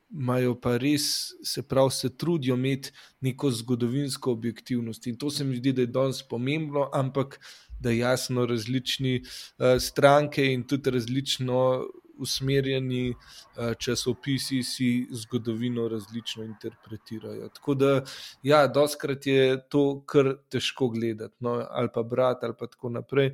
imajo 0.10 0.56
pa 0.62 0.78
res, 0.78 1.34
se 1.44 1.64
pravi, 1.68 1.92
se 1.92 2.18
trudijo 2.18 2.56
imeti 2.56 2.92
neko 3.22 3.52
zgodovinsko 3.52 4.32
objektivnost. 4.32 5.08
In 5.08 5.18
to 5.18 5.30
se 5.30 5.44
mi 5.44 5.56
zdi, 5.56 5.74
da 5.74 5.82
je 5.82 5.88
danes 5.88 6.24
pomembno, 6.30 6.90
ampak 6.94 7.40
da 7.80 7.92
jasno 7.92 8.46
različni 8.46 9.22
uh, 9.22 9.76
stranke 9.80 10.46
in 10.54 10.64
tudi 10.68 10.92
različno 10.92 11.86
usmerjeni 12.18 13.10
uh, 13.10 13.74
časopisi 13.80 14.64
si 14.64 15.08
zgodovino 15.12 15.88
različno 15.88 16.44
interpretirajo. 16.44 17.50
Tako 17.50 17.74
da, 17.76 18.04
ja, 18.44 18.68
doskrat 18.68 19.28
je 19.28 19.60
to 19.70 20.06
kar 20.06 20.36
težko 20.50 20.90
gledati, 20.90 21.36
no, 21.40 21.60
ali 21.70 21.90
pa 21.94 22.04
brati, 22.04 22.46
ali 22.46 22.56
pa 22.60 22.68
tako 22.68 22.90
naprej. 22.90 23.34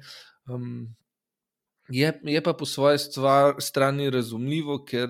Um, 0.50 0.96
Je, 1.92 2.08
je 2.24 2.42
pa 2.44 2.54
po 2.54 2.66
svoje 2.66 2.98
stvar, 2.98 3.56
strani 3.60 4.10
razumljivo, 4.10 4.78
ker 4.86 5.10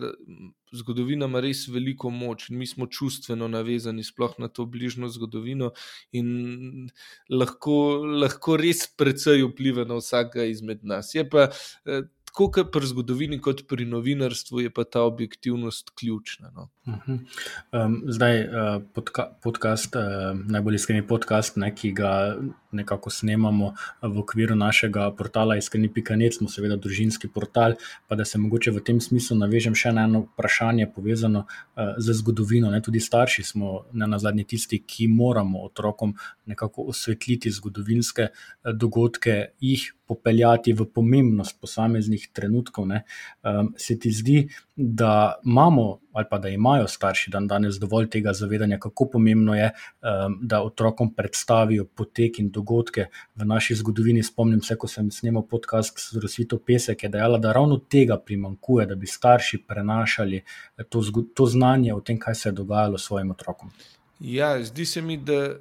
zgodovina 0.72 1.28
ima 1.30 1.41
res 1.43 1.65
veliko 1.67 2.09
moč 2.09 2.49
in 2.49 2.57
mi 2.57 2.67
smo 2.67 2.88
čustveno 2.88 3.47
navezani 3.51 4.03
sploh 4.03 4.38
na 4.39 4.47
to 4.47 4.65
bližnjo 4.65 5.09
zgodovino 5.11 5.72
in 6.11 6.89
lahko, 7.30 7.76
lahko 8.24 8.57
res 8.61 8.86
precej 8.88 9.43
vpliva 9.49 9.86
na 9.86 9.99
vsakega 9.99 10.47
izmed 10.51 10.86
nas. 10.88 11.13
Je 11.15 11.28
pa 11.30 11.49
eh, 11.86 12.07
tako, 12.32 12.51
kot 12.51 12.71
pri 12.71 12.88
zgodovini, 12.88 13.39
kot 13.39 13.67
pri 13.67 13.86
novinarstvu, 13.86 14.61
je 14.61 14.69
pa 14.69 14.84
ta 14.84 15.01
objektivnost 15.03 15.91
ključna. 15.99 16.51
No. 16.55 16.69
Um, 16.86 18.03
zdaj, 18.07 18.39
uh, 18.41 18.82
podka 18.93 19.27
podcast, 19.43 19.95
uh, 19.95 20.39
najbolj 20.47 20.75
iskreni 20.75 21.07
podcast, 21.07 21.55
ne, 21.55 21.75
ki 21.75 21.91
ga 21.91 22.38
nekako 22.71 23.09
snemamo 23.09 23.73
v 24.01 24.19
okviru 24.19 24.55
našega 24.55 25.11
portala 25.11 25.57
Iskreni.net, 25.57 26.38
smo 26.38 26.47
seveda 26.49 26.77
družinski 26.79 27.27
portal. 27.27 27.75
Pa 28.07 28.15
da 28.15 28.25
se 28.25 28.39
mogoče 28.39 28.71
v 28.71 28.79
tem 28.79 29.01
smislu 29.01 29.38
navežem 29.38 29.75
še 29.75 29.91
na 29.91 30.07
eno 30.07 30.23
vprašanje, 30.32 30.88
povezano 30.95 31.45
uh, 31.45 31.95
z 31.97 32.15
zgodovino. 32.21 32.71
Ne, 32.71 32.82
tudi 32.82 32.99
starši 32.99 33.43
smo 33.43 33.86
ne 33.93 34.07
na 34.07 34.19
zadnji 34.19 34.47
tisti, 34.55 34.79
ki 34.79 35.07
moramo 35.11 35.65
otrokom 35.67 36.15
nekako 36.45 36.88
osvetliti 36.95 37.51
zgodovinske 37.51 38.32
uh, 38.32 38.71
dogodke, 38.71 39.51
jih 39.59 39.91
popeljati 40.12 40.74
v 40.76 40.86
pomembnost 40.91 41.62
posameznih 41.62 42.28
trenutkov. 42.36 42.89
Um, 42.91 43.70
se 43.80 43.95
ti 43.99 44.12
zdi, 44.12 44.41
da 44.76 45.39
imamo 45.45 46.01
ali 46.12 46.26
pa 46.30 46.38
da 46.38 46.49
imajo 46.49 46.88
starši 46.88 47.32
dan 47.32 47.47
danes 47.47 47.78
dovolj 47.80 48.09
tega 48.12 48.34
zavedanja, 48.34 48.80
kako 48.80 49.07
pomembno 49.14 49.55
je, 49.55 49.70
um, 49.72 50.36
da 50.41 50.59
otrokom 50.64 51.14
predstavijo 51.16 51.86
potek 51.86 52.39
in 52.39 52.49
dogodke 52.51 53.05
v 53.36 53.47
naši 53.47 53.76
zgodovini. 53.80 54.24
Spomnim 54.24 54.59
se, 54.62 54.76
ko 54.76 54.91
sem 54.91 55.07
snemal 55.12 55.47
podcast 55.47 56.03
z 56.12 56.20
Rosvito 56.20 56.59
Pesek, 56.59 57.03
je 57.03 57.14
dejala, 57.16 57.39
da 57.39 57.55
ravno 57.55 57.80
tega 57.80 58.20
primankuje, 58.20 58.89
da 58.91 58.95
bi 58.95 59.07
starši 59.07 59.64
prenašali 59.68 60.43
to, 60.89 61.03
to 61.34 61.45
znanje 61.45 61.93
o 61.95 62.01
tem, 62.01 62.20
kaj 62.20 62.36
se 62.36 62.49
je 62.49 62.59
dogajalo 62.59 62.97
svojim 62.97 63.32
otrokom. 63.32 63.72
Ja, 64.20 64.57
zdi 64.64 64.86
se 64.86 65.01
mi, 65.01 65.18
da. 65.18 65.55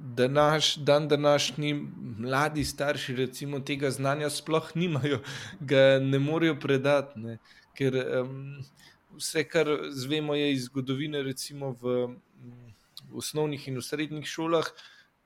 Da 0.00 0.28
naš 0.28 0.74
dan, 0.76 1.08
današnji 1.08 1.74
mladi 2.18 2.64
starši, 2.64 3.14
recimo, 3.16 3.60
tega 3.60 3.90
znanja 3.90 4.30
sploh 4.30 4.70
nimajo, 4.74 5.20
ga 5.60 5.98
ne 6.00 6.18
morejo 6.18 6.56
predati. 6.60 7.20
Ne. 7.20 7.38
Ker 7.76 7.96
um, 8.22 8.62
vse, 9.16 9.44
kar 9.44 9.68
je 10.36 10.52
iz 10.52 10.64
zgodovine, 10.64 11.22
recimo 11.22 11.74
v, 11.82 12.06
v 13.10 13.20
osnovnih 13.20 13.68
in 13.68 13.76
v 13.76 13.84
srednjih 13.84 14.26
šolah, 14.26 14.72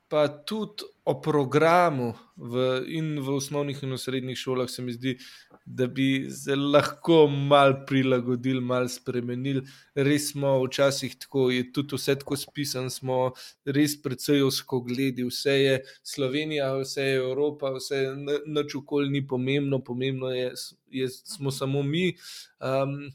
pa 0.09 0.29
tudi 0.29 0.85
o 1.05 1.17
programu 1.21 2.15
v, 2.37 2.83
in 2.87 3.19
v 3.21 3.37
osnovnih 3.39 3.83
in 3.83 3.95
v 3.95 3.99
srednjih 3.99 4.39
šolah, 4.39 4.71
se 4.71 4.83
mi 4.83 4.93
zdi, 4.93 5.17
da 5.65 5.87
bi 5.87 6.29
se 6.31 6.57
lahko 6.57 7.27
mal 7.29 7.75
prilagodili, 7.87 8.61
mal 8.61 8.89
spremenili. 8.89 9.63
Res 9.95 10.31
smo 10.33 10.53
včasih 10.65 11.17
tako, 11.17 11.49
je 11.51 11.65
tudi 11.73 11.97
vse 11.97 12.19
tako 12.21 12.37
spisan, 12.37 12.91
smo 12.93 13.33
res 13.65 13.97
precej 14.03 14.45
osko 14.45 14.83
gledi, 14.85 15.25
vse 15.25 15.57
je 15.61 15.81
Slovenija, 16.03 16.71
vse 16.77 17.09
je 17.09 17.17
Evropa, 17.23 17.73
vse 17.79 18.03
je 18.03 18.41
noč 18.47 18.77
okolje 18.83 19.11
ni 19.11 19.27
pomembno, 19.27 19.81
pomembno 19.85 20.31
je, 20.35 20.53
je 20.91 21.09
smo 21.09 21.51
samo 21.51 21.83
mi. 21.83 22.13
Um, 22.61 23.13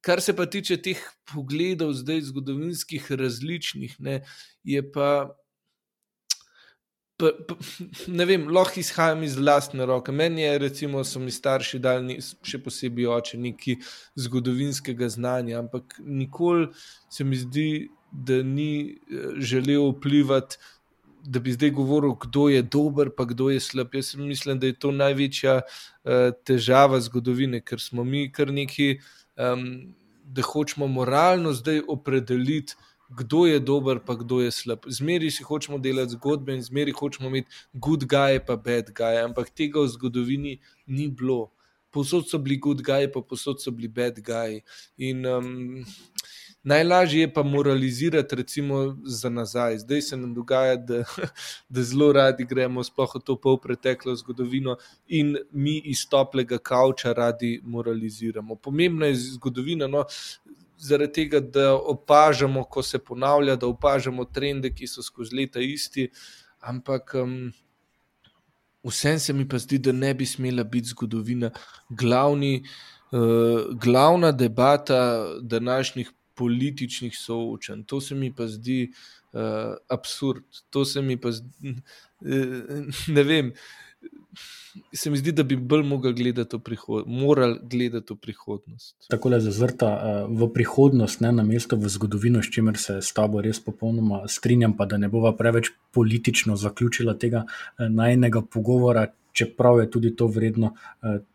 Kar 0.00 0.20
se 0.22 0.32
pa 0.36 0.46
tiče 0.46 0.76
teh 0.78 1.00
pogledov, 1.26 1.90
zdaj 1.98 2.20
zgodovinskih, 2.30 3.10
različnih, 3.12 3.96
ne, 3.98 4.22
je 4.64 4.84
pa. 4.92 5.34
Pa, 7.18 7.32
pa, 7.48 7.54
ne 8.06 8.24
vem, 8.30 8.44
lahko 8.54 8.78
izhajam 8.78 9.24
iz 9.26 9.34
vlastne 9.36 9.86
roke. 9.90 10.12
Meni 10.14 10.44
je, 10.44 10.58
recimo, 10.62 11.02
so 11.04 11.18
mi 11.18 11.32
starši 11.34 11.80
dali, 11.82 12.20
še 12.46 12.60
posebej 12.62 13.08
oče, 13.10 13.40
neki 13.42 13.74
zgodovinskega 14.22 15.08
znanja, 15.10 15.58
ampak 15.58 15.98
nikoli 15.98 16.68
se 17.10 17.26
mi 17.26 17.38
zdi, 17.40 17.70
da 18.12 18.38
ni 18.46 18.70
eh, 18.94 19.32
želel 19.42 19.90
vplivati, 19.90 20.60
da 21.28 21.42
bi 21.42 21.52
zdaj 21.52 21.74
govoril, 21.76 22.14
kdo 22.22 22.48
je 22.48 22.62
dober, 22.62 23.10
pa 23.16 23.26
kdo 23.28 23.50
je 23.50 23.60
slab. 23.60 23.94
Jaz 23.98 24.14
mislim, 24.16 24.62
da 24.62 24.70
je 24.70 24.78
to 24.78 24.92
največja 24.94 25.58
uh, 25.60 26.30
težava 26.46 27.00
zgodovine, 27.04 27.60
ker 27.60 27.82
smo 27.82 28.04
mi 28.04 28.30
kar 28.32 28.52
neki 28.54 29.00
um, 29.36 29.92
da 30.24 30.42
hočemo 30.42 30.86
moralno 30.86 31.52
zdaj 31.52 31.82
opredeliti, 31.88 32.78
kdo 33.08 33.46
je 33.46 33.60
dober, 33.60 34.00
pa 34.06 34.14
kdo 34.14 34.40
je 34.40 34.50
slab. 34.50 34.78
Zmeri 34.86 35.30
si 35.30 35.44
hočemo 35.44 35.78
delati 35.78 36.12
zgodbe 36.12 36.54
in 36.54 36.62
zmeri 36.62 36.92
hočemo 36.92 37.28
imeti 37.28 37.50
good 37.72 38.04
guy, 38.04 38.40
pa 38.46 38.56
bad 38.56 38.92
guy, 38.92 39.24
ampak 39.24 39.50
tega 39.50 39.80
v 39.80 39.88
zgodovini 39.88 40.58
ni 40.86 41.08
bilo. 41.08 41.50
Posod 41.90 42.28
so 42.28 42.38
bili 42.38 42.58
good 42.60 42.82
guy, 42.84 43.08
pa 43.12 43.20
posod 43.20 43.62
so 43.62 43.70
bili 43.72 43.88
bad 43.88 44.20
guy. 44.20 44.60
In 44.96 45.26
um, 45.26 45.84
najlažje 46.62 47.20
je 47.20 47.32
pa 47.32 47.42
moralizirati, 47.42 48.36
recimo, 48.36 48.98
za 49.04 49.28
nazaj. 49.28 49.78
Zdaj 49.78 50.02
se 50.02 50.16
nam 50.16 50.34
dogaja, 50.34 50.76
da, 50.76 51.04
da 51.72 51.82
zelo 51.82 52.12
radi 52.12 52.44
gremo, 52.44 52.84
sploh 52.84 53.14
v 53.16 53.24
to 53.24 53.36
pol 53.40 53.56
preteklo 53.60 54.16
zgodovino 54.16 54.76
in 55.08 55.36
mi 55.52 55.78
iz 55.84 56.04
toplega 56.10 56.58
kavča 56.58 57.12
radi 57.12 57.60
moraliziramo. 57.64 58.54
Pomembna 58.54 59.06
je 59.06 59.16
zgodovina. 59.16 59.88
No, 59.88 60.04
Zaradi 60.78 61.12
tega, 61.12 61.40
da 61.40 61.74
opažamo, 61.74 62.62
ko 62.64 62.82
se 62.82 62.98
ponavlja, 62.98 63.56
da 63.56 63.66
opažamo 63.66 64.24
trende, 64.24 64.70
ki 64.74 64.86
so 64.86 65.02
skozi 65.02 65.36
leta 65.36 65.60
isti, 65.60 66.08
ampak 66.60 67.14
um, 67.18 67.50
vsem 68.86 69.18
se 69.18 69.32
mi 69.32 69.48
pa 69.48 69.58
zdi, 69.58 69.78
da 69.78 69.92
ne 69.92 70.12
bi 70.14 70.26
smela 70.26 70.64
biti 70.64 70.92
zgodovina 70.94 71.50
glavni, 71.90 72.62
uh, 73.10 73.74
glavna 73.74 74.32
debata 74.32 75.00
današnjih 75.42 76.12
političnih 76.34 77.18
soočanj. 77.18 77.82
To 77.90 78.00
se 78.00 78.14
mi 78.14 78.30
pa 78.34 78.46
zdi 78.46 78.92
uh, 79.32 79.74
absurd. 79.90 80.44
To 80.70 80.84
se 80.84 81.02
mi 81.02 81.16
pa 81.20 81.32
zdi, 81.32 81.74
uh, 81.74 83.02
ne 83.16 83.22
vem. 83.22 83.52
Se 84.92 85.10
mi 85.10 85.18
zdi, 85.18 85.32
da 85.32 85.42
bi 85.42 85.56
bolj 85.56 85.82
mogli 85.86 86.12
gledati 86.14 86.56
v 86.56 86.60
prihodnost. 86.60 87.68
Gledati 87.70 88.14
v 88.14 88.16
prihodnost. 88.16 88.96
Tako 89.08 89.32
je 89.32 89.40
zazrta 89.40 89.90
v 90.28 90.48
prihodnost, 90.54 91.20
ne 91.20 91.32
na 91.32 91.42
mesto 91.42 91.76
v 91.76 91.88
zgodovino, 91.88 92.42
s 92.42 92.50
čimer 92.50 92.76
se 92.76 92.98
s 93.02 93.12
tabo 93.12 93.40
res 93.40 93.60
popolnoma 93.60 94.24
strinjam, 94.28 94.76
pa 94.76 94.86
da 94.86 94.96
ne 94.98 95.08
bova 95.08 95.32
preveč 95.36 95.70
politično 95.92 96.56
zaključila 96.56 97.14
tega 97.18 97.44
najnega 97.78 98.42
pogovora, 98.42 99.06
čeprav 99.32 99.80
je 99.80 99.90
tudi 99.90 100.16
to 100.16 100.26
vredno 100.26 100.74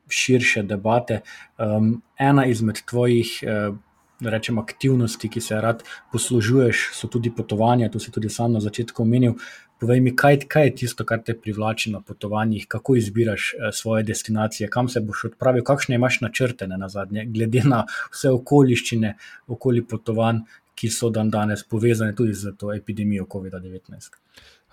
širše 0.09 0.63
debate. 0.63 1.21
Ena 2.19 2.45
izmed 2.45 2.81
tvojih 2.89 3.43
rečem, 4.21 4.59
aktivnosti, 4.59 5.29
ki 5.29 5.41
se 5.41 5.61
rad 5.61 5.83
poslužuješ, 6.11 6.89
so 6.93 7.07
tudi 7.07 7.31
potovanja. 7.35 7.89
To 7.91 7.99
si 7.99 8.11
tudi 8.11 8.29
sam 8.29 8.53
na 8.53 8.59
začetku 8.59 9.03
omenil. 9.03 9.33
Povej 9.84 9.99
mi, 9.99 10.13
kaj, 10.15 10.45
kaj 10.47 10.63
je 10.63 10.75
tisto, 10.79 11.03
kar 11.03 11.19
te 11.27 11.34
privlači 11.36 11.91
na 11.91 11.99
potovanjih, 11.99 12.63
kako 12.71 12.95
izbiraš 12.95 13.49
eh, 13.53 13.71
svoje 13.75 14.05
destinacije, 14.07 14.69
kam 14.71 14.88
se 14.89 15.01
boš 15.03 15.25
odpravil, 15.34 15.63
kakšne 15.67 15.99
imaš 15.99 16.21
načrte 16.23 16.67
na 16.71 16.88
zadnje, 16.89 17.25
glede 17.27 17.65
na 17.67 17.81
vse 18.13 18.31
okoliščine, 18.31 19.17
okoli 19.51 19.84
potovanj, 19.84 20.45
ki 20.79 20.88
so 20.89 21.09
dan 21.11 21.29
danes 21.29 21.65
povezane 21.67 22.15
tudi 22.15 22.31
z 22.34 22.55
to 22.57 22.71
epidemijo 22.73 23.27
COVID-19. 23.27 24.15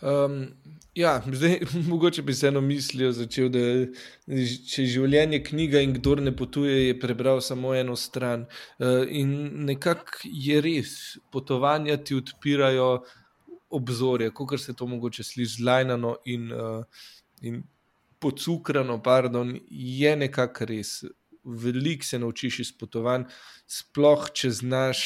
Um, 0.01 0.37
ja, 0.95 1.19
zdaj, 1.27 1.59
mogoče 1.91 2.23
bi 2.23 2.35
se 2.35 2.49
eno 2.49 2.61
mislijo 2.61 3.11
začel, 3.13 3.51
da 3.51 3.67
če 4.31 4.85
je 4.85 4.89
življenje 4.95 5.43
knjiga 5.51 5.83
in 5.83 5.99
kdo 5.99 6.21
ne 6.23 6.37
potuje, 6.37 6.87
je 6.87 6.99
prebral 7.01 7.43
samo 7.43 7.75
eno 7.75 7.99
stran. 7.99 8.47
Uh, 8.79 9.03
in 9.11 9.35
nekako 9.67 10.23
je 10.25 10.61
res, 10.63 10.95
potovanja 11.35 11.99
ti 11.99 12.15
odpirajo 12.15 13.01
obzorje, 13.71 14.31
kot 14.35 14.61
se 14.61 14.75
to 14.75 14.87
mogoče 14.87 15.25
sliši 15.25 15.63
zlajnano 15.63 16.17
in, 16.25 16.53
uh, 16.53 16.85
in 17.43 17.63
pocukrano, 18.19 19.01
pardon, 19.03 19.55
je 19.71 20.17
nekako 20.17 20.65
res. 20.69 21.01
Veliko 21.45 22.05
se 22.05 22.19
naučiš 22.19 22.59
iz 22.67 22.73
potovanj, 22.77 23.25
sploh 23.67 24.29
če 24.35 24.51
znaš. 24.51 25.03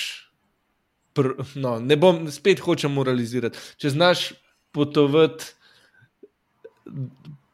Pr, 1.15 1.31
no, 1.55 1.77
ne 1.79 1.97
bom 1.97 2.25
spet 2.33 2.59
hočem 2.65 2.91
moralizirati. 2.93 3.61
Če 3.79 3.95
znaš 3.95 4.33
potovati. 4.75 5.53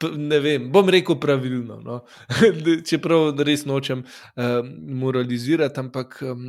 Ne 0.00 0.38
vem, 0.40 0.70
bom 0.72 0.88
rekel 0.88 1.18
pravilno, 1.20 1.76
no? 1.84 1.98
čeprav 2.88 3.40
res 3.44 3.66
nočem 3.68 4.00
um, 4.00 4.70
moralizirati, 5.02 5.80
ampak 5.80 6.16
um, 6.24 6.46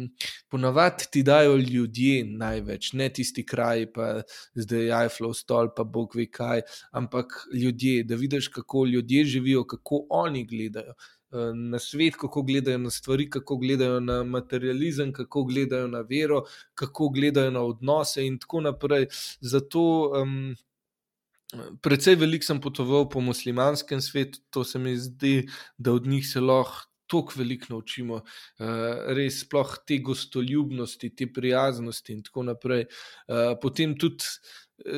ponavadi 0.49 1.09
ti 1.11 1.23
dajo 1.27 1.57
ljudje 1.59 2.23
največ, 2.25 2.93
ne 2.99 3.09
tisti 3.11 3.43
kraj, 3.45 3.89
pa 3.91 4.11
zdaj 4.55 4.93
Eiffel 5.01 5.35
stol, 5.35 5.73
pa 5.75 5.83
Bog 5.83 6.15
ve 6.15 6.29
kaj, 6.31 6.63
ampak 6.95 7.41
ljudje, 7.51 8.05
da 8.07 8.15
vidiš, 8.15 8.47
kako 8.55 8.85
ljudje 8.85 9.25
živijo, 9.35 9.65
kako 9.67 10.05
oni 10.23 10.45
gledajo 10.47 10.95
na 11.55 11.79
svet, 11.79 12.15
kako 12.19 12.41
gledajo 12.43 12.77
na 12.77 12.89
stvari, 12.89 13.29
kako 13.29 13.57
gledajo 13.57 13.99
na 13.99 14.23
materializem, 14.23 15.13
kako 15.13 15.43
gledajo 15.43 15.87
na 15.87 16.01
vero, 16.01 16.41
kako 16.75 17.09
gledajo 17.09 17.51
na 17.51 17.61
odnose 17.63 18.25
in 18.25 18.39
tako 18.39 18.61
naprej. 18.61 19.07
Zato. 19.39 20.11
Um, 20.23 20.55
Predvsej 21.81 22.15
veliko 22.15 22.47
sem 22.47 22.61
potoval 22.63 23.09
po 23.09 23.19
muslimanskem 23.21 24.01
svetu, 24.01 24.39
to 24.49 24.63
se 24.63 24.79
mi 24.79 24.95
zdi, 24.97 25.49
da 25.77 25.93
od 25.93 26.07
njih 26.07 26.27
se 26.27 26.39
lahko 26.39 26.87
toliko 27.11 27.33
veliko 27.35 27.65
naučimo, 27.73 28.21
res 29.17 29.41
sploh 29.43 29.73
te 29.83 29.97
gostoljubnosti, 29.99 31.09
te 31.11 31.27
prijaznosti 31.27 32.13
in 32.13 32.21
tako 32.23 32.45
naprej. 32.47 32.85
Potem 33.61 33.97
tudi 33.99 34.23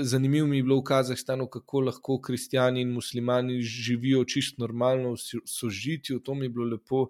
zanimivo 0.05 0.47
mi 0.47 0.59
je 0.59 0.63
bilo 0.63 0.77
v 0.77 0.85
Kazahstanu, 0.91 1.47
kako 1.49 1.81
lahko 1.87 2.19
kristijani 2.21 2.85
in 2.85 2.93
muslimani 2.93 3.61
živijo 3.61 4.23
čisto 4.29 4.61
normalno 4.61 5.15
v 5.15 5.41
sožitju, 5.49 6.19
to 6.19 6.35
mi 6.37 6.45
je 6.45 6.53
bilo 6.53 6.69
lepo. 6.75 7.07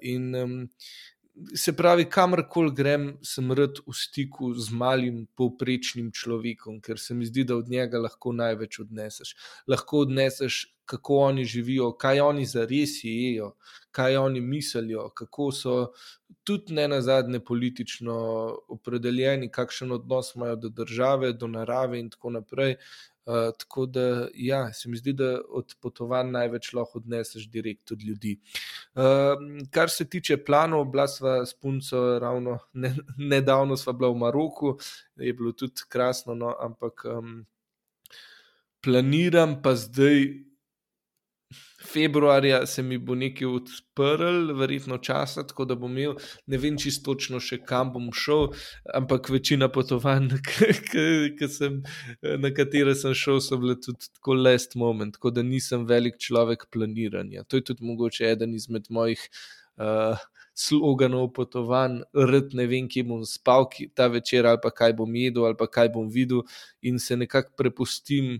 In 0.00 0.32
se 1.54 1.72
pravi, 1.76 2.04
kamorkoli 2.10 2.70
grem, 2.74 3.06
sem 3.22 3.52
rad 3.52 3.80
v 3.86 3.94
stiku 3.96 4.52
z 4.54 4.70
malim, 4.70 5.24
povprečnim 5.36 6.12
človekom, 6.14 6.78
ker 6.84 7.00
se 7.00 7.14
mi 7.14 7.26
zdi, 7.26 7.44
da 7.44 7.56
od 7.58 7.70
njega 7.70 7.98
lahko 7.98 8.32
največ 8.32 8.78
odneseš. 8.86 9.34
Lahko 9.66 10.04
odneseš, 10.06 10.60
kako 10.86 11.18
oni 11.30 11.44
živijo, 11.44 11.92
kaj 11.98 12.20
oni 12.20 12.46
za 12.46 12.66
res 12.70 13.00
jejo, 13.04 13.54
kaj 13.90 14.16
oni 14.16 14.40
mislijo, 14.40 15.08
kako 15.16 15.50
so 15.52 15.76
tudi 16.44 16.74
ne 16.74 16.88
na 16.88 17.00
zadnje 17.00 17.40
politično 17.40 18.14
opredeljeni, 18.68 19.50
kakšen 19.50 19.92
odnos 19.92 20.34
imajo 20.36 20.56
do 20.56 20.68
države, 20.68 21.32
do 21.32 21.48
narave 21.48 22.00
in 22.00 22.10
tako 22.10 22.30
naprej. 22.30 22.76
Uh, 23.24 23.50
tako 23.58 23.86
da, 23.86 24.28
ja, 24.34 24.72
se 24.72 24.88
mi 24.88 24.96
zdi, 24.96 25.12
da 25.12 25.38
od 25.48 25.74
potovanj 25.80 26.30
največ 26.30 26.72
lahko 26.76 26.98
odneseš 26.98 27.46
direkt 27.48 27.92
od 27.92 28.02
ljudi. 28.02 28.34
Uh, 28.94 29.40
kar 29.70 29.90
se 29.90 30.04
tiče 30.04 30.36
planov, 30.44 30.84
bila 30.92 31.06
sva 31.08 31.38
s 31.46 31.54
punco 31.54 32.18
ravno 32.18 32.58
ne, 32.72 32.94
nedavno, 33.16 33.76
sva 33.76 33.92
bila 33.92 34.12
v 34.12 34.20
Maroku, 34.26 34.76
je 35.16 35.32
bilo 35.32 35.52
tudi 35.52 35.88
krasno, 35.88 36.34
no, 36.34 36.52
ampak 36.60 37.06
um, 37.08 37.46
planiram 38.84 39.56
pa 39.62 39.72
zdaj 39.74 40.28
februarja 41.84 42.66
se 42.66 42.82
mi 42.82 42.98
bo 42.98 43.14
nekaj 43.14 43.46
odprl, 43.48 44.52
verjetno 44.58 44.98
časa, 44.98 45.44
tako 45.46 45.64
da 45.68 45.76
bom 45.78 45.92
imel, 45.92 46.16
ne 46.46 46.58
vem 46.58 46.78
čisto 46.80 47.12
točno 47.12 47.40
še 47.40 47.60
kam 47.66 47.92
bom 47.94 48.10
šel, 48.12 48.50
ampak 48.94 49.30
večina 49.32 49.68
potovanj, 49.72 50.30
sem, 51.56 51.80
na 52.42 52.52
katere 52.54 52.94
sem 52.98 53.14
šel, 53.14 53.40
so 53.44 53.58
bile 53.60 53.78
tudi 53.80 54.10
tako 54.18 54.38
last 54.38 54.78
moment, 54.80 55.18
tako 55.18 55.34
da 55.34 55.44
nisem 55.46 55.86
velik 55.88 56.20
človek 56.20 56.68
planiranja. 56.72 57.44
To 57.48 57.60
je 57.60 57.68
tudi 57.72 57.84
mogoče 57.84 58.30
eden 58.32 58.54
izmed 58.54 58.90
mojih. 58.90 59.28
Uh, 59.74 60.20
Sloganov 60.54 61.32
potovanj, 61.34 62.04
rud 62.14 62.52
ne 62.54 62.68
vem, 62.70 62.86
kje 62.86 63.02
bom 63.08 63.24
spal 63.26 63.66
ta 63.98 64.06
večer, 64.06 64.46
ali 64.46 64.60
pa 64.62 64.70
kaj 64.70 64.92
bom 65.00 65.16
jedel, 65.18 65.48
ali 65.48 65.58
pa 65.58 65.66
kaj 65.66 65.90
bom 65.96 66.06
videl, 66.06 66.44
in 66.78 67.00
se 67.02 67.16
nekako 67.18 67.56
prepustim 67.58 68.36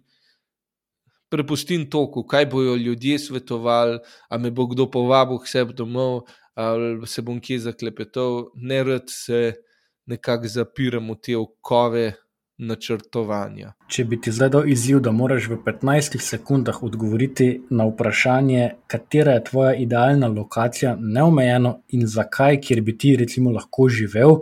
prepustim 1.29 1.87
toku, 1.91 2.23
kaj 2.23 2.47
bojo 2.47 2.77
ljudje 2.77 3.19
svetovali, 3.19 3.99
ali 4.29 4.43
me 4.43 4.51
bo 4.51 4.67
kdo 4.67 4.91
povabil 4.91 5.39
k 5.39 5.49
sebi 5.49 5.75
domov, 5.75 6.21
ali 6.55 7.07
se 7.07 7.23
bom 7.23 7.41
kje 7.41 7.59
zaklepetal, 7.59 8.51
ne 8.55 8.85
rad 8.85 9.09
se 9.09 9.55
nekako 10.07 10.49
zapiram 10.49 11.11
v 11.11 11.19
te 11.23 11.37
okove. 11.37 12.13
Načrtovanja. 12.55 13.73
Če 13.91 14.05
bi 14.07 14.21
ti 14.23 14.31
zdaj 14.31 14.51
dal 14.55 14.69
izziv, 14.71 15.01
da 15.03 15.11
moraš 15.11 15.49
v 15.51 15.57
15 15.65 16.21
sekundah 16.23 16.77
odgovoriti 16.87 17.49
na 17.75 17.83
vprašanje, 17.89 18.69
katera 18.87 19.35
je 19.35 19.45
tvoja 19.49 19.73
idealna 19.75 20.29
lokacija, 20.31 20.95
neomejeno 20.95 21.73
in 21.99 22.07
zakaj, 22.07 22.61
kjer 22.63 22.83
bi 22.87 22.95
ti 22.95 23.17
recimo 23.19 23.51
lahko 23.51 23.89
živel, 23.91 24.37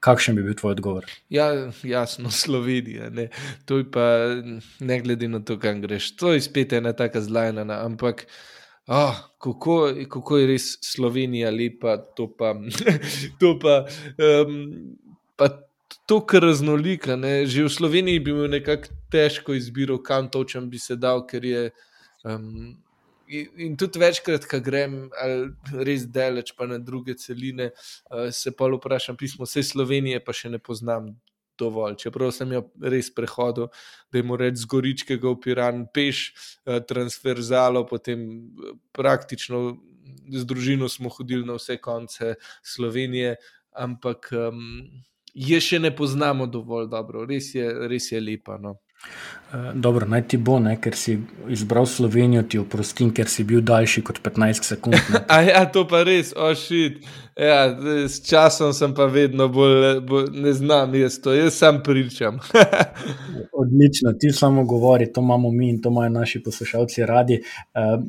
Kakšen 0.00 0.36
bi 0.36 0.42
bil 0.42 0.56
tvoj 0.56 0.78
odgovor? 0.78 1.08
Ja, 1.28 1.50
jasno, 1.82 2.30
Slovenija. 2.42 3.10
Ne. 3.10 3.28
To 3.68 3.78
je 3.78 3.90
pa 3.90 4.06
ne 4.80 5.00
glede 5.00 5.28
na 5.28 5.42
to, 5.44 5.58
kam 5.60 5.82
greš. 5.82 6.14
To 6.16 6.32
je 6.32 6.40
spet 6.40 6.72
ena 6.72 6.92
taka 6.96 7.20
zlajna, 7.20 7.66
ampak 7.84 8.26
oh, 8.88 9.16
kako, 9.38 9.92
kako 10.08 10.38
je 10.38 10.46
res 10.46 10.70
Slovenija 10.84 11.50
lepa, 11.50 11.98
to 12.16 12.30
pa. 12.38 12.54
to 13.40 13.58
pa, 13.62 13.84
um, 14.18 14.96
pa 15.36 15.48
kar 16.26 16.42
raznolika, 16.42 17.16
ne? 17.16 17.46
že 17.46 17.64
v 17.64 17.70
Sloveniji 17.70 18.20
bi 18.24 18.32
imel 18.34 18.48
nekako 18.50 18.90
težko 19.12 19.54
izbiro, 19.54 20.00
kam 20.02 20.30
točem 20.30 20.66
bi 20.70 20.78
se 20.78 20.96
dal, 20.96 21.22
ker 21.26 21.44
je 21.44 21.70
um, 22.24 22.74
in 23.30 23.76
tudi 23.80 24.00
večkrat, 24.02 24.46
ko 24.50 24.60
grem 24.64 25.08
res 25.72 26.06
daleč, 26.10 26.54
pa 26.58 26.66
na 26.70 26.78
druge 26.82 27.14
celine, 27.20 27.70
uh, 27.70 28.28
se 28.34 28.52
pa 28.56 28.68
vprašam, 28.70 29.18
pismo 29.18 29.48
vse 29.48 29.64
Slovenije, 29.72 30.22
pa 30.24 30.36
še 30.36 30.52
ne 30.52 30.62
poznam. 30.62 31.14
Dovolj. 31.60 31.98
Čeprav 32.00 32.30
sem 32.32 32.54
jo 32.54 32.62
res 32.80 33.10
prehodil, 33.12 33.66
da 34.08 34.16
je 34.16 34.24
moral 34.24 34.54
z 34.56 34.64
Goričkega 34.64 35.28
v 35.28 35.36
Piran, 35.44 35.82
peš, 35.92 36.30
uh, 36.64 36.78
transverzalo, 36.80 37.82
potem 37.84 38.22
uh, 38.56 38.70
praktično 38.96 39.76
z 40.32 40.44
družino 40.48 40.88
smo 40.88 41.12
hodili 41.12 41.44
na 41.44 41.58
vse 41.58 41.76
konce 41.76 42.34
Slovenije, 42.64 43.36
ampak 43.76 44.30
um, 44.32 44.88
je 45.34 45.60
še 45.60 45.78
ne 45.78 45.92
poznamo 45.96 46.46
dovolj 46.46 46.88
dobro, 46.90 47.24
res 47.28 47.52
je, 47.54 47.66
res 47.88 48.10
je 48.12 48.20
lepa. 48.20 48.58
No. 48.58 48.78
Eh, 49.52 49.72
dobro, 49.74 50.06
naj 50.06 50.28
ti 50.28 50.36
bo, 50.36 50.58
ne, 50.62 50.76
ker 50.80 50.94
si 50.94 51.16
izbral 51.48 51.86
Slovenijo, 51.86 52.42
ti 52.42 52.58
oprostim, 52.58 53.10
ker 53.14 53.28
si 53.28 53.44
bil 53.44 53.64
daljši 53.66 54.02
kot 54.06 54.20
15 54.22 54.62
sekund. 54.62 54.94
A 55.34 55.40
ja, 55.42 55.64
to 55.72 55.86
pa 55.88 56.04
res, 56.06 56.30
ošit. 56.36 57.00
Oh 57.02 57.30
ja, 57.40 57.60
s 58.08 58.20
časom 58.28 58.72
sem 58.72 58.94
pa 58.94 59.08
vedno 59.10 59.48
bolj, 59.48 60.00
bolj 60.06 60.28
ne 60.44 60.52
znam, 60.52 60.94
jaz 60.94 61.18
to, 61.22 61.32
jaz 61.34 61.54
sam 61.58 61.80
pričam. 61.82 62.38
Odlično, 63.62 64.12
ti 64.20 64.32
samo 64.32 64.64
govori, 64.64 65.12
to 65.12 65.20
imamo 65.20 65.50
mi 65.50 65.70
in 65.70 65.82
to 65.82 65.88
imajo 65.88 66.08
naši 66.08 66.42
poslušalci 66.42 67.06
radi. 67.06 67.40
Uh, 67.74 68.04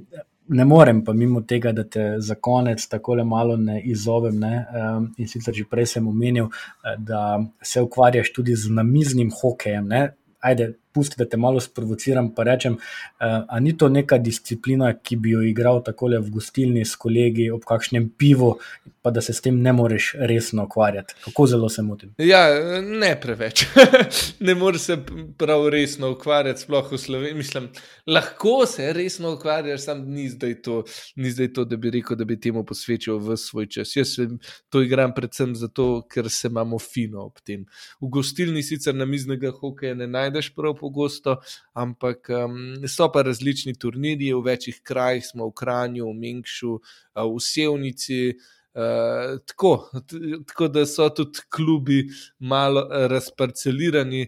ne 0.47 0.65
morem 0.65 1.03
pa 1.03 1.13
mimo 1.13 1.41
tega, 1.41 1.71
da 1.71 1.83
te 1.83 2.15
za 2.19 2.35
konec 2.35 2.87
tako 2.87 3.15
malo 3.25 3.57
ne 3.57 3.81
izovem. 3.81 4.39
Ne? 4.39 4.65
Um, 4.97 5.13
in 5.17 5.27
sicer 5.27 5.53
že 5.53 5.65
prej 5.69 5.85
sem 5.85 6.07
omenil, 6.07 6.49
da 6.97 7.39
se 7.63 7.81
ukvarjaš 7.81 8.33
tudi 8.33 8.55
z 8.55 8.69
namiznim 8.69 9.31
hokejem. 9.41 9.87
Ne? 9.87 10.09
Ajde, 10.39 10.73
pusti, 10.93 11.15
da 11.17 11.25
te 11.29 11.37
malo 11.37 11.59
sprovociram, 11.59 12.31
pa 12.35 12.43
rečem, 12.47 12.77
uh, 12.77 13.43
ali 13.47 13.63
ni 13.63 13.77
to 13.77 13.89
neka 13.89 14.17
disciplina, 14.17 14.93
ki 14.93 15.15
bi 15.15 15.35
jo 15.35 15.41
igral 15.45 15.83
tako 15.83 16.11
le 16.13 16.19
v 16.19 16.33
gostilni 16.37 16.85
s 16.85 16.95
kolegi 16.99 17.49
ob 17.51 17.65
kakšnem 17.67 18.09
pivu, 18.17 18.55
pa 19.01 19.11
da 19.11 19.21
se 19.21 19.33
s 19.33 19.41
tem 19.41 19.57
ne 19.61 19.73
moreš 19.73 20.13
resno 20.19 20.63
ukvarjati. 20.63 21.15
Kako 21.25 21.47
zelo 21.47 21.69
se 21.69 21.81
motim? 21.81 22.13
Ja, 22.17 22.43
ne 22.81 23.15
preveč. 23.21 23.65
ne 24.47 24.55
moreš 24.55 24.81
se 24.81 24.97
prav 25.37 25.69
resno 25.69 26.11
ukvarjati, 26.11 26.61
sploh 26.61 26.91
v 26.91 26.97
Sloveniji. 26.97 27.37
Mislim, 27.37 27.69
lahko 28.07 28.65
se 28.65 28.93
resno 28.93 29.33
ukvarjaš, 29.33 29.81
sam 29.81 30.03
ni 30.11 30.29
zdaj, 30.29 30.61
to, 30.61 30.83
ni 31.15 31.31
zdaj 31.31 31.53
to, 31.53 31.65
da 31.65 31.77
bi 31.77 31.89
rekel, 31.97 32.17
da 32.17 32.25
bi 32.25 32.39
temu 32.39 32.65
posvečal 32.65 33.17
v 33.17 33.37
svoj 33.37 33.67
čas. 33.67 33.95
Jaz 33.95 34.15
to 34.69 34.81
igram 34.81 35.15
predvsem 35.17 35.55
zato, 35.55 36.03
ker 36.11 36.29
se 36.29 36.47
imamo 36.47 36.79
fino 36.79 37.25
ob 37.25 37.41
tem. 37.43 37.65
V 38.01 38.09
gostilni 38.09 38.63
sicer 38.63 38.95
na 38.95 39.05
miznega 39.05 39.51
hokeja 39.51 39.95
ne 39.97 40.07
najdeš 40.07 40.53
prav 40.55 40.77
pogosto, 40.81 41.37
ampak 41.77 42.31
um, 42.33 42.57
so 42.89 43.09
pa 43.13 43.23
različni 43.27 43.77
turnirji 43.77 44.33
v 44.33 44.41
večjih 44.49 44.81
krajih, 44.83 45.27
smo 45.27 45.51
v 45.51 45.55
Kranju, 45.61 46.09
v 46.09 46.17
Minkšu, 46.25 46.73
uh, 46.73 47.29
v 47.29 47.45
Sevnici. 47.45 48.23
Uh, 48.71 49.35
tako, 49.43 49.89
tako 50.47 50.67
da 50.71 50.85
so 50.87 51.09
tudi 51.11 51.41
klubi 51.51 52.05
malo 52.39 52.85
razparcelirani, 53.11 54.21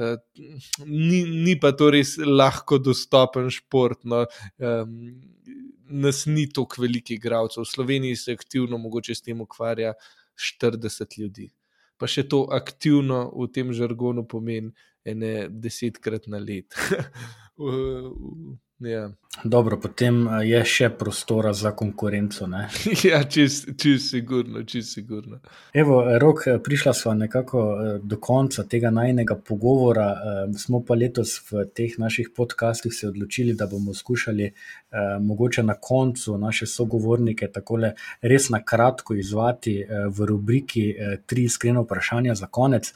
uh, 0.00 0.14
ni, 0.86 1.20
ni 1.28 1.58
pa 1.60 1.74
to 1.76 1.90
res 1.92 2.14
lahko 2.16 2.80
dostopen 2.80 3.52
šport. 3.52 4.00
No. 4.08 4.24
Um, 4.56 5.20
nas 5.90 6.26
ni 6.26 6.46
toliko 6.52 6.82
velikih 6.82 7.18
igralcev, 7.18 7.62
v 7.62 7.66
Sloveniji 7.66 8.16
se 8.16 8.32
aktivno, 8.32 8.78
mogoče 8.78 9.14
s 9.14 9.22
tem 9.22 9.40
ukvarja 9.40 9.94
40 10.62 11.18
ljudi. 11.18 11.50
Pa 11.98 12.08
še 12.08 12.24
to 12.28 12.46
aktivno 12.54 13.26
v 13.34 13.48
tem 13.52 13.74
žargonu 13.76 14.24
pomeni, 14.24 14.72
ene 15.04 15.48
desetkrat 15.48 16.26
na 16.26 16.38
let. 16.38 16.74
ja. 18.78 19.10
Dobro, 19.44 19.76
potem 19.80 20.24
je 20.44 20.60
še 20.66 20.88
prostora 20.98 21.52
za 21.54 21.70
konkurenco. 21.76 22.48
ja, 23.10 23.22
čisto 23.24 23.72
čist 23.78 24.10
sigurno, 24.10 24.64
čisto 24.64 24.98
sigurno. 24.98 25.38
Evo, 25.72 26.00
rok, 26.18 26.42
prišla 26.64 26.94
smo 26.94 27.14
nekako 27.14 27.62
do 28.02 28.18
konca 28.20 28.64
tega 28.64 28.90
najnega 28.90 29.36
pogovora. 29.36 30.08
Smo 30.58 30.82
pa 30.84 30.98
letos 30.98 31.38
v 31.50 31.66
teh 31.74 31.94
naših 31.98 32.32
podcastih 32.36 32.94
se 32.94 33.08
odločili, 33.08 33.54
da 33.54 33.68
bomo 33.70 33.94
skušali 33.94 34.50
mogoče 35.20 35.62
na 35.62 35.74
koncu 35.74 36.38
naše 36.38 36.66
sogovornike 36.66 37.48
tako 37.52 37.78
res 38.22 38.48
na 38.50 38.62
kratko 38.64 39.14
izvati 39.14 39.84
v 40.16 40.26
rubriki 40.26 40.94
Tri 41.26 41.44
iskrene 41.44 41.80
vprašanja 41.80 42.34
za 42.34 42.46
konec. 42.46 42.92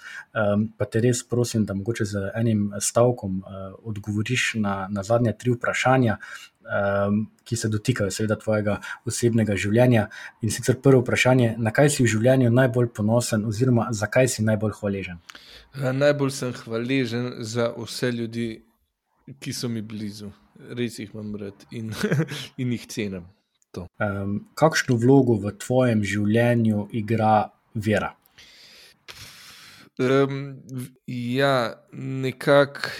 Pa 0.78 0.84
te 0.84 1.00
res 1.00 1.22
prosim, 1.28 1.64
da 1.64 1.74
mogoče 1.74 2.04
z 2.04 2.30
enim 2.34 2.72
stavkom 2.80 3.42
odgovoriš 3.82 4.54
na, 4.54 4.88
na 4.90 5.02
zadnje 5.02 5.32
tri 5.38 5.54
vprašanja 5.54 6.18
ki 7.44 7.56
se 7.56 7.68
dotikajo, 7.68 8.10
seveda, 8.10 8.36
tvojega 8.40 8.78
osebnega 9.04 9.56
življenja. 9.56 10.06
In 10.42 10.52
sicer 10.52 10.78
prvo 10.82 11.02
vprašanje, 11.02 11.54
na 11.58 11.72
kaj 11.74 11.90
si 11.96 12.04
v 12.04 12.12
življenju 12.14 12.52
najbolj 12.54 12.90
ponosen, 12.96 13.44
oziroma 13.48 13.90
zakaj 13.92 14.30
si 14.32 14.44
najbolj 14.44 14.78
hvaležen? 14.80 15.20
Eh, 15.74 15.92
najbolj 15.92 16.32
sem 16.32 16.54
hvaležen 16.64 17.32
za 17.40 17.70
vse 17.76 18.10
ljudi, 18.12 18.48
ki 19.40 19.52
so 19.52 19.68
mi 19.68 19.82
blizu, 19.82 20.30
res 20.78 20.98
jih 20.98 21.14
imam 21.14 21.34
rad 21.40 21.66
in, 21.70 21.92
in 22.60 22.72
jih 22.72 22.86
cenim. 22.86 23.30
Um, 23.98 24.36
kakšno 24.54 24.94
vlogo 25.02 25.34
v 25.42 25.50
tvojem 25.58 26.04
življenju 26.06 26.88
igra 26.94 27.50
vera? 27.74 28.12
Um, 29.98 30.62
ja, 31.06 31.74
nekako 31.92 32.90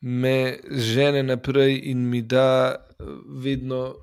me 0.00 0.58
žene 0.70 1.22
naprej 1.22 1.80
in 1.90 2.08
mi 2.10 2.22
da 2.22 2.76
vedno 3.26 3.94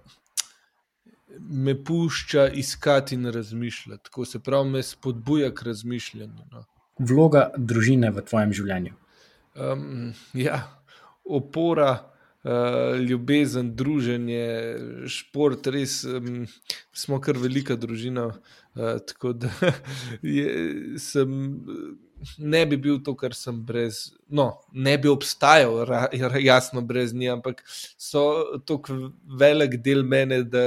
me 1.39 1.83
pušča 1.83 2.47
iskati 2.47 3.15
in 3.15 3.25
razmišljati. 3.25 4.03
Tako 4.03 4.25
se 4.25 4.39
pravi, 4.39 4.69
me 4.69 4.83
spodbuja 4.83 5.53
k 5.53 5.63
razmišljanju. 5.63 6.45
No. 6.51 6.63
Vloga 6.99 7.49
družine 7.57 8.11
v 8.11 8.23
tvojem 8.25 8.53
življenju. 8.53 8.93
Um, 9.55 10.13
ja, 10.33 10.61
opora, 11.25 12.16
uh, 12.47 12.95
ljubezen, 12.99 13.73
druženje, 13.75 14.47
šport, 15.11 15.67
res 15.73 15.99
um, 16.07 16.45
smo 16.95 17.19
kar 17.21 17.37
velika 17.39 17.75
družina. 17.75 18.29
Uh, 18.77 18.97
tako 19.09 19.33
da 19.33 19.51
je, 20.21 20.49
sem 21.01 21.33
ne 22.37 22.65
bi 22.65 22.77
bil 22.81 22.99
to, 23.03 23.15
kar 23.17 23.35
sem 23.37 23.57
brez, 23.65 24.07
no, 24.29 24.51
ne 24.71 24.95
bi 25.01 25.09
obstajal, 25.09 25.81
ra, 25.89 26.05
jasno, 26.41 26.81
brez 26.81 27.13
njih, 27.13 27.33
ampak 27.37 27.63
so 27.97 28.23
tako 28.65 29.11
velik 29.39 29.79
del 29.83 30.03
mene, 30.05 30.43
da 30.43 30.63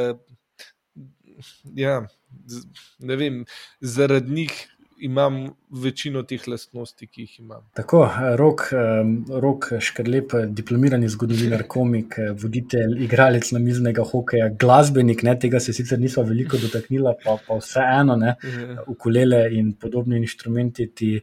ja, 1.75 2.03
ne 2.99 3.17
vem, 3.17 3.45
zaradi 3.81 4.43
njih. 4.43 4.61
Imam 5.07 5.41
večino 5.83 6.23
teh 6.29 6.43
lastnosti, 6.49 7.07
ki 7.07 7.25
jih 7.27 7.39
imam. 7.41 7.63
Tako, 7.77 8.03
rok, 8.39 8.67
rok 9.43 9.69
škrlep, 9.81 10.35
diplomirani 10.57 11.09
zgodovinar, 11.09 11.65
komik, 11.71 12.19
voditelj, 12.43 12.97
igralec 13.07 13.53
na 13.55 13.63
miznega 13.63 14.05
hokeja, 14.07 14.51
glasbenik, 14.61 15.23
ne, 15.27 15.37
tega 15.41 15.61
se 15.61 15.73
sicer 15.77 16.01
nismo 16.01 16.25
veliko 16.29 16.61
dotaknili, 16.61 17.15
pa, 17.25 17.39
pa 17.47 17.61
vseeno, 17.61 18.19
ja. 18.25 18.35
ukulele 18.91 19.47
in 19.57 19.73
podobni 19.81 20.21
inštrumenti 20.21 20.91
ti 20.95 21.15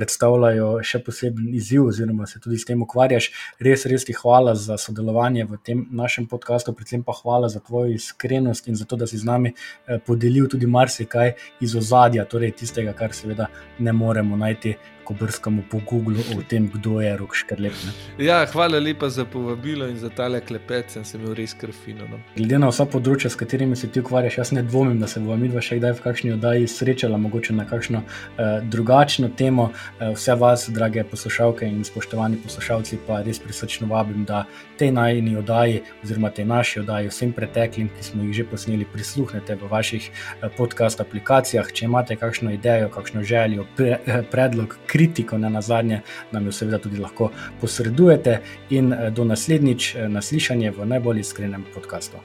predstavljajo 0.00 0.70
še 0.86 1.02
poseben 1.04 1.50
izziv, 1.54 1.84
oziroma 1.90 2.26
se 2.26 2.40
tudi 2.40 2.58
s 2.58 2.68
tem 2.68 2.80
ukvarjaš. 2.82 3.30
Res, 3.60 3.84
res 3.90 4.06
ti 4.08 4.16
hvala 4.16 4.54
za 4.56 4.78
sodelovanje 4.80 5.44
v 5.50 5.60
tem 5.66 5.82
našem 5.92 6.28
podkastu, 6.30 6.72
predvsem 6.76 7.04
pa 7.04 7.16
hvala 7.20 7.50
za 7.52 7.60
tvojo 7.60 7.92
iskrenost 7.96 8.70
in 8.72 8.78
za 8.80 8.88
to, 8.88 8.96
da 8.96 9.08
si 9.10 9.20
z 9.20 9.28
nami 9.28 9.52
eh, 9.52 10.00
podelil 10.06 10.48
tudi 10.48 10.70
marsikaj 10.70 11.34
iz 11.60 11.76
ozadja, 11.76 12.24
torej 12.24 12.56
tistega, 12.62 12.96
kar 12.96 13.12
seveda 13.16 13.50
ne 13.78 13.92
moremo 13.92 14.40
najti 14.40 14.76
ko 15.10 15.14
brskamo 15.18 15.62
po 15.70 15.80
Googlu 15.90 16.22
o 16.38 16.42
tem, 16.48 16.68
kdo 16.70 17.00
je 17.00 17.16
rok 17.16 17.34
škrlep. 17.34 17.74
Ja, 18.18 18.46
hvala 18.52 18.78
lepa 18.78 19.08
za 19.10 19.24
povabilo 19.24 19.88
in 19.90 19.98
za 19.98 20.08
tale 20.08 20.40
klepet, 20.40 20.90
sem 20.94 21.04
se 21.04 21.18
imel 21.18 21.34
res 21.34 21.54
krfino. 21.58 22.06
No. 22.06 22.20
Glede 22.36 22.60
na 22.62 22.68
vsa 22.70 22.86
področja, 22.86 23.30
s 23.32 23.38
katerimi 23.40 23.74
se 23.76 23.90
ti 23.90 24.04
ukvarjaš, 24.04 24.36
jaz 24.38 24.52
ne 24.54 24.62
dvomim, 24.62 25.00
da 25.02 25.08
se 25.10 25.18
bomo 25.18 25.34
mi 25.40 25.50
dva 25.50 25.62
še 25.64 25.80
kdaj 25.80 25.96
v 25.98 26.04
kakšni 26.04 26.34
oddaji 26.36 26.68
srečala, 26.70 27.18
mogoče 27.18 27.56
na 27.58 27.66
kakšno 27.66 28.04
uh, 28.04 28.60
drugačno 28.70 29.32
temo. 29.34 29.72
Uh, 29.98 30.12
vse 30.14 30.36
vas, 30.38 30.68
drage 30.70 31.02
poslušalke 31.10 31.66
in 31.66 31.82
spoštovani 31.86 32.38
poslušalci, 32.44 33.00
pa 33.08 33.18
res 33.26 33.42
prisrčno 33.42 33.90
vabim, 33.90 34.22
da 34.28 34.44
tej 34.78 34.94
najni 34.94 35.34
oddaji, 35.42 35.82
oziroma 36.04 36.30
tej 36.30 36.46
naši 36.48 36.84
oddaji, 36.84 37.10
vsem 37.10 37.34
preteklim, 37.34 37.90
ki 37.96 38.06
smo 38.12 38.28
jih 38.28 38.38
že 38.38 38.46
posneli, 38.52 38.86
prisluhnete 38.94 39.58
v 39.58 39.72
vaših 39.74 40.06
uh, 40.06 40.46
podcast 40.54 41.02
aplikacijah. 41.02 41.66
Če 41.66 41.90
imate 41.90 42.14
kakšno 42.20 42.54
idejo, 42.54 42.94
kakšno 42.94 43.26
željo, 43.26 43.66
pre, 43.74 43.98
uh, 43.98 44.22
predlog, 44.30 44.78
kritiko, 44.86 44.99
kritiko, 45.00 45.38
ne 45.38 45.50
na 45.50 45.60
zadnje, 45.60 46.02
nam 46.32 46.46
jo 46.46 46.52
seveda 46.52 46.78
tudi 46.78 47.00
lahko 47.00 47.30
posredujete. 47.60 48.40
In 48.70 48.92
eh, 48.92 49.10
do 49.10 49.24
naslednjič 49.24 49.94
eh, 49.94 50.08
naslišanje 50.08 50.70
v 50.76 50.86
najbolj 50.86 51.20
iskrenem 51.20 51.64
podkastu. 51.74 52.20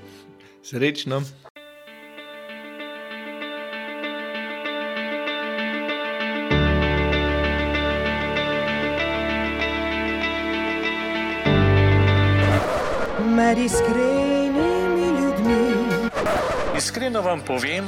Srečno. 0.64 1.22
Med 13.36 13.58
iskrenimi 13.58 15.08
ljudmi. 15.22 15.64
Iskreno 16.78 17.22
vam 17.22 17.40
povem, 17.42 17.88